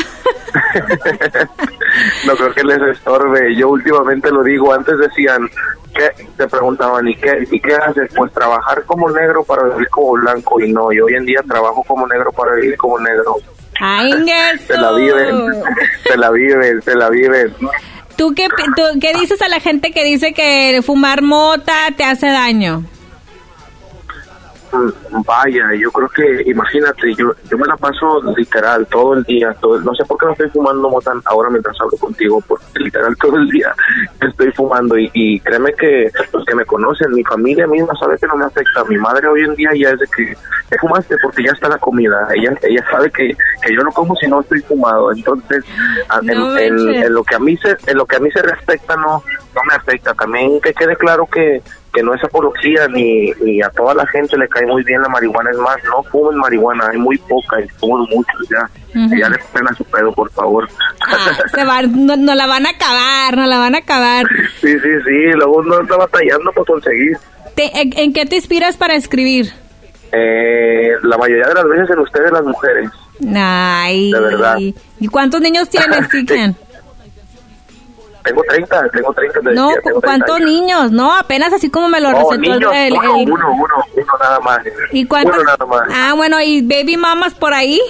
no 2.25 2.35
creo 2.35 2.53
que 2.53 2.63
les 2.63 2.81
estorbe. 2.97 3.55
Yo 3.55 3.69
últimamente 3.69 4.31
lo 4.31 4.41
digo, 4.43 4.73
antes 4.73 4.97
decían, 4.97 5.47
que 5.93 6.09
te 6.37 6.47
preguntaban, 6.47 7.07
¿y 7.07 7.15
qué, 7.15 7.47
¿y 7.51 7.59
qué 7.59 7.75
haces? 7.75 8.09
Pues 8.15 8.33
trabajar 8.33 8.83
como 8.85 9.09
negro 9.11 9.43
para 9.43 9.63
vivir 9.69 9.87
como 9.89 10.13
blanco. 10.13 10.59
Y 10.59 10.71
no, 10.73 10.91
yo 10.91 11.05
hoy 11.05 11.13
en 11.15 11.25
día 11.25 11.41
trabajo 11.47 11.83
como 11.83 12.07
negro 12.07 12.31
para 12.31 12.55
vivir 12.55 12.75
como 12.77 12.99
negro. 12.99 13.35
Ay, 13.79 14.11
Se 14.67 14.77
la 14.77 14.91
viven, 14.93 15.63
se 16.03 16.17
la 16.17 16.31
viven, 16.31 16.81
se 16.81 16.95
la 16.95 17.09
viven. 17.09 17.53
¿Tú 18.15 18.33
qué, 18.35 18.47
tú 18.75 18.83
qué 19.01 19.13
dices 19.19 19.41
a 19.41 19.49
la 19.49 19.59
gente 19.59 19.91
que 19.91 20.03
dice 20.03 20.33
que 20.33 20.81
fumar 20.83 21.21
mota 21.21 21.73
te 21.97 22.03
hace 22.03 22.27
daño? 22.27 22.83
Vaya, 25.25 25.73
yo 25.77 25.91
creo 25.91 26.09
que, 26.09 26.49
imagínate, 26.49 27.13
yo, 27.15 27.31
yo 27.49 27.57
me 27.57 27.67
la 27.67 27.77
paso 27.77 28.21
literal 28.35 28.87
todo 28.87 29.13
el 29.13 29.23
día, 29.23 29.55
todo, 29.61 29.79
no 29.79 29.93
sé 29.93 30.03
por 30.05 30.17
qué 30.17 30.25
no 30.25 30.31
estoy 30.31 30.49
fumando 30.49 30.89
mota 30.89 31.11
ahora 31.25 31.49
mientras 31.49 31.79
hablo 31.79 31.97
contigo, 31.97 32.41
porque 32.47 32.65
literal 32.79 33.15
todo 33.17 33.37
el 33.37 33.47
día 33.49 33.73
estoy 34.21 34.51
fumando 34.51 34.97
y, 34.97 35.09
y 35.13 35.39
créeme 35.41 35.73
que 35.73 36.09
los 36.31 36.45
que 36.45 36.55
me 36.55 36.65
conocen, 36.65 37.13
mi 37.13 37.23
familia 37.23 37.67
misma 37.67 37.93
sabe 37.99 38.17
que 38.17 38.27
no 38.27 38.35
me 38.35 38.45
afecta, 38.45 38.83
mi 38.85 38.97
madre 38.97 39.27
hoy 39.27 39.41
en 39.43 39.55
día 39.55 39.69
ya 39.75 39.89
es 39.89 39.99
de 39.99 40.07
que, 40.07 40.35
¿qué 40.69 40.77
fumaste? 40.79 41.15
Porque 41.21 41.43
ya 41.43 41.51
está 41.51 41.69
la 41.69 41.77
comida, 41.77 42.27
ella 42.33 42.57
ella 42.63 42.83
sabe 42.89 43.11
que, 43.11 43.35
que 43.61 43.75
yo 43.75 43.83
no 43.83 43.91
como 43.91 44.15
si 44.15 44.27
no 44.27 44.41
estoy 44.41 44.61
fumado, 44.61 45.11
entonces 45.11 45.63
en, 46.23 47.13
lo 47.13 47.23
que 47.23 47.35
a 47.35 47.39
mí 47.39 47.55
se, 47.57 47.77
en 47.85 47.97
lo 47.97 48.05
que 48.05 48.15
a 48.15 48.19
mí 48.19 48.31
se 48.31 48.41
respecta 48.41 48.95
no, 48.95 49.23
no 49.55 49.61
me 49.67 49.75
afecta, 49.75 50.13
también 50.13 50.59
que 50.61 50.73
quede 50.73 50.95
claro 50.95 51.27
que 51.27 51.61
que 51.93 52.01
no 52.01 52.13
es 52.15 52.23
apología 52.23 52.87
ni, 52.89 53.31
ni 53.41 53.61
a 53.61 53.69
toda 53.69 53.93
la 53.93 54.05
gente 54.07 54.35
le 54.37 54.47
cae 54.47 54.65
muy 54.65 54.83
bien 54.83 55.01
la 55.01 55.09
marihuana. 55.09 55.51
Es 55.51 55.57
más, 55.57 55.77
no 55.85 56.01
fumen 56.03 56.37
marihuana, 56.39 56.87
hay 56.91 56.97
muy 56.97 57.17
poca 57.19 57.61
y 57.61 57.67
fuman 57.79 58.07
muchos 58.09 58.49
ya. 58.49 58.99
Ujú. 58.99 59.15
Ya 59.15 59.29
les 59.29 59.43
pena 59.45 59.71
su 59.77 59.83
pedo, 59.85 60.11
por 60.13 60.29
favor. 60.31 60.67
Ah, 61.07 61.31
se 61.53 61.63
va, 61.63 61.81
no, 61.83 62.15
no 62.15 62.33
la 62.35 62.47
van 62.47 62.65
a 62.65 62.71
acabar, 62.71 63.37
no 63.37 63.45
la 63.45 63.59
van 63.59 63.75
a 63.75 63.79
acabar. 63.79 64.25
sí, 64.61 64.71
sí, 64.79 64.89
sí, 65.05 65.31
luego 65.35 65.57
uno 65.57 65.81
está 65.81 65.95
batallando 65.97 66.51
por 66.53 66.65
conseguir. 66.65 67.17
Te- 67.55 67.79
en, 67.79 67.93
en 67.97 68.13
qué 68.13 68.25
te 68.25 68.37
inspiras 68.37 68.75
para 68.77 68.95
escribir? 68.95 69.51
Eh, 70.11 70.91
la 71.03 71.17
mayoría 71.17 71.47
de 71.47 71.53
las 71.53 71.67
veces 71.67 71.89
en 71.91 71.99
ustedes 71.99 72.31
las 72.31 72.43
mujeres. 72.43 72.89
Ay. 73.35 74.11
De 74.11 74.19
verdad. 74.19 74.57
¿Y 74.99 75.07
cuántos 75.07 75.41
niños 75.41 75.69
tienes, 75.69 76.09
Tiken? 76.11 76.55
Tengo 78.23 78.41
30, 78.47 78.89
tengo 78.89 79.13
30. 79.13 79.39
te 79.41 79.51
No, 79.53 79.67
decía, 79.67 79.81
tengo 79.83 79.99
30 80.01 80.07
¿cuántos 80.25 80.35
años. 80.37 80.49
niños? 80.49 80.91
No, 80.91 81.13
apenas 81.15 81.51
así 81.53 81.69
como 81.69 81.89
me 81.89 81.99
lo 81.99 82.11
No, 82.11 82.17
recetó 82.17 82.33
el- 82.35 82.41
niños, 82.41 82.71
el, 82.73 82.93
uno, 82.93 83.15
el- 83.19 83.31
uno, 83.31 83.51
uno, 83.51 83.75
uno 83.95 84.05
nada 84.19 84.39
más. 84.39 84.59
¿Y 84.91 85.05
cuántos? 85.05 85.35
Uno 85.35 85.43
nada 85.43 85.65
más. 85.65 85.81
Ah, 85.93 86.13
bueno, 86.15 86.39
¿y 86.41 86.61
baby 86.61 86.95
mamas 86.97 87.33
por 87.33 87.53
ahí? 87.53 87.81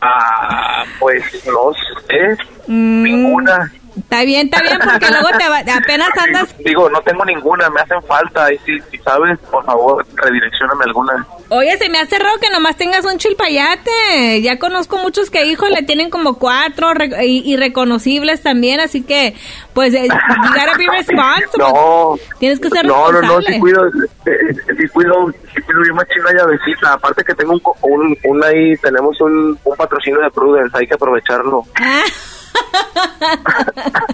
Ah, 0.00 0.84
pues 0.98 1.22
no 1.46 1.72
sé, 2.06 2.36
Mm, 2.66 3.02
ninguna. 3.02 3.72
Está 3.96 4.24
bien, 4.24 4.46
está 4.52 4.60
bien, 4.62 4.78
porque 4.78 5.08
luego 5.10 5.28
te 5.38 5.48
va- 5.48 5.76
apenas 5.76 6.10
andas... 6.22 6.54
Digo, 6.58 6.90
no 6.90 7.00
tengo 7.00 7.24
ninguna, 7.24 7.70
me 7.70 7.80
hacen 7.80 8.02
falta. 8.02 8.52
Y 8.52 8.58
si, 8.58 8.78
si 8.90 8.98
sabes, 8.98 9.38
por 9.50 9.64
favor, 9.64 10.06
redireccioname 10.16 10.84
alguna. 10.84 11.26
Oye, 11.48 11.76
se 11.78 11.88
me 11.88 11.98
hace 11.98 12.18
raro 12.18 12.38
que 12.40 12.50
nomás 12.50 12.76
tengas 12.76 13.04
un 13.06 13.16
chilpayate. 13.18 14.42
Ya 14.42 14.58
conozco 14.58 14.98
muchos 14.98 15.30
que, 15.30 15.46
hijo, 15.46 15.66
le 15.68 15.82
tienen 15.82 16.10
como 16.10 16.38
cuatro 16.38 16.88
y, 17.22 17.50
y 17.50 17.56
reconocibles 17.56 18.42
también, 18.42 18.80
así 18.80 19.02
que, 19.02 19.34
pues, 19.72 19.94
eh, 19.94 20.08
you 20.08 20.48
gotta 20.50 20.76
be 20.76 20.86
responsible. 20.90 21.46
No. 21.58 22.16
Tienes 22.38 22.60
que 22.60 22.68
ser 22.68 22.84
No, 22.84 23.10
no, 23.10 23.20
no, 23.22 23.38
responsable. 23.38 23.54
sí 23.54 23.60
cuido, 23.60 23.86
eh, 23.86 23.90
eh, 24.26 24.54
sí 24.78 24.88
cuido, 24.88 25.32
sí 25.54 25.62
cuido 25.62 25.80
bien 25.82 25.94
machín 25.94 26.22
la 26.24 26.32
llavecita. 26.34 26.92
Aparte 26.92 27.24
que 27.24 27.34
tengo 27.34 27.52
un, 27.54 27.62
un, 27.82 28.18
un 28.24 28.44
ahí, 28.44 28.76
tenemos 28.76 29.18
un, 29.20 29.58
un 29.64 29.76
patrocinio 29.76 30.20
de 30.20 30.30
Prudence, 30.30 30.76
hay 30.76 30.86
que 30.86 30.94
aprovecharlo. 30.94 31.64
Ah. 31.80 32.02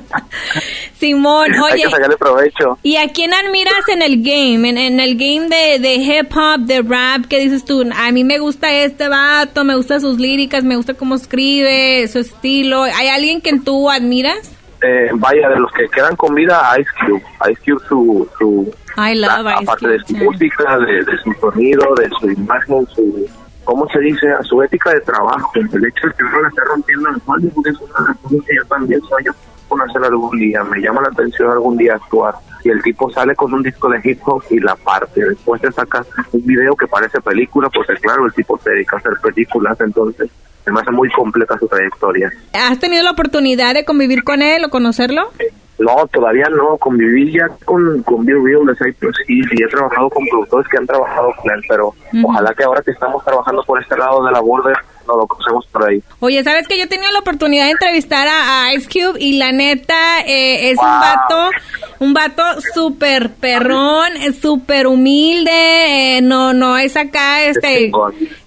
Simón, 0.99 1.53
hay 1.53 1.61
oye, 1.75 1.83
que 1.85 1.91
sacarle 1.91 2.17
provecho. 2.17 2.79
¿y 2.83 2.97
a 2.97 3.09
quién 3.13 3.33
admiras 3.35 3.89
en 3.89 4.03
el 4.03 4.23
game? 4.23 4.69
En, 4.69 4.79
en 4.79 5.01
el 5.01 5.17
game 5.17 5.49
de, 5.49 5.79
de 5.81 5.95
hip 5.97 6.31
hop, 6.37 6.61
de 6.61 6.83
rap, 6.83 7.27
¿qué 7.29 7.41
dices 7.41 7.65
tú? 7.65 7.85
A 7.97 8.13
mí 8.13 8.23
me 8.25 8.39
gusta 8.39 8.73
este 8.73 9.09
vato, 9.09 9.65
me 9.65 9.75
gustan 9.75 10.01
sus 10.01 10.19
líricas, 10.19 10.63
me 10.65 10.77
gusta 10.77 10.95
cómo 10.95 11.15
escribe, 11.17 12.07
su 12.09 12.19
estilo. 12.21 12.83
¿Hay 12.85 13.09
alguien 13.09 13.41
que 13.41 13.59
tú 13.59 13.91
admiras? 13.91 14.53
Eh, 14.85 15.11
vaya, 15.15 15.49
de 15.49 15.61
los 15.61 15.71
que 15.73 15.89
quedan 15.89 16.15
con 16.17 16.35
vida, 16.35 16.61
Ice 16.81 16.91
Cube. 17.07 17.23
Ice 17.53 17.61
Cube, 17.65 17.81
su, 17.89 18.29
su 18.39 18.75
I 19.01 19.15
love 19.17 19.47
a- 19.47 19.55
Ice 19.55 19.63
aparte 19.63 19.87
Cube, 19.87 19.93
de 19.93 19.99
su 20.07 20.17
música, 20.17 20.79
de, 20.79 20.93
de 21.05 21.19
su 21.23 21.33
sonido, 21.41 21.95
de 21.97 22.09
su 22.21 22.31
imagen, 22.31 22.87
su, 22.95 23.27
¿cómo 23.65 23.89
se 23.89 23.99
dice? 24.01 24.31
A 24.31 24.43
su 24.43 24.63
ética 24.63 24.93
de 24.93 25.01
trabajo. 25.01 25.51
El 25.55 25.87
hecho 25.87 26.09
de 26.09 26.15
que 26.15 26.25
uno 26.25 26.43
la 26.43 26.49
esté 26.49 26.61
rompiendo 26.63 27.09
en 27.09 27.23
Hollywood 27.25 27.67
es 27.67 27.81
una 27.81 28.17
yo 28.31 28.65
también 28.69 29.01
sueño 29.03 29.33
con 29.69 29.81
hacer 29.83 30.05
algún 30.05 30.39
día. 30.39 30.63
Me 30.65 30.81
llama 30.81 31.03
la 31.03 31.09
atención 31.09 31.51
algún 31.51 31.77
día 31.77 31.95
actuar. 31.95 32.35
Y 32.65 32.71
el 32.71 32.83
tipo 32.83 33.11
sale 33.11 33.35
con 33.35 33.53
un 33.53 33.63
disco 33.63 33.89
de 33.89 34.01
hip 34.05 34.21
hop 34.25 34.43
y 34.51 34.61
la 34.61 34.77
parte. 34.77 35.25
Después 35.25 35.61
te 35.61 35.73
saca 35.73 36.05
un 36.33 36.47
video 36.47 36.77
que 36.77 36.87
parece 36.87 37.21
película, 37.21 37.69
porque 37.71 37.95
claro, 37.95 38.27
el 38.27 38.33
tipo 38.33 38.59
se 38.59 38.71
dedica 38.71 38.97
a 38.97 38.99
hacer 39.01 39.15
películas, 39.23 39.81
entonces 39.81 40.31
me 40.71 40.81
hace 40.81 40.91
muy 40.91 41.11
completa 41.11 41.59
su 41.59 41.67
trayectoria. 41.67 42.31
¿Has 42.53 42.79
tenido 42.79 43.03
la 43.03 43.11
oportunidad 43.11 43.75
de 43.75 43.85
convivir 43.85 44.23
con 44.23 44.43
él 44.43 44.65
o 44.65 44.71
conocerlo? 44.71 45.31
No, 45.79 46.07
todavía 46.07 46.49
no. 46.49 46.77
Conviví 46.79 47.33
ya 47.33 47.49
con, 47.65 48.03
con 48.03 48.25
Bill 48.25 48.45
Real 48.45 48.67
de 48.67 48.75
Cypress 48.75 49.17
y 49.27 49.41
he 49.41 49.69
trabajado 49.69 50.09
con 50.11 50.25
productores 50.27 50.69
que 50.69 50.79
han 50.79 50.87
trabajado 50.87 51.33
con 51.41 51.51
él, 51.51 51.63
pero 51.69 51.95
ojalá 52.23 52.55
que 52.55 52.63
ahora 52.63 52.83
que 52.83 52.93
estamos 52.93 53.25
trabajando 53.25 53.63
por 53.65 53.83
este 53.83 53.97
lado 53.97 54.25
de 54.25 54.31
la 54.31 54.41
border, 54.41 54.77
nos 55.07 55.17
lo 55.17 55.27
crucemos 55.27 55.67
por 55.67 55.89
ahí. 55.89 56.03
Oye, 56.21 56.43
¿sabes 56.45 56.67
que 56.69 56.77
yo 56.79 56.85
he 56.85 56.87
tenido 56.87 57.11
la 57.13 57.19
oportunidad 57.21 57.65
de 57.65 57.71
entrevistar 57.73 58.27
a, 58.29 58.65
a 58.65 58.75
Ice 58.75 58.89
Cube 58.89 59.19
y 59.21 59.39
la 59.39 59.53
neta 59.53 60.21
eh, 60.27 60.71
es 60.71 60.79
un 60.79 60.85
vato, 61.01 61.51
un 61.99 62.15
vato 62.15 62.43
súper 62.75 63.31
perrón, 63.35 64.17
es 64.21 64.39
súper 64.39 64.87
humilde, 64.87 66.17
eh, 66.17 66.21
no, 66.23 66.53
no 66.53 66.79
es 66.79 66.97
acá, 66.97 67.45
este, 67.45 67.91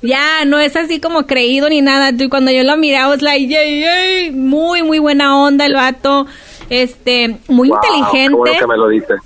ya, 0.01 0.45
no 0.45 0.60
es 0.60 0.76
así 0.76 0.99
como 0.99 1.26
creído 1.26 1.70
ni 1.70 1.82
nada. 1.82 2.12
Y 2.18 2.30
cuando 2.30 2.51
yo 2.51 2.64
lo 2.64 2.78
miré, 2.78 2.97
I 2.97 3.06
was 3.08 3.22
like, 3.22 3.47
yay, 3.47 3.82
yay, 3.82 4.32
muy, 4.32 4.84
muy 4.84 4.99
buena 4.99 5.38
onda 5.38 5.66
el 5.66 5.74
vato, 5.74 6.26
este, 6.70 7.38
muy 7.47 7.70
Wow, 7.70 7.80
Qué 7.82 7.88
inteligente. 7.97 8.36
bueno 8.38 8.60
que 8.60 8.68
me 8.68 8.78
lo 8.78 8.88
dices. 8.89 9.20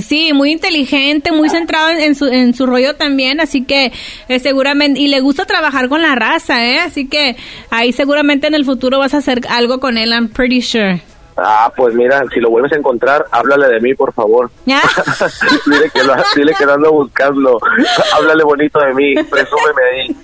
Sí, 0.00 0.32
muy 0.32 0.52
inteligente, 0.52 1.32
muy 1.32 1.50
centrado 1.50 1.90
en, 1.90 2.14
su, 2.14 2.26
en 2.26 2.54
su 2.54 2.64
rollo 2.64 2.94
también, 2.94 3.40
así 3.40 3.62
que 3.62 3.92
eh, 4.28 4.38
seguramente, 4.38 5.00
y 5.00 5.08
le 5.08 5.20
gusta 5.20 5.44
trabajar 5.44 5.88
con 5.88 6.00
la 6.00 6.14
raza, 6.14 6.64
¿eh? 6.64 6.78
Así 6.78 7.08
que 7.08 7.36
ahí 7.70 7.92
seguramente 7.92 8.46
en 8.46 8.54
el 8.54 8.64
futuro 8.64 8.98
vas 8.98 9.12
a 9.12 9.18
hacer 9.18 9.42
algo 9.50 9.80
con 9.80 9.98
él, 9.98 10.10
I'm 10.10 10.28
pretty 10.28 10.62
sure. 10.62 11.02
Ah, 11.36 11.72
pues 11.74 11.94
mira, 11.94 12.22
si 12.32 12.40
lo 12.40 12.50
vuelves 12.50 12.72
a 12.72 12.76
encontrar, 12.76 13.24
háblale 13.30 13.68
de 13.68 13.80
mí, 13.80 13.94
por 13.94 14.12
favor. 14.12 14.50
¿Ya? 14.66 14.82
dile, 15.66 15.90
que 15.90 16.02
lo, 16.04 16.14
dile 16.34 16.54
que 16.54 16.66
lo 16.66 16.74
ando 16.74 16.92
buscando. 16.92 17.58
háblale 18.14 18.44
bonito 18.44 18.78
de 18.80 18.94
mí, 18.94 19.14
presúmeme 19.14 19.82
ahí. 19.92 20.16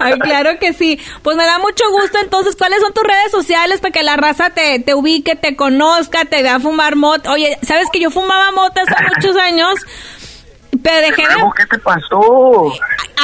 Ay, 0.00 0.18
claro 0.18 0.58
que 0.58 0.72
sí. 0.72 0.98
Pues 1.22 1.36
me 1.36 1.44
da 1.44 1.58
mucho 1.58 1.84
gusto. 1.90 2.18
Entonces, 2.22 2.56
¿cuáles 2.56 2.80
son 2.80 2.92
tus 2.92 3.04
redes 3.04 3.30
sociales 3.30 3.80
para 3.80 3.92
que 3.92 4.02
la 4.02 4.16
raza 4.16 4.50
te, 4.50 4.78
te 4.80 4.94
ubique, 4.94 5.36
te 5.36 5.56
conozca, 5.56 6.24
te 6.24 6.42
vea 6.42 6.58
fumar 6.58 6.96
mota? 6.96 7.32
Oye, 7.32 7.58
¿sabes 7.62 7.88
que 7.92 8.00
yo 8.00 8.10
fumaba 8.10 8.50
mota 8.52 8.82
hace 8.82 8.94
muchos 9.14 9.36
años? 9.36 9.74
Pero 10.82 11.06
dejé 11.06 11.22
de... 11.22 11.34
¿Qué 11.56 11.66
te 11.66 11.78
pasó? 11.78 12.72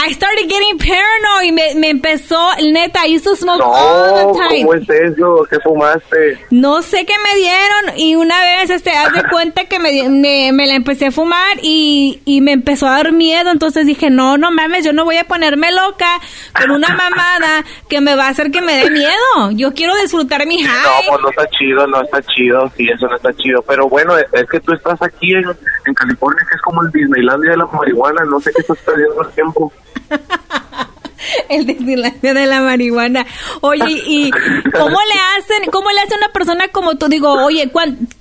I 0.05 0.12
started 0.14 0.48
getting 0.48 0.78
paranoid 0.78 1.53
me, 1.53 1.74
me 1.76 1.90
empezó, 1.90 2.36
neta, 2.61 3.07
I 3.07 3.14
used 3.14 3.24
to 3.24 3.36
smoke 3.36 3.59
No, 3.61 3.66
all 3.72 4.32
the 4.32 4.38
time. 4.38 4.62
¿cómo 4.64 4.74
es 4.74 4.88
eso? 4.90 5.46
¿Qué 5.48 5.61
fumaste? 5.61 6.38
No 6.50 6.82
sé 6.82 7.07
qué 7.07 7.14
me 7.22 7.38
dieron 7.38 7.98
y 7.98 8.16
una 8.16 8.40
vez, 8.40 8.70
este, 8.70 8.90
haz 8.90 9.12
de 9.12 9.22
cuenta 9.30 9.66
que 9.66 9.78
me, 9.78 10.09
me, 10.09 10.50
me 10.53 10.66
la 10.66 10.74
empecé 10.74 11.07
a 11.07 11.11
fumar 11.12 11.59
y, 11.62 12.20
y 12.24 12.40
me 12.40 12.53
empezó 12.53 12.86
a 12.88 12.92
dar 12.96 13.12
miedo, 13.12 13.50
entonces 13.50 13.86
dije, 13.86 14.11
no, 14.11 14.38
no 14.38 14.50
mames, 14.50 14.84
yo 14.84 14.92
no 14.92 15.05
voy 15.05 15.18
a 15.18 15.24
ponerme 15.24 15.70
loca 15.72 16.18
con 16.61 16.70
una 16.72 16.88
mamada 16.96 17.64
que 17.88 18.00
me 18.00 18.16
va 18.16 18.26
a 18.26 18.30
hacer 18.30 18.50
que 18.50 18.61
me 18.61 18.76
dé 18.84 18.90
miedo. 18.90 19.50
Yo 19.53 19.72
quiero 19.72 19.94
disfrutar 19.96 20.46
mi 20.46 20.62
No, 20.62 20.68
high. 20.68 21.05
pues 21.09 21.20
no 21.22 21.30
está 21.30 21.46
chido, 21.50 21.86
no 21.86 22.03
está 22.03 22.22
chido, 22.22 22.72
sí, 22.76 22.88
eso 22.92 23.07
no 23.07 23.16
está 23.16 23.32
chido. 23.34 23.62
Pero 23.62 23.88
bueno, 23.88 24.16
es 24.18 24.46
que 24.50 24.59
tú 24.61 24.72
estás 24.72 25.00
aquí 25.03 25.32
en, 25.32 25.44
en 25.86 25.94
California, 25.94 26.44
que 26.48 26.57
es 26.57 26.62
como 26.62 26.82
el 26.82 26.90
Disneylandia 26.90 27.53
de 27.53 27.57
la 27.59 27.66
marihuana, 27.66 28.24
no 28.24 28.40
sé 28.40 28.50
qué 28.55 28.62
estás 28.62 28.78
perdiendo 28.78 29.22
el 29.22 29.28
tiempo. 29.34 29.72
El 31.49 31.66
Disneylandia 31.66 32.34
de 32.34 32.47
la 32.47 32.61
marihuana. 32.61 33.26
Oye, 33.61 34.03
¿y 34.07 34.30
cómo 34.30 34.99
le 34.99 35.14
hacen, 35.38 35.70
cómo 35.70 35.90
le 35.90 36.01
hace 36.01 36.16
una 36.16 36.32
persona 36.32 36.68
como 36.68 36.97
tú? 36.97 37.09
Digo, 37.09 37.32
oye, 37.32 37.70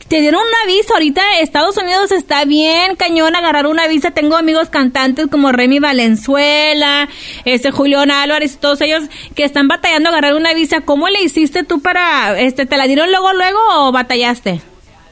te 0.07 0.21
dieron 0.21 0.41
una 0.41 0.73
visa, 0.73 0.93
ahorita 0.93 1.21
Estados 1.39 1.77
Unidos 1.77 2.11
está 2.11 2.45
bien 2.45 2.95
cañón 2.95 3.35
agarrar 3.35 3.67
una 3.67 3.87
visa. 3.87 4.11
Tengo 4.11 4.37
amigos 4.37 4.69
cantantes 4.69 5.27
como 5.27 5.51
Remy 5.51 5.79
Valenzuela, 5.79 7.09
este 7.45 7.71
Julián 7.71 8.11
Álvarez, 8.11 8.57
todos 8.59 8.81
ellos 8.81 9.03
que 9.35 9.43
están 9.43 9.67
batallando 9.67 10.09
agarrar 10.09 10.35
una 10.35 10.53
visa. 10.53 10.81
¿Cómo 10.81 11.09
le 11.09 11.23
hiciste 11.23 11.63
tú 11.63 11.81
para, 11.81 12.39
este, 12.39 12.65
te 12.65 12.77
la 12.77 12.87
dieron 12.87 13.09
luego, 13.09 13.33
luego 13.33 13.59
o 13.77 13.91
batallaste? 13.91 14.61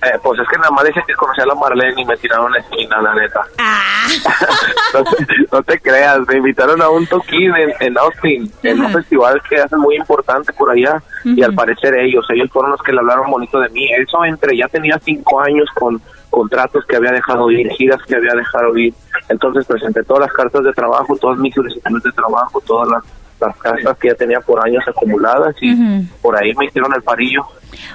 Eh, 0.02 0.18
pues 0.24 0.40
es 0.40 0.48
que 0.48 0.58
nada 0.58 0.72
más 0.72 0.86
dije 0.86 1.02
que 1.06 1.14
conocía 1.14 1.44
a 1.44 1.48
la 1.48 1.56
Marlene 1.56 2.02
y 2.02 2.06
me 2.06 2.16
tiraron 2.16 2.52
la 2.54 2.60
esquina, 2.60 3.02
la 3.02 3.16
neta. 3.16 3.42
Ah. 3.58 4.08
no, 4.94 5.04
te, 5.04 5.26
no 5.52 5.64
te 5.64 5.80
creas, 5.80 6.20
me 6.28 6.38
invitaron 6.38 6.82
a 6.82 6.90
un 6.90 7.06
toquín 7.06 7.54
en, 7.56 7.74
en 7.82 7.98
Austin, 7.98 8.50
en 8.64 8.80
un 8.80 8.94
festival 8.94 9.42
que 9.50 9.58
hacen 9.58 9.80
muy 9.80 9.98
importante 9.98 10.54
por 10.54 10.70
allá, 10.70 11.04
y 11.26 11.44
al 11.44 11.54
parecer 11.54 11.96
ellos, 11.96 12.26
ellos 12.30 12.50
fueron 12.52 12.72
los 12.72 12.82
que 12.82 12.94
le 12.94 13.00
hablaron 13.00 13.30
bonito 13.30 13.60
de 13.60 13.70
mí. 13.70 13.90
Eso 13.92 14.24
entre, 14.24 14.56
ya 14.56 14.68
tenía 14.70 14.98
cinco 15.04 15.42
años 15.42 15.68
con 15.74 16.02
contratos 16.30 16.86
que 16.86 16.96
había 16.96 17.12
dejado 17.12 17.52
ir, 17.52 17.70
giras 17.72 18.02
que 18.04 18.16
había 18.16 18.34
dejado 18.34 18.78
ir. 18.78 18.94
Entonces 19.28 19.66
presenté 19.66 20.04
todas 20.04 20.28
las 20.28 20.34
cartas 20.34 20.64
de 20.64 20.72
trabajo, 20.72 21.18
todas 21.18 21.38
mis 21.40 21.54
solicitudes 21.54 22.04
de 22.04 22.12
trabajo, 22.12 22.62
todas 22.66 22.88
las 22.90 23.04
las 23.40 23.56
casas 23.58 23.98
que 23.98 24.10
ya 24.10 24.16
tenía 24.16 24.40
por 24.42 24.66
años 24.66 24.84
acumuladas 24.88 25.56
y 25.62 25.74
por 26.22 26.36
ahí 26.36 26.54
me 26.56 26.66
hicieron 26.66 26.94
el 26.96 27.02
parillo. 27.02 27.46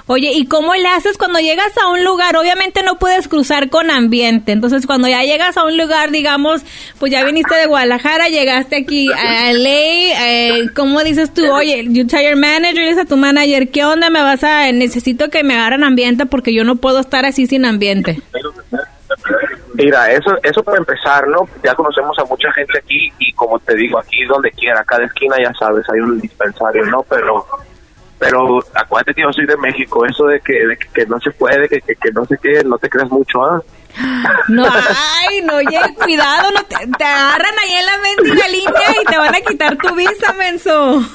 Oye, 0.07 0.31
¿y 0.33 0.45
cómo 0.45 0.73
le 0.75 0.87
haces 0.87 1.17
cuando 1.17 1.39
llegas 1.39 1.77
a 1.77 1.89
un 1.89 2.03
lugar? 2.03 2.37
Obviamente 2.37 2.83
no 2.83 2.97
puedes 2.97 3.27
cruzar 3.27 3.69
con 3.69 3.91
ambiente. 3.91 4.51
Entonces, 4.51 4.85
cuando 4.85 5.07
ya 5.07 5.23
llegas 5.23 5.57
a 5.57 5.63
un 5.63 5.77
lugar, 5.77 6.11
digamos, 6.11 6.61
pues 6.99 7.11
ya 7.11 7.23
viniste 7.23 7.55
de 7.55 7.65
Guadalajara, 7.65 8.29
llegaste 8.29 8.77
aquí 8.77 9.07
a 9.11 9.51
LA, 9.51 9.69
eh, 9.69 10.69
¿cómo 10.75 11.03
dices 11.03 11.33
tú? 11.33 11.43
Oye, 11.51 11.85
you 11.89 12.05
tell 12.05 12.23
your 12.23 12.37
manager, 12.37 12.83
dices 12.83 12.99
a 12.99 13.05
tu 13.05 13.17
manager, 13.17 13.69
¿qué 13.69 13.83
onda? 13.83 14.09
Me 14.09 14.21
vas 14.21 14.43
a, 14.43 14.71
necesito 14.71 15.29
que 15.29 15.43
me 15.43 15.55
agarren 15.55 15.83
ambiente 15.83 16.25
porque 16.25 16.53
yo 16.53 16.63
no 16.63 16.77
puedo 16.77 16.99
estar 16.99 17.25
así 17.25 17.47
sin 17.47 17.65
ambiente. 17.65 18.21
Mira, 19.75 20.11
eso, 20.11 20.31
eso 20.41 20.63
para 20.63 20.77
empezar, 20.77 21.27
¿no? 21.27 21.47
Ya 21.63 21.75
conocemos 21.75 22.17
a 22.19 22.25
mucha 22.25 22.51
gente 22.53 22.77
aquí 22.77 23.11
y 23.19 23.33
como 23.33 23.59
te 23.59 23.75
digo, 23.75 23.99
aquí 23.99 24.23
donde 24.25 24.51
quiera, 24.51 24.83
cada 24.83 25.05
esquina 25.05 25.35
ya 25.41 25.53
sabes, 25.53 25.85
hay 25.89 25.99
un 25.99 26.19
dispensario, 26.19 26.85
¿no? 26.85 27.03
Pero 27.03 27.45
pero 28.17 28.59
acuérdate 28.73 29.13
que 29.13 29.21
yo 29.21 29.33
soy 29.33 29.45
de 29.45 29.57
México, 29.57 30.05
eso 30.05 30.25
de 30.25 30.39
que, 30.39 30.53
de 30.65 30.77
que, 30.77 31.05
no 31.05 31.19
se 31.19 31.31
puede, 31.31 31.67
que, 31.67 31.81
que, 31.81 32.11
no 32.13 32.25
sé 32.25 32.37
qué, 32.41 32.63
no 32.63 32.77
te 32.77 32.89
creas 32.89 33.09
mucho, 33.09 33.43
¿ah? 33.43 33.61
No, 34.47 34.65
ay, 34.65 35.41
no, 35.41 35.55
oye, 35.55 35.79
cuidado, 36.01 36.49
no 36.51 36.63
te, 36.63 36.75
te 36.97 37.03
agarran 37.03 37.53
ahí 37.63 37.73
en 37.73 37.85
la 37.85 37.97
mendiga 37.97 38.47
línea 38.47 39.01
y 39.01 39.05
te 39.05 39.17
van 39.17 39.35
a 39.35 39.41
quitar 39.41 39.77
tu 39.77 39.93
visa, 39.95 40.33
menso. 40.33 41.01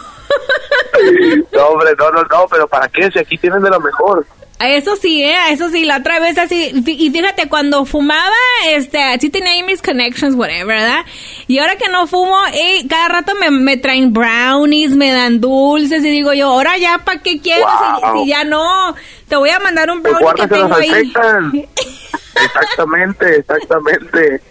No, 1.53 1.67
hombre, 1.67 1.91
no, 1.99 2.11
no, 2.13 2.23
no, 2.23 2.47
pero 2.49 2.69
¿para 2.69 2.89
qué? 2.89 3.11
Si 3.11 3.19
aquí 3.19 3.37
tienen 3.37 3.63
de 3.63 3.71
lo 3.71 3.81
mejor. 3.81 4.25
Eso 4.61 4.95
sí, 4.97 5.25
¿eh? 5.25 5.37
Eso 5.51 5.71
sí, 5.71 5.87
la 5.87 5.99
otra 5.99 6.21
vez 6.21 6.37
así, 6.37 6.71
y 6.87 7.11
fíjate, 7.11 7.49
cuando 7.49 7.87
fumaba, 7.87 8.37
este, 8.69 9.03
así 9.03 9.31
tenía 9.31 9.53
ahí 9.53 9.63
mis 9.63 9.81
connections, 9.81 10.35
whatever, 10.35 10.67
¿verdad? 10.67 11.01
Y 11.47 11.59
ahora 11.59 11.77
que 11.77 11.89
no 11.89 12.07
fumo, 12.07 12.37
eh, 12.53 12.87
cada 12.87 13.09
rato 13.09 13.33
me, 13.41 13.51
me, 13.51 13.79
traen 13.79 14.13
brownies, 14.13 14.95
me 14.97 15.13
dan 15.13 15.41
dulces, 15.41 16.05
y 16.05 16.11
digo 16.11 16.35
yo, 16.35 16.49
ahora 16.49 16.77
ya, 16.77 16.99
¿para 16.99 17.23
qué 17.23 17.41
quieres? 17.41 17.65
Si, 18.15 18.29
ya 18.29 18.45
no, 18.45 18.95
te 19.29 19.37
voy 19.37 19.49
a 19.49 19.61
mandar 19.61 19.91
un 19.91 20.03
pues 20.03 20.15
brownie 20.15 20.43
que 20.43 20.49
tengo 20.49 20.75
ahí. 20.75 20.91
exactamente, 22.35 23.37
exactamente. 23.37 24.43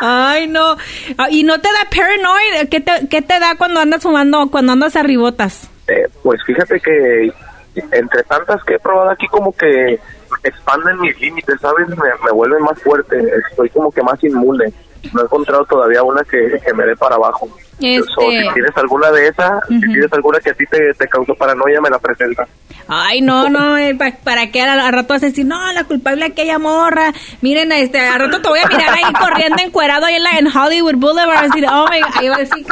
Ay, 0.00 0.48
no. 0.48 0.76
Ah, 1.18 1.28
¿Y 1.30 1.44
no 1.44 1.60
te 1.60 1.68
da 1.68 1.88
paranoid? 1.88 2.68
¿Qué 2.68 2.80
te, 2.80 3.08
qué 3.08 3.22
te 3.22 3.38
da 3.38 3.54
cuando 3.56 3.80
andas 3.80 4.02
fumando, 4.02 4.50
cuando 4.50 4.72
andas 4.72 4.96
a 4.96 5.04
ribotas? 5.04 5.68
Eh, 5.86 6.08
pues 6.22 6.40
fíjate 6.44 6.80
que 6.80 7.32
entre 7.74 8.22
tantas 8.24 8.62
que 8.64 8.74
he 8.74 8.78
probado 8.78 9.10
aquí 9.10 9.26
como 9.28 9.52
que 9.52 9.98
expanden 10.44 11.00
mis 11.00 11.18
límites, 11.20 11.60
¿sabes? 11.60 11.88
Me, 11.88 11.96
me 12.24 12.30
vuelven 12.32 12.62
más 12.62 12.80
fuerte, 12.82 13.16
estoy 13.50 13.68
como 13.70 13.90
que 13.90 14.02
más 14.02 14.22
inmune. 14.22 14.72
No 15.14 15.22
he 15.22 15.24
encontrado 15.24 15.64
todavía 15.64 16.02
una 16.02 16.22
que, 16.24 16.60
me 16.74 16.84
dé 16.84 16.94
para 16.96 17.16
abajo. 17.16 17.48
Este... 17.80 18.12
si 18.12 18.52
tienes 18.52 18.76
alguna 18.76 19.10
de 19.10 19.28
esas, 19.28 19.66
si 19.66 19.80
tienes 19.80 20.12
alguna 20.12 20.38
que 20.40 20.50
a 20.50 20.54
ti 20.54 20.64
te, 20.66 20.92
te 20.92 21.08
causó 21.08 21.34
paranoia, 21.34 21.80
me 21.80 21.88
la 21.88 21.98
presenta. 21.98 22.46
Ay, 22.86 23.22
no, 23.22 23.48
no, 23.48 23.78
eh, 23.78 23.96
¿para 23.96 24.50
qué 24.50 24.62
al, 24.62 24.92
rato 24.92 25.14
vas 25.14 25.22
a 25.22 25.26
decir, 25.26 25.46
no, 25.46 25.72
la 25.72 25.84
culpable 25.84 26.24
aquella 26.24 26.58
morra? 26.58 27.12
Miren, 27.40 27.72
este, 27.72 28.00
al 28.00 28.20
rato 28.20 28.42
te 28.42 28.48
voy 28.48 28.58
a 28.58 28.66
mirar 28.66 28.90
ahí 28.90 29.12
corriendo 29.14 29.62
encuerado 29.62 30.06
ahí 30.06 30.16
en, 30.16 30.24
la, 30.24 30.30
en 30.32 30.48
Hollywood 30.48 30.96
Boulevard, 30.96 31.38
a 31.38 31.42
decir, 31.42 31.64
oh 31.70 31.86
my 31.88 32.00
God, 32.00 32.10
ahí 32.16 32.28
va 32.28 32.34
a 32.34 32.38
decir, 32.40 32.66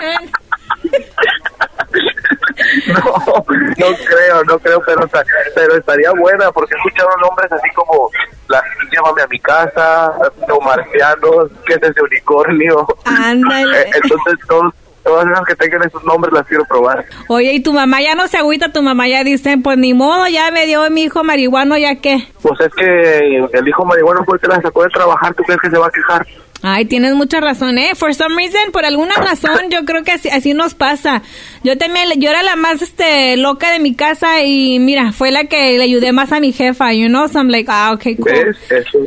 no, 2.88 3.34
no 3.36 3.44
creo, 3.44 4.44
no 4.44 4.58
creo, 4.58 4.82
pero, 4.84 5.08
pero 5.54 5.76
estaría 5.76 6.12
buena 6.12 6.50
porque 6.52 6.74
he 6.74 6.78
escuchado 6.78 7.08
nombres 7.20 7.50
así 7.52 7.68
como 7.74 8.10
la, 8.48 8.62
llévame 8.90 9.22
a 9.22 9.26
mi 9.26 9.40
casa, 9.40 10.12
los 10.46 10.58
marcianos, 10.64 11.50
que 11.66 11.74
es 11.74 11.82
ese 11.82 12.02
unicornio. 12.02 12.86
Ándale. 13.04 13.90
Entonces 14.02 14.38
todos 14.46 14.74
todas 15.08 15.26
esas 15.26 15.44
que 15.46 15.54
tengan 15.56 15.82
esos 15.84 16.04
nombres 16.04 16.32
las 16.34 16.46
quiero 16.46 16.64
probar. 16.66 17.04
Oye, 17.28 17.52
y 17.54 17.62
tu 17.62 17.72
mamá 17.72 18.02
ya 18.02 18.14
no 18.14 18.28
se 18.28 18.36
agüita, 18.36 18.72
tu 18.72 18.82
mamá 18.82 19.08
ya 19.08 19.24
dice, 19.24 19.56
pues 19.62 19.78
ni 19.78 19.94
modo, 19.94 20.28
ya 20.28 20.50
me 20.50 20.66
dio 20.66 20.88
mi 20.90 21.04
hijo 21.04 21.24
marihuano, 21.24 21.78
ya 21.78 21.96
qué. 21.96 22.28
Pues 22.42 22.60
es 22.60 22.74
que 22.74 23.38
el 23.52 23.68
hijo 23.68 23.84
marihuano 23.86 24.22
fue 24.24 24.36
el 24.36 24.40
que 24.42 24.48
la 24.48 24.60
sacó 24.60 24.82
de 24.82 24.90
trabajar, 24.90 25.34
¿tú 25.34 25.42
crees 25.44 25.60
que 25.60 25.70
se 25.70 25.78
va 25.78 25.86
a 25.86 25.90
quejar? 25.90 26.26
Ay, 26.60 26.86
tienes 26.86 27.14
mucha 27.14 27.40
razón, 27.40 27.78
¿eh? 27.78 27.92
For 27.94 28.12
some 28.14 28.34
reason, 28.34 28.72
por 28.72 28.84
alguna 28.84 29.14
razón, 29.14 29.70
yo 29.70 29.84
creo 29.84 30.02
que 30.02 30.12
así, 30.12 30.28
así 30.28 30.54
nos 30.54 30.74
pasa. 30.74 31.22
Yo 31.62 31.78
también, 31.78 32.08
yo 32.20 32.30
era 32.30 32.42
la 32.42 32.56
más, 32.56 32.82
este, 32.82 33.36
loca 33.36 33.70
de 33.70 33.78
mi 33.78 33.94
casa 33.94 34.42
y 34.42 34.80
mira, 34.80 35.12
fue 35.12 35.30
la 35.30 35.44
que 35.44 35.78
le 35.78 35.84
ayudé 35.84 36.12
más 36.12 36.32
a 36.32 36.40
mi 36.40 36.52
jefa, 36.52 36.92
you 36.92 37.06
know, 37.06 37.28
so 37.28 37.38
I'm 37.38 37.48
like, 37.48 37.70
ah, 37.70 37.92
okay, 37.92 38.16
cool. 38.16 38.32
¿Ves? 38.32 38.56
Eso, 38.70 38.98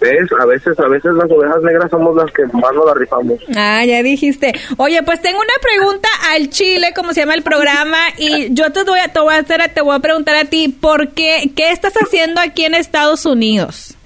¿ves? 0.00 0.30
A 0.40 0.46
veces, 0.46 0.78
a 0.78 0.86
veces 0.86 1.12
las 1.14 1.30
ovejas 1.30 1.62
negras 1.62 1.90
somos 1.90 2.14
las 2.14 2.30
que 2.32 2.44
más 2.46 2.72
nos 2.74 2.86
la 2.86 2.94
rifamos. 2.94 3.40
Ah, 3.56 3.84
ya 3.84 4.02
dijiste. 4.04 4.52
Oye, 4.76 5.02
pues 5.02 5.20
tengo 5.20 5.38
una 5.40 5.48
pregunta 5.60 6.08
al 6.30 6.48
Chile, 6.48 6.92
como 6.94 7.12
se 7.12 7.20
llama 7.20 7.34
el 7.34 7.42
programa, 7.42 7.98
y 8.18 8.54
yo 8.54 8.70
te 8.70 8.84
voy 8.84 9.00
a, 9.00 9.08
te 9.08 9.18
voy 9.18 9.34
a 9.34 9.38
hacer, 9.38 9.68
te 9.74 9.80
voy 9.80 9.96
a 9.96 9.98
preguntar 9.98 10.36
a 10.36 10.44
ti, 10.44 10.68
¿por 10.68 11.08
qué, 11.08 11.50
qué 11.56 11.72
estás 11.72 11.94
haciendo 11.94 12.40
aquí 12.40 12.64
en 12.64 12.74
Estados 12.74 13.26
Unidos? 13.26 13.96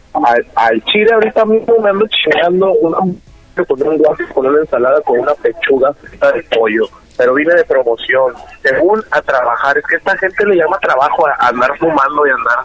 Al, 0.57 0.85
chile 0.85 1.12
ahorita 1.12 1.45
mismo 1.45 1.79
me 1.79 1.91
ando 1.91 2.07
chingando 2.09 2.73
una 2.73 2.99
con 3.69 3.81
un 3.87 3.99
guapo, 3.99 4.25
con 4.35 4.47
una 4.47 4.61
ensalada, 4.61 5.01
con 5.03 5.21
una 5.21 5.33
pechuga 5.35 5.95
de 6.11 6.43
pollo. 6.57 6.87
Pero 7.17 7.35
vine 7.35 7.55
de 7.55 7.65
promoción, 7.65 8.35
según 8.61 9.01
a 9.12 9.23
trabajar. 9.23 9.79
Es 9.79 9.85
que 9.87 9.97
esta 9.97 10.17
gente 10.19 10.45
le 10.47 10.57
llama 10.57 10.77
trabajo 10.81 11.27
a, 11.29 11.49
andar 11.49 11.79
fumando 11.79 12.27
y 12.27 12.31
andar, 12.31 12.65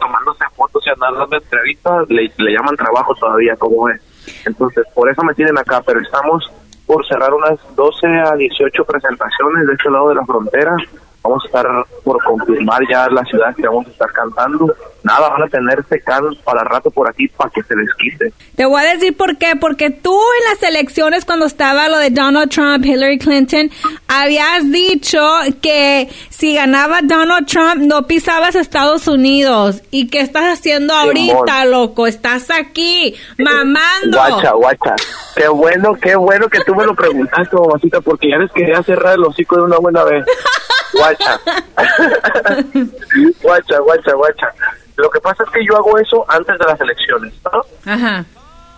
tomándose 0.00 0.44
fotos 0.56 0.82
y 0.86 0.90
andar 0.90 1.12
dando 1.14 1.36
entrevistas, 1.36 2.08
le, 2.08 2.32
le 2.38 2.52
llaman 2.52 2.76
trabajo 2.76 3.14
todavía, 3.16 3.54
como 3.56 3.90
es. 3.90 4.00
Entonces, 4.46 4.86
por 4.94 5.10
eso 5.10 5.22
me 5.22 5.34
tienen 5.34 5.58
acá, 5.58 5.82
pero 5.84 6.00
estamos 6.00 6.50
por 6.86 7.06
cerrar 7.06 7.34
unas 7.34 7.58
12 7.76 8.06
a 8.06 8.34
18 8.34 8.84
presentaciones 8.84 9.66
de 9.66 9.74
este 9.74 9.90
lado 9.90 10.08
de 10.08 10.14
la 10.14 10.24
frontera 10.24 10.76
vamos 11.24 11.42
a 11.42 11.46
estar 11.46 11.66
por 12.04 12.22
confirmar 12.22 12.82
ya 12.88 13.08
la 13.08 13.24
ciudad 13.24 13.54
que 13.56 13.66
vamos 13.66 13.86
a 13.86 13.90
estar 13.90 14.12
cantando. 14.12 14.74
Nada, 15.02 15.30
van 15.30 15.42
a 15.42 15.48
tener 15.48 15.84
can 16.04 16.24
para 16.44 16.64
rato 16.64 16.90
por 16.90 17.08
aquí 17.08 17.28
para 17.28 17.50
que 17.50 17.62
se 17.62 17.74
les 17.74 17.92
quite. 17.94 18.32
Te 18.54 18.64
voy 18.66 18.82
a 18.82 18.94
decir 18.94 19.16
por 19.16 19.36
qué. 19.38 19.56
Porque 19.58 19.90
tú 19.90 20.12
en 20.14 20.50
las 20.50 20.62
elecciones, 20.62 21.24
cuando 21.24 21.46
estaba 21.46 21.88
lo 21.88 21.98
de 21.98 22.10
Donald 22.10 22.50
Trump, 22.50 22.84
Hillary 22.84 23.18
Clinton, 23.18 23.70
habías 24.06 24.70
dicho 24.70 25.20
que 25.62 26.08
si 26.28 26.54
ganaba 26.54 27.00
Donald 27.02 27.46
Trump 27.46 27.76
no 27.76 28.06
pisabas 28.06 28.54
Estados 28.54 29.08
Unidos. 29.08 29.82
¿Y 29.90 30.08
qué 30.08 30.20
estás 30.20 30.58
haciendo 30.58 30.94
ahorita, 30.94 31.64
loco? 31.64 32.06
Estás 32.06 32.50
aquí, 32.50 33.14
mamando. 33.38 34.18
Guacha, 34.18 34.52
guacha. 34.52 34.96
Qué 35.36 35.48
bueno, 35.48 35.94
qué 35.94 36.16
bueno 36.16 36.48
que 36.48 36.60
tú 36.64 36.74
me 36.74 36.84
lo 36.84 36.94
preguntaste, 36.94 37.56
mamacita, 37.56 38.00
porque 38.00 38.28
ya 38.30 38.36
les 38.36 38.52
quería 38.52 38.82
cerrar 38.82 39.14
el 39.14 39.24
hocico 39.24 39.56
de 39.56 39.62
una 39.62 39.78
buena 39.78 40.04
vez. 40.04 40.24
guacha. 40.94 41.40
guacha, 43.42 43.78
guacha, 43.80 44.12
guacha. 44.14 44.54
Lo 44.96 45.10
que 45.10 45.20
pasa 45.20 45.44
es 45.44 45.50
que 45.50 45.64
yo 45.64 45.76
hago 45.76 45.98
eso 45.98 46.24
antes 46.28 46.58
de 46.58 46.64
las 46.64 46.80
elecciones, 46.80 47.32
¿no? 47.44 47.92
Ajá. 47.92 48.24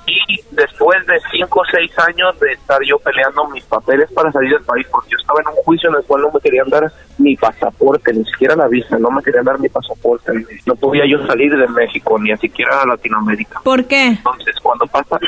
Y 0.06 0.40
después 0.52 1.04
de 1.06 1.20
cinco 1.32 1.60
o 1.60 1.64
seis 1.70 1.90
años 1.98 2.38
de 2.38 2.52
estar 2.52 2.78
yo 2.86 2.96
peleando 3.00 3.48
mis 3.48 3.64
papeles 3.64 4.10
para 4.12 4.30
salir 4.30 4.52
del 4.52 4.62
país, 4.62 4.86
porque 4.90 5.10
yo 5.10 5.18
estaba 5.18 5.40
en 5.40 5.48
un 5.48 5.54
juicio 5.64 5.90
en 5.90 5.96
el 5.96 6.02
cual 6.04 6.22
no 6.22 6.30
me 6.30 6.40
querían 6.40 6.68
dar 6.68 6.90
mi 7.18 7.36
pasaporte, 7.36 8.12
ni 8.12 8.24
siquiera 8.24 8.54
la 8.54 8.68
visa, 8.68 8.98
no 8.98 9.10
me 9.10 9.22
querían 9.22 9.44
dar 9.44 9.58
mi 9.58 9.68
pasaporte. 9.68 10.32
No 10.64 10.76
podía 10.76 11.04
yo 11.06 11.26
salir 11.26 11.56
de 11.56 11.66
México, 11.68 12.18
ni 12.20 12.34
siquiera 12.36 12.82
a 12.82 12.86
Latinoamérica. 12.86 13.60
¿Por 13.64 13.84
qué? 13.86 14.06
Entonces, 14.06 14.54
cuando 14.62 14.86
pasa... 14.86 15.18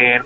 Eh, 0.00 0.20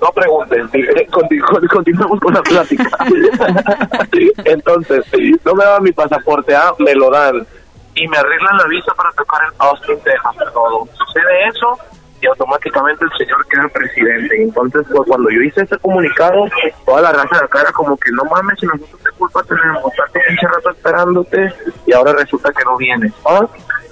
no 0.00 0.12
pregunten, 0.12 0.68
continuamos 1.70 2.20
con 2.20 2.34
la 2.34 2.42
plática. 2.42 2.88
Entonces, 4.44 5.04
no 5.44 5.54
me 5.54 5.64
dan 5.64 5.82
mi 5.82 5.92
pasaporte, 5.92 6.54
¿ah? 6.54 6.72
me 6.78 6.94
lo 6.94 7.10
dan. 7.10 7.46
Y 7.94 8.06
me 8.08 8.18
arreglan 8.18 8.58
la 8.58 8.66
visa 8.68 8.92
para 8.94 9.10
tocar 9.12 9.40
en 9.44 9.54
Austin, 9.58 9.98
Texas, 10.04 10.52
todo. 10.52 10.86
Sucede 10.92 11.48
eso 11.48 11.78
y 12.20 12.26
automáticamente 12.26 13.04
el 13.04 13.10
señor 13.16 13.46
queda 13.48 13.68
presidente. 13.68 14.42
Entonces, 14.42 14.82
pues 14.90 15.02
cuando 15.06 15.30
yo 15.30 15.40
hice 15.40 15.62
ese 15.62 15.78
comunicado, 15.78 16.44
toda 16.84 17.00
la 17.00 17.12
raza 17.12 17.38
de 17.38 17.44
acá 17.44 17.60
era 17.62 17.72
como 17.72 17.96
que 17.96 18.10
no 18.12 18.24
mames, 18.24 18.58
si 18.60 18.66
nosotros 18.66 19.00
te 19.02 19.10
culpa 19.12 19.42
tenemos 19.44 19.92
tanto 19.94 20.20
pinche 20.26 20.46
rato 20.46 20.70
esperándote 20.70 21.52
y 21.86 21.92
ahora 21.94 22.12
resulta 22.12 22.52
que 22.52 22.64
no 22.64 22.76
vienes. 22.76 23.12
¿ah? 23.24 23.46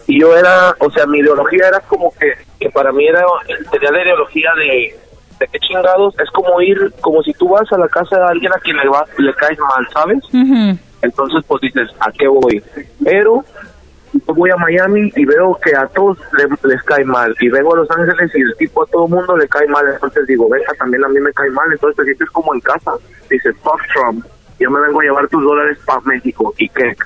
Y 0.06 0.20
yo 0.20 0.36
era, 0.36 0.74
o 0.78 0.90
sea, 0.90 1.06
mi 1.06 1.20
ideología 1.20 1.68
era 1.68 1.80
como 1.80 2.12
que, 2.14 2.34
que 2.60 2.70
para 2.70 2.92
mí 2.92 3.06
era, 3.06 3.24
tenía 3.70 3.90
la 3.90 4.02
ideología 4.02 4.50
de 4.56 4.98
de 5.38 5.48
qué 5.48 5.58
chingados, 5.58 6.14
es 6.18 6.30
como 6.30 6.60
ir, 6.60 6.92
como 7.00 7.22
si 7.22 7.32
tú 7.34 7.48
vas 7.48 7.70
a 7.72 7.78
la 7.78 7.88
casa 7.88 8.16
de 8.16 8.24
alguien 8.24 8.52
a 8.52 8.58
quien 8.58 8.76
le, 8.76 8.88
va, 8.88 9.04
le 9.18 9.34
caes 9.34 9.58
mal, 9.58 9.88
¿sabes? 9.92 10.18
Entonces, 11.02 11.44
pues 11.46 11.60
dices, 11.60 11.90
¿a 12.00 12.10
qué 12.12 12.26
voy? 12.28 12.62
Pero 13.04 13.44
yo 14.26 14.34
voy 14.34 14.50
a 14.50 14.56
Miami 14.56 15.12
y 15.16 15.24
veo 15.24 15.58
que 15.62 15.74
a 15.74 15.86
todos 15.88 16.18
les 16.62 16.82
cae 16.84 17.04
mal. 17.04 17.34
Y 17.40 17.48
vengo 17.48 17.74
a 17.74 17.78
Los 17.78 17.90
Ángeles 17.90 18.30
y 18.34 18.40
el 18.40 18.54
tipo 18.56 18.82
a 18.82 18.86
todo 18.86 19.08
mundo 19.08 19.36
le 19.36 19.48
cae 19.48 19.66
mal. 19.68 19.86
Entonces 19.92 20.26
digo, 20.26 20.48
venga, 20.48 20.72
también 20.78 21.04
a 21.04 21.08
mí 21.08 21.20
me 21.20 21.32
cae 21.32 21.50
mal. 21.50 21.66
Entonces 21.72 21.96
te 21.96 22.04
sientes 22.04 22.30
como 22.30 22.54
en 22.54 22.60
casa. 22.60 22.92
Dices, 23.28 23.54
fuck 23.62 23.80
Trump. 23.92 24.24
Yo 24.60 24.70
me 24.70 24.80
vengo 24.80 25.00
a 25.00 25.04
llevar 25.04 25.28
tus 25.28 25.42
dólares 25.42 25.78
para 25.84 26.00
México. 26.02 26.54
¿Y 26.58 26.68
qué? 26.68 26.96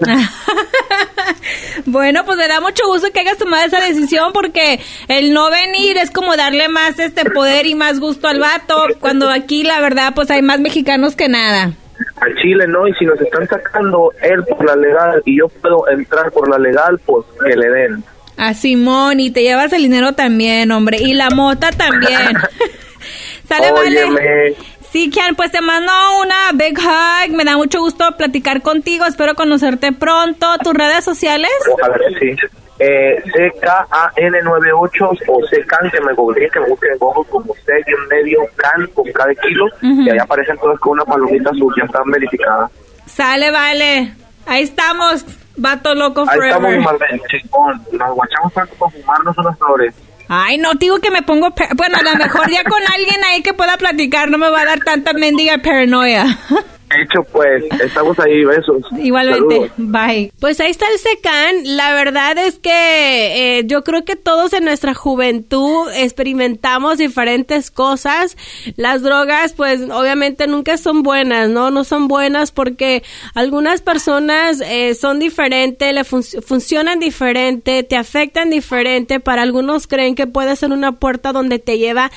bueno, 1.86 2.24
pues 2.24 2.38
me 2.38 2.48
da 2.48 2.60
mucho 2.60 2.86
gusto 2.86 3.10
que 3.12 3.20
hayas 3.20 3.38
tomado 3.38 3.64
esa 3.64 3.80
decisión 3.80 4.32
porque 4.32 4.80
el 5.08 5.32
no 5.32 5.50
venir 5.50 5.96
es 5.96 6.10
como 6.10 6.36
darle 6.36 6.68
más 6.68 6.98
este 6.98 7.24
poder 7.30 7.66
y 7.66 7.74
más 7.74 8.00
gusto 8.00 8.28
al 8.28 8.40
vato, 8.40 8.86
cuando 9.00 9.30
aquí 9.30 9.62
la 9.62 9.80
verdad 9.80 10.12
pues 10.14 10.30
hay 10.30 10.42
más 10.42 10.60
mexicanos 10.60 11.16
que 11.16 11.28
nada. 11.28 11.72
a 12.16 12.40
Chile, 12.40 12.66
¿no? 12.68 12.88
Y 12.88 12.94
si 12.94 13.04
nos 13.04 13.20
están 13.20 13.46
sacando 13.46 14.12
él 14.22 14.42
por 14.44 14.64
la 14.64 14.76
legal 14.76 15.22
y 15.24 15.38
yo 15.38 15.48
puedo 15.48 15.88
entrar 15.88 16.30
por 16.32 16.48
la 16.48 16.58
legal, 16.58 16.98
pues 17.04 17.26
que 17.44 17.56
le 17.56 17.68
den. 17.68 18.04
A 18.36 18.54
Simón, 18.54 19.20
y 19.20 19.30
te 19.30 19.42
llevas 19.42 19.72
el 19.74 19.82
dinero 19.82 20.14
también, 20.14 20.70
hombre. 20.72 20.96
Y 20.98 21.12
la 21.12 21.28
mota 21.28 21.70
también. 21.72 22.38
Sale, 23.48 23.72
vale. 23.72 24.56
Sí, 24.92 25.08
Kian, 25.08 25.36
pues 25.36 25.52
te 25.52 25.60
mando 25.60 25.92
una 26.22 26.50
big 26.54 26.76
hug. 26.78 27.36
Me 27.36 27.44
da 27.44 27.56
mucho 27.56 27.78
gusto 27.80 28.04
platicar 28.16 28.60
contigo. 28.60 29.04
Espero 29.06 29.34
conocerte 29.34 29.92
pronto. 29.92 30.46
¿Tus 30.62 30.74
redes 30.74 31.04
sociales? 31.04 31.50
ojalá 31.72 31.96
que 31.96 32.18
sí. 32.18 32.36
Eh, 32.80 33.22
CKAN98 33.26 35.18
o 35.28 35.40
CKAN, 35.42 35.90
que 35.90 36.00
me 36.00 36.14
googleen, 36.14 36.50
que 36.50 36.60
me 36.60 36.68
busquen 36.70 36.92
en 36.92 36.98
Google 36.98 37.30
como 37.30 37.54
C 37.54 37.72
y 37.86 37.92
un 37.92 38.08
medio 38.08 38.40
CAN 38.56 38.86
con 38.94 39.04
cada 39.12 39.34
kilo. 39.34 39.66
Y 39.82 40.10
ahí 40.10 40.18
aparecen 40.18 40.56
todas 40.58 40.80
con 40.80 40.92
una 40.92 41.04
palomita 41.04 41.50
azul, 41.50 41.72
ya 41.76 41.84
están 41.84 42.10
verificadas. 42.10 42.70
Sale, 43.06 43.50
vale. 43.50 44.14
Ahí 44.46 44.62
estamos. 44.62 45.24
Vato 45.56 45.94
loco 45.94 46.22
Ahí 46.22 46.38
estamos, 46.42 46.70
forever. 46.70 46.80
Marlene, 46.80 47.22
chingón. 47.28 47.82
Nos 47.92 48.14
guachamos 48.14 48.52
tanto 48.54 48.74
para 48.76 48.90
fumarnos 48.92 49.38
unas 49.38 49.58
flores. 49.58 49.94
Ay, 50.32 50.58
no, 50.58 50.74
digo 50.74 51.00
que 51.00 51.10
me 51.10 51.22
pongo... 51.22 51.52
Bueno, 51.74 51.98
a 51.98 52.02
lo 52.02 52.14
mejor 52.14 52.48
ya 52.48 52.62
con 52.62 52.80
alguien 52.94 53.24
ahí 53.24 53.42
que 53.42 53.52
pueda 53.52 53.76
platicar 53.76 54.30
no 54.30 54.38
me 54.38 54.48
va 54.48 54.60
a 54.60 54.64
dar 54.64 54.78
tanta 54.78 55.12
mendiga 55.12 55.58
paranoia. 55.58 56.38
Hecho, 56.92 57.22
pues, 57.30 57.62
estamos 57.84 58.18
ahí, 58.18 58.44
besos. 58.44 58.82
Igualmente. 59.00 59.54
Saludos. 59.54 59.70
Bye. 59.76 60.32
Pues 60.40 60.58
ahí 60.58 60.72
está 60.72 60.86
el 60.92 60.98
SECAN. 60.98 61.76
La 61.76 61.94
verdad 61.94 62.36
es 62.38 62.58
que 62.58 63.58
eh, 63.58 63.62
yo 63.66 63.84
creo 63.84 64.04
que 64.04 64.16
todos 64.16 64.52
en 64.52 64.64
nuestra 64.64 64.92
juventud 64.92 65.88
experimentamos 65.94 66.98
diferentes 66.98 67.70
cosas. 67.70 68.36
Las 68.76 69.02
drogas, 69.02 69.52
pues 69.52 69.82
obviamente 69.90 70.48
nunca 70.48 70.76
son 70.78 71.02
buenas, 71.04 71.48
¿no? 71.48 71.70
No 71.70 71.84
son 71.84 72.08
buenas 72.08 72.50
porque 72.50 73.04
algunas 73.34 73.82
personas 73.82 74.60
eh, 74.60 74.94
son 74.94 75.20
diferentes, 75.20 75.94
le 75.94 76.02
fun- 76.02 76.24
funcionan 76.44 76.98
diferente, 76.98 77.84
te 77.84 77.96
afectan 77.96 78.50
diferente. 78.50 79.20
Para 79.20 79.42
algunos 79.42 79.86
creen 79.86 80.16
que 80.16 80.26
puede 80.26 80.56
ser 80.56 80.72
una 80.72 80.92
puerta 80.92 81.32
donde 81.32 81.60
te 81.60 81.78
lleva 81.78 82.10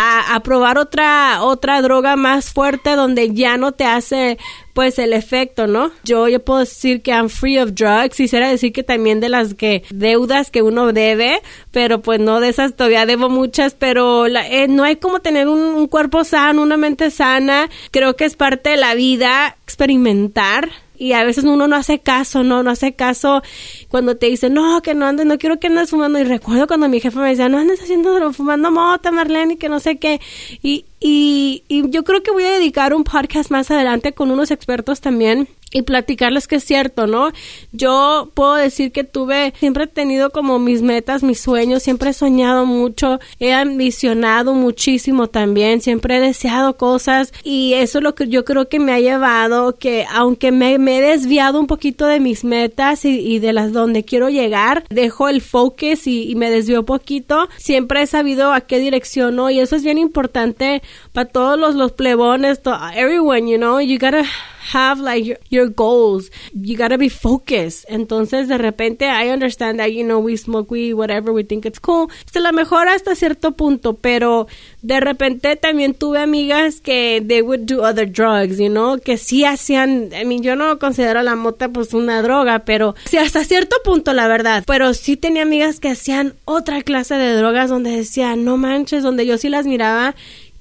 a, 0.00 0.40
probar 0.44 0.78
otra 0.78 1.42
otra 1.42 1.82
droga 1.82 2.14
más 2.14 2.52
fuerte 2.52 2.94
donde 2.94 3.34
ya 3.34 3.56
no 3.56 3.72
te 3.72 3.84
hace 3.84 4.38
pues 4.72 5.00
el 5.00 5.12
efecto, 5.12 5.66
¿no? 5.66 5.90
Yo 6.04 6.28
yo 6.28 6.38
puedo 6.44 6.60
decir 6.60 7.02
que 7.02 7.10
I'm 7.10 7.28
free 7.28 7.58
of 7.58 7.72
drugs, 7.74 8.16
quisiera 8.16 8.48
decir 8.48 8.72
que 8.72 8.84
también 8.84 9.18
de 9.18 9.28
las 9.28 9.54
que 9.54 9.82
deudas 9.90 10.52
que 10.52 10.62
uno 10.62 10.92
debe, 10.92 11.42
pero 11.72 12.00
pues 12.00 12.20
no 12.20 12.38
de 12.38 12.50
esas 12.50 12.76
todavía 12.76 13.04
debo 13.06 13.28
muchas, 13.28 13.74
pero 13.74 14.28
la- 14.28 14.46
eh, 14.48 14.68
no 14.68 14.84
hay 14.84 14.96
como 14.96 15.18
tener 15.18 15.48
un 15.48 15.88
cuerpo 15.88 16.22
sano, 16.22 16.62
una 16.62 16.76
mente 16.76 17.10
sana, 17.10 17.68
creo 17.90 18.14
que 18.14 18.24
es 18.24 18.36
parte 18.36 18.70
de 18.70 18.76
la 18.76 18.94
vida 18.94 19.56
experimentar 19.64 20.68
y 20.98 21.12
a 21.12 21.24
veces 21.24 21.44
uno 21.44 21.68
no 21.68 21.76
hace 21.76 22.00
caso, 22.00 22.42
no, 22.42 22.62
no 22.62 22.70
hace 22.70 22.92
caso 22.94 23.42
cuando 23.88 24.16
te 24.16 24.26
dicen, 24.26 24.54
no, 24.54 24.82
que 24.82 24.94
no 24.94 25.06
andes, 25.06 25.26
no 25.26 25.38
quiero 25.38 25.60
que 25.60 25.68
andes 25.68 25.90
fumando. 25.90 26.18
Y 26.18 26.24
recuerdo 26.24 26.66
cuando 26.66 26.88
mi 26.88 27.00
jefe 27.00 27.18
me 27.18 27.28
decía, 27.28 27.48
no 27.48 27.58
andes 27.58 27.80
haciendo, 27.80 28.32
fumando 28.32 28.70
mota, 28.70 29.12
Marlene, 29.12 29.54
y 29.54 29.56
que 29.56 29.68
no 29.68 29.80
sé 29.80 29.98
qué. 29.98 30.20
Y, 30.62 30.84
y, 31.00 31.64
yo 31.68 32.02
creo 32.02 32.22
que 32.22 32.30
voy 32.30 32.44
a 32.44 32.52
dedicar 32.52 32.92
un 32.94 33.04
podcast 33.04 33.50
más 33.50 33.70
adelante 33.70 34.12
con 34.12 34.30
unos 34.30 34.50
expertos 34.50 35.00
también 35.00 35.48
y 35.70 35.82
platicarles 35.82 36.46
que 36.46 36.56
es 36.56 36.64
cierto, 36.64 37.06
¿no? 37.06 37.30
Yo 37.72 38.30
puedo 38.34 38.54
decir 38.54 38.90
que 38.90 39.04
tuve, 39.04 39.52
siempre 39.58 39.84
he 39.84 39.86
tenido 39.86 40.30
como 40.30 40.58
mis 40.58 40.80
metas, 40.80 41.22
mis 41.22 41.40
sueños, 41.40 41.82
siempre 41.82 42.10
he 42.10 42.14
soñado 42.14 42.64
mucho, 42.64 43.20
he 43.38 43.52
ambicionado 43.52 44.54
muchísimo 44.54 45.26
también, 45.26 45.82
siempre 45.82 46.16
he 46.16 46.20
deseado 46.20 46.78
cosas 46.78 47.34
y 47.44 47.74
eso 47.74 47.98
es 47.98 48.04
lo 48.04 48.14
que 48.14 48.28
yo 48.28 48.46
creo 48.46 48.70
que 48.70 48.80
me 48.80 48.92
ha 48.92 49.00
llevado 49.00 49.76
que 49.76 50.06
aunque 50.10 50.52
me, 50.52 50.78
me 50.78 50.98
he 50.98 51.02
desviado 51.02 51.60
un 51.60 51.66
poquito 51.66 52.06
de 52.06 52.20
mis 52.20 52.44
metas 52.44 53.04
y, 53.04 53.38
de 53.38 53.52
las 53.52 53.72
donde 53.72 54.04
quiero 54.04 54.30
llegar, 54.30 54.84
dejo 54.88 55.28
el 55.28 55.42
focus 55.42 56.06
y, 56.06 56.30
y 56.30 56.34
me 56.34 56.50
desvío 56.50 56.84
poquito, 56.84 57.48
siempre 57.58 58.02
he 58.02 58.06
sabido 58.06 58.52
a 58.52 58.62
qué 58.62 58.78
dirección, 58.78 59.36
¿no? 59.36 59.50
Y 59.50 59.60
eso 59.60 59.76
es 59.76 59.84
bien 59.84 59.98
importante 59.98 60.82
para 61.12 61.28
todos 61.28 61.58
los, 61.58 61.74
los 61.74 61.92
plebones, 61.92 62.62
to 62.62 62.70
everyone, 62.94 63.48
you 63.48 63.58
know, 63.58 63.78
you 63.80 63.98
gotta 63.98 64.24
have 64.72 65.00
like 65.00 65.24
your, 65.24 65.38
your 65.50 65.68
goals. 65.68 66.30
You 66.52 66.76
gotta 66.76 66.98
be 66.98 67.08
focused. 67.08 67.84
Entonces, 67.88 68.48
de 68.48 68.58
repente, 68.58 69.06
I 69.06 69.30
understand 69.30 69.78
that, 69.78 69.92
you 69.92 70.04
know, 70.04 70.18
we 70.18 70.36
smoke 70.36 70.70
weed, 70.70 70.94
whatever, 70.94 71.32
we 71.32 71.42
think 71.44 71.64
it's 71.64 71.80
cool. 71.80 72.08
Se 72.30 72.40
la 72.40 72.52
mejor 72.52 72.88
hasta 72.88 73.14
cierto 73.14 73.52
punto, 73.52 73.94
pero 73.94 74.46
de 74.82 75.00
repente 75.00 75.56
también 75.56 75.94
tuve 75.94 76.18
amigas 76.20 76.80
que 76.80 77.22
they 77.26 77.42
would 77.42 77.66
do 77.66 77.82
other 77.82 78.10
drugs, 78.10 78.58
you 78.58 78.68
know, 78.68 78.98
que 78.98 79.16
sí 79.16 79.44
hacían, 79.44 80.10
I 80.12 80.24
mean, 80.24 80.42
yo 80.42 80.56
no 80.56 80.78
considero 80.78 81.22
la 81.22 81.34
mota 81.34 81.68
pues 81.68 81.94
una 81.94 82.22
droga, 82.22 82.60
pero 82.60 82.94
sí 83.06 83.16
hasta 83.16 83.44
cierto 83.44 83.76
punto, 83.84 84.12
la 84.12 84.28
verdad. 84.28 84.64
Pero 84.66 84.94
sí 84.94 85.16
tenía 85.16 85.42
amigas 85.42 85.80
que 85.80 85.88
hacían 85.88 86.34
otra 86.44 86.82
clase 86.82 87.14
de 87.14 87.34
drogas 87.34 87.70
donde 87.70 87.90
decía, 87.90 88.36
no 88.36 88.56
manches, 88.56 89.02
donde 89.02 89.26
yo 89.26 89.38
sí 89.38 89.48
las 89.48 89.66
miraba 89.66 90.14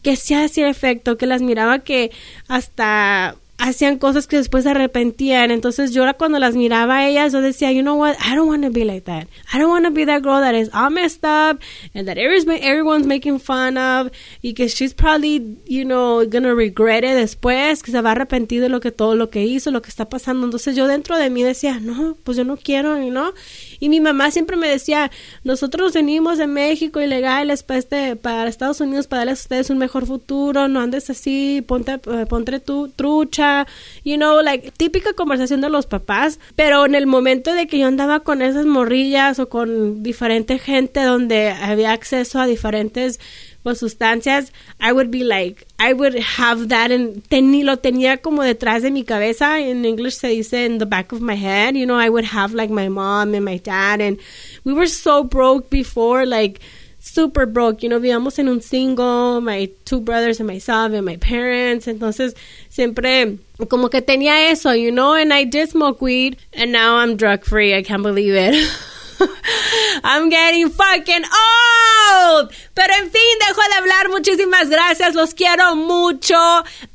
que 0.07 0.15
sí 0.15 0.33
hacía 0.33 0.69
efecto, 0.69 1.17
que 1.17 1.25
las 1.25 1.41
miraba 1.41 1.79
que 1.79 2.11
hasta 2.47 3.35
hacían 3.57 3.97
cosas 3.97 4.25
que 4.25 4.37
después 4.37 4.63
se 4.63 4.69
arrepentían. 4.69 5.51
Entonces 5.51 5.91
yo 5.91 6.05
cuando 6.17 6.39
las 6.39 6.55
miraba 6.55 6.99
a 6.99 7.09
ellas, 7.09 7.33
yo 7.33 7.41
decía, 7.41 7.73
you 7.73 7.81
know 7.81 7.97
what, 7.97 8.15
I 8.25 8.33
don't 8.33 8.47
want 8.47 8.63
to 8.63 8.69
be 8.69 8.85
like 8.85 9.01
that. 9.01 9.27
I 9.53 9.59
don't 9.59 9.69
want 9.69 9.83
to 9.83 9.91
be 9.91 10.05
that 10.05 10.21
girl 10.21 10.39
that 10.39 10.55
is 10.55 10.69
all 10.73 10.91
messed 10.91 11.25
up 11.25 11.59
and 11.93 12.07
that 12.07 12.17
everyone's, 12.17 13.05
making 13.05 13.37
fun 13.37 13.77
of 13.77 14.09
y 14.41 14.53
que 14.53 14.69
she's 14.69 14.93
probably, 14.93 15.57
you 15.65 15.83
know, 15.83 16.25
gonna 16.25 16.55
regret 16.55 17.03
it 17.03 17.17
después, 17.17 17.83
que 17.83 17.91
se 17.91 18.01
va 18.01 18.11
a 18.11 18.15
arrepentir 18.15 18.61
de 18.61 18.69
lo 18.69 18.79
que 18.79 18.91
todo 18.91 19.13
lo 19.13 19.29
que 19.29 19.43
hizo, 19.43 19.71
lo 19.71 19.81
que 19.81 19.89
está 19.89 20.07
pasando. 20.07 20.45
Entonces 20.45 20.73
yo 20.77 20.87
dentro 20.87 21.17
de 21.17 21.29
mí 21.29 21.43
decía, 21.43 21.81
no, 21.81 22.15
pues 22.23 22.37
yo 22.37 22.45
no 22.45 22.55
quiero, 22.55 22.95
know. 23.09 23.33
Y 23.79 23.89
mi 23.89 23.99
mamá 23.99 24.31
siempre 24.31 24.57
me 24.57 24.67
decía, 24.67 25.11
nosotros 25.43 25.93
venimos 25.93 26.37
de 26.37 26.47
México 26.47 27.01
ilegales 27.01 27.63
para, 27.63 27.79
este, 27.79 28.15
para 28.15 28.47
Estados 28.47 28.81
Unidos 28.81 29.07
para 29.07 29.21
darles 29.21 29.39
a 29.39 29.43
ustedes 29.43 29.69
un 29.69 29.77
mejor 29.77 30.05
futuro, 30.05 30.67
no 30.67 30.79
andes 30.79 31.09
así, 31.09 31.63
ponte, 31.67 31.93
eh, 31.93 32.25
ponte 32.27 32.59
tu 32.59 32.89
trucha, 32.89 33.67
you 34.03 34.15
know, 34.15 34.41
like, 34.41 34.71
típica 34.71 35.13
conversación 35.13 35.61
de 35.61 35.69
los 35.69 35.85
papás, 35.85 36.39
pero 36.55 36.85
en 36.85 36.95
el 36.95 37.07
momento 37.07 37.53
de 37.53 37.67
que 37.67 37.79
yo 37.79 37.87
andaba 37.87 38.21
con 38.21 38.41
esas 38.41 38.65
morrillas 38.65 39.39
o 39.39 39.49
con 39.49 40.03
diferente 40.03 40.59
gente 40.59 41.03
donde 41.03 41.49
había 41.49 41.91
acceso 41.91 42.39
a 42.39 42.47
diferentes 42.47 43.19
pues, 43.67 43.79
sustancias, 43.79 44.53
I 44.79 44.93
would 44.93 45.11
be 45.11 45.25
like, 45.25 45.67
I 45.77 45.91
would 45.91 46.15
have 46.15 46.69
that 46.69 46.89
and 46.89 47.21
lo 47.29 47.75
tenía 47.75 48.21
como 48.21 48.41
detrás 48.43 48.81
de 48.81 48.91
mi 48.91 49.03
cabeza. 49.03 49.59
En 49.59 49.83
English 49.83 50.15
se 50.15 50.29
dice 50.29 50.65
in 50.65 50.77
the 50.77 50.85
back 50.85 51.11
of 51.11 51.19
my 51.19 51.35
head. 51.35 51.75
You 51.75 51.85
know, 51.85 51.97
I 51.97 52.07
would 52.07 52.23
have 52.23 52.53
like 52.53 52.69
my 52.69 52.87
mom 52.87 53.33
and 53.33 53.43
my 53.43 53.57
dad 53.57 53.99
and 53.99 54.19
we 54.63 54.71
were 54.71 54.87
so 54.87 55.25
broke 55.25 55.69
before, 55.69 56.25
like 56.25 56.61
super 57.01 57.45
broke. 57.45 57.83
You 57.83 57.89
know, 57.89 57.99
vivíamos 57.99 58.39
en 58.39 58.47
un 58.47 58.61
single, 58.61 59.41
my 59.41 59.69
two 59.83 59.99
brothers 59.99 60.39
and 60.39 60.47
myself 60.47 60.93
and 60.93 61.05
my 61.05 61.17
parents. 61.17 61.87
Entonces, 61.87 62.35
siempre 62.69 63.37
como 63.67 63.89
que 63.89 64.01
tenía 64.01 64.49
eso, 64.49 64.71
you 64.71 64.91
know, 64.91 65.13
and 65.13 65.33
I 65.33 65.43
did 65.43 65.67
smoke 65.67 66.01
weed 66.01 66.37
and 66.53 66.71
now 66.71 66.95
I'm 66.95 67.17
drug 67.17 67.43
free. 67.43 67.75
I 67.75 67.83
can't 67.83 68.01
believe 68.01 68.33
it. 68.33 68.55
I'm 70.03 70.29
getting 70.29 70.69
fucking 70.69 71.23
old. 71.23 72.51
Pero 72.73 72.93
en 72.93 73.11
fin, 73.11 73.39
dejo 73.47 73.61
de 73.69 73.75
hablar. 73.77 74.09
Muchísimas 74.09 74.69
gracias. 74.69 75.15
Los 75.15 75.33
quiero 75.33 75.75
mucho. 75.75 76.35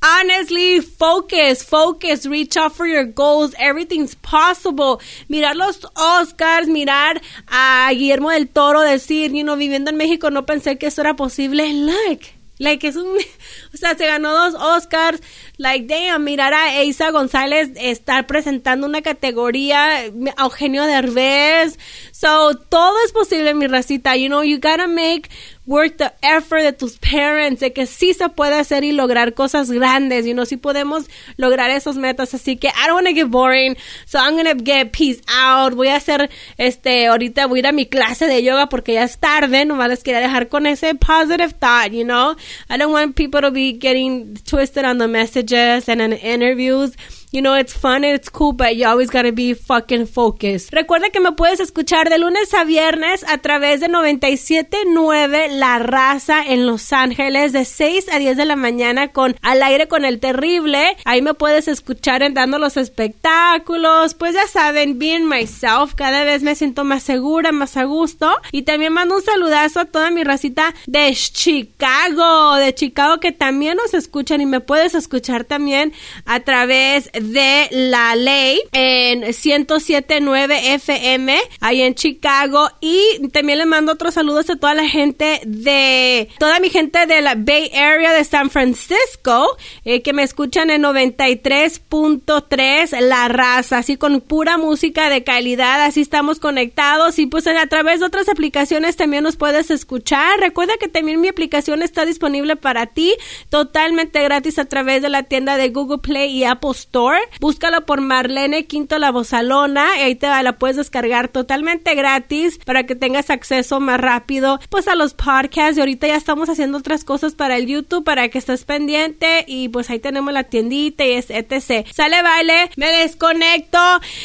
Honestly, 0.02 0.80
focus, 0.80 1.64
focus. 1.64 2.26
Reach 2.26 2.56
out 2.56 2.74
for 2.74 2.86
your 2.86 3.04
goals. 3.04 3.54
Everything's 3.58 4.14
possible. 4.14 4.98
Mirar 5.28 5.56
los 5.56 5.80
Oscars, 5.94 6.68
mirar 6.68 7.20
a 7.48 7.90
Guillermo 7.92 8.30
del 8.30 8.48
Toro 8.48 8.80
decir, 8.80 9.32
you 9.32 9.42
know, 9.42 9.56
viviendo 9.56 9.90
en 9.90 9.96
México 9.96 10.30
no 10.30 10.46
pensé 10.46 10.78
que 10.78 10.86
eso 10.86 11.00
era 11.00 11.14
posible. 11.14 11.72
Look. 11.72 12.42
Like, 12.58 12.86
es 12.86 12.94
un, 12.94 13.06
o 13.74 13.76
sea, 13.76 13.96
se 13.96 14.06
ganó 14.06 14.32
dos 14.32 14.54
Oscars. 14.54 15.20
Like, 15.58 15.86
damn, 15.86 16.24
mirar 16.24 16.54
a 16.54 16.80
Eiza 16.80 17.10
González 17.10 17.70
estar 17.76 18.26
presentando 18.26 18.86
una 18.86 19.02
categoría, 19.02 19.98
a 20.36 20.42
Eugenio 20.44 20.84
Derbez. 20.86 21.78
So, 22.10 22.54
todo 22.54 22.94
es 23.04 23.12
posible, 23.12 23.52
mi 23.52 23.66
racita. 23.66 24.16
You 24.16 24.28
know, 24.28 24.42
you 24.42 24.58
gotta 24.58 24.88
make 24.88 25.28
work 25.64 25.98
the 25.98 26.12
effort 26.22 26.62
de 26.62 26.72
tus 26.72 26.98
parents, 26.98 27.60
de 27.60 27.72
que 27.72 27.86
sí 27.86 28.14
se 28.14 28.28
puede 28.30 28.54
hacer 28.54 28.82
y 28.82 28.92
lograr 28.92 29.34
cosas 29.34 29.70
grandes. 29.70 30.24
You 30.24 30.32
know, 30.32 30.46
sí 30.46 30.56
podemos 30.56 31.04
lograr 31.36 31.70
esos 31.70 31.96
metas. 31.96 32.32
Así 32.32 32.56
que, 32.56 32.68
I 32.68 32.86
don't 32.86 32.94
want 32.94 33.08
to 33.08 33.14
get 33.14 33.28
boring. 33.28 33.76
So, 34.06 34.18
I'm 34.18 34.36
gonna 34.36 34.54
get 34.54 34.92
peace 34.92 35.20
out. 35.28 35.74
Voy 35.74 35.88
a 35.88 35.96
hacer, 35.96 36.30
este, 36.56 37.08
ahorita 37.08 37.46
voy 37.46 37.58
a 37.58 37.60
ir 37.60 37.66
a 37.66 37.72
mi 37.72 37.84
clase 37.84 38.26
de 38.26 38.42
yoga 38.42 38.70
porque 38.70 38.94
ya 38.94 39.04
es 39.04 39.18
tarde. 39.18 39.66
Nomás 39.66 39.90
les 39.90 40.02
quería 40.02 40.20
dejar 40.20 40.48
con 40.48 40.66
ese 40.66 40.94
positive 40.94 41.52
thought, 41.60 41.92
you 41.92 42.04
know. 42.04 42.36
I 42.70 42.78
don't 42.78 42.92
want 42.92 43.16
people 43.16 43.42
to 43.42 43.50
be 43.50 43.78
getting 43.78 44.34
twisted 44.48 44.86
on 44.86 44.96
the 44.96 45.08
and 45.52 46.00
in 46.00 46.12
interviews. 46.12 46.96
You 47.32 47.40
know, 47.40 47.54
it's 47.54 47.72
fun 47.72 48.04
and 48.04 48.14
it's 48.14 48.28
cool, 48.28 48.52
but 48.52 48.76
you 48.76 48.86
always 48.86 49.10
gotta 49.10 49.32
be 49.32 49.54
fucking 49.54 50.06
focused. 50.06 50.70
Recuerda 50.70 51.08
que 51.10 51.18
me 51.18 51.32
puedes 51.32 51.60
escuchar 51.60 52.10
de 52.10 52.18
lunes 52.18 52.52
a 52.52 52.64
viernes 52.64 53.24
a 53.26 53.38
través 53.38 53.80
de 53.80 53.88
97.9 53.88 55.48
La 55.48 55.78
Raza 55.78 56.44
en 56.46 56.66
Los 56.66 56.92
Ángeles 56.92 57.52
de 57.52 57.64
6 57.64 58.08
a 58.12 58.18
10 58.18 58.36
de 58.36 58.44
la 58.44 58.56
mañana 58.56 59.08
con 59.08 59.34
Al 59.40 59.62
aire 59.62 59.88
con 59.88 60.04
el 60.04 60.20
terrible. 60.20 60.96
Ahí 61.06 61.22
me 61.22 61.32
puedes 61.32 61.68
escuchar 61.68 62.22
en 62.22 62.34
dando 62.34 62.58
los 62.58 62.76
espectáculos. 62.76 64.12
Pues 64.12 64.34
ya 64.34 64.46
saben, 64.46 64.98
being 64.98 65.26
myself. 65.26 65.94
Cada 65.94 66.24
vez 66.24 66.42
me 66.42 66.54
siento 66.54 66.84
más 66.84 67.02
segura, 67.02 67.50
más 67.50 67.78
a 67.78 67.84
gusto. 67.84 68.30
Y 68.52 68.62
también 68.62 68.92
mando 68.92 69.16
un 69.16 69.22
saludazo 69.22 69.80
a 69.80 69.84
toda 69.86 70.10
mi 70.10 70.22
racita 70.22 70.74
de 70.86 71.14
Chicago, 71.14 72.56
de 72.56 72.74
Chicago 72.74 73.20
que 73.20 73.32
también 73.32 73.78
nos 73.78 73.94
escuchan 73.94 74.42
y 74.42 74.46
me 74.46 74.60
puedes 74.60 74.94
escuchar 74.94 75.44
también 75.44 75.94
a 76.26 76.40
través 76.40 77.10
de 77.12 77.21
la 77.70 78.16
ley 78.16 78.60
en 78.72 79.22
107.9 79.22 80.74
FM 80.74 81.38
ahí 81.60 81.82
en 81.82 81.94
Chicago 81.94 82.68
y 82.80 83.28
también 83.28 83.58
le 83.58 83.66
mando 83.66 83.92
otros 83.92 84.14
saludos 84.14 84.48
a 84.50 84.56
toda 84.56 84.74
la 84.74 84.88
gente 84.88 85.40
de 85.44 86.28
toda 86.38 86.58
mi 86.60 86.70
gente 86.70 87.06
de 87.06 87.22
la 87.22 87.34
Bay 87.34 87.70
Area 87.74 88.12
de 88.12 88.24
San 88.24 88.50
Francisco 88.50 89.56
eh, 89.84 90.02
que 90.02 90.12
me 90.12 90.22
escuchan 90.22 90.70
en 90.70 90.82
93.3 90.82 93.00
La 93.00 93.28
Raza, 93.28 93.78
así 93.78 93.96
con 93.96 94.20
pura 94.20 94.58
música 94.58 95.08
de 95.08 95.24
calidad, 95.24 95.84
así 95.84 96.00
estamos 96.00 96.40
conectados 96.40 97.18
y 97.18 97.26
pues 97.26 97.46
a 97.46 97.66
través 97.66 98.00
de 98.00 98.06
otras 98.06 98.28
aplicaciones 98.28 98.96
también 98.96 99.24
nos 99.24 99.36
puedes 99.36 99.70
escuchar. 99.70 100.40
Recuerda 100.40 100.74
que 100.78 100.88
también 100.88 101.20
mi 101.20 101.28
aplicación 101.28 101.82
está 101.82 102.04
disponible 102.04 102.56
para 102.56 102.86
ti 102.86 103.14
totalmente 103.48 104.22
gratis 104.22 104.58
a 104.58 104.64
través 104.64 105.02
de 105.02 105.08
la 105.08 105.24
tienda 105.24 105.56
de 105.56 105.68
Google 105.68 105.98
Play 105.98 106.30
y 106.30 106.44
Apple 106.44 106.70
Store. 106.72 107.11
Búscalo 107.40 107.86
por 107.86 108.00
Marlene 108.00 108.66
Quinto 108.66 108.98
La 108.98 109.10
Bozalona 109.10 109.98
y 109.98 110.02
ahí 110.02 110.14
te 110.14 110.26
la 110.26 110.58
puedes 110.58 110.76
descargar 110.76 111.28
totalmente 111.28 111.94
gratis 111.94 112.58
para 112.64 112.84
que 112.84 112.94
tengas 112.94 113.30
acceso 113.30 113.80
más 113.80 114.00
rápido 114.00 114.60
pues 114.68 114.88
a 114.88 114.94
los 114.94 115.14
podcasts 115.14 115.76
y 115.76 115.80
ahorita 115.80 116.06
ya 116.06 116.16
estamos 116.16 116.48
haciendo 116.48 116.78
otras 116.78 117.04
cosas 117.04 117.34
para 117.34 117.56
el 117.56 117.66
YouTube 117.66 118.04
para 118.04 118.28
que 118.28 118.38
estés 118.38 118.64
pendiente 118.64 119.44
y 119.46 119.68
pues 119.68 119.90
ahí 119.90 119.98
tenemos 119.98 120.32
la 120.32 120.44
tiendita 120.44 121.04
y 121.04 121.12
es 121.12 121.30
etc. 121.30 121.86
Sale, 121.92 122.22
vale, 122.22 122.70
me 122.76 122.88
desconecto 122.88 123.78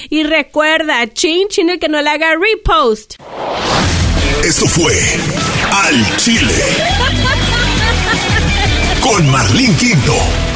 y 0.10 0.24
recuerda, 0.24 1.08
chin, 1.08 1.48
chin 1.50 1.70
el 1.70 1.80
que 1.80 1.90
no 1.90 2.02
le 2.02 2.10
haga 2.10 2.36
repost. 2.36 3.16
Esto 4.44 4.68
fue 4.68 4.94
Al 5.72 6.18
Chile 6.18 6.64
con 9.02 9.30
Marlene 9.30 9.76
Quinto. 9.76 10.47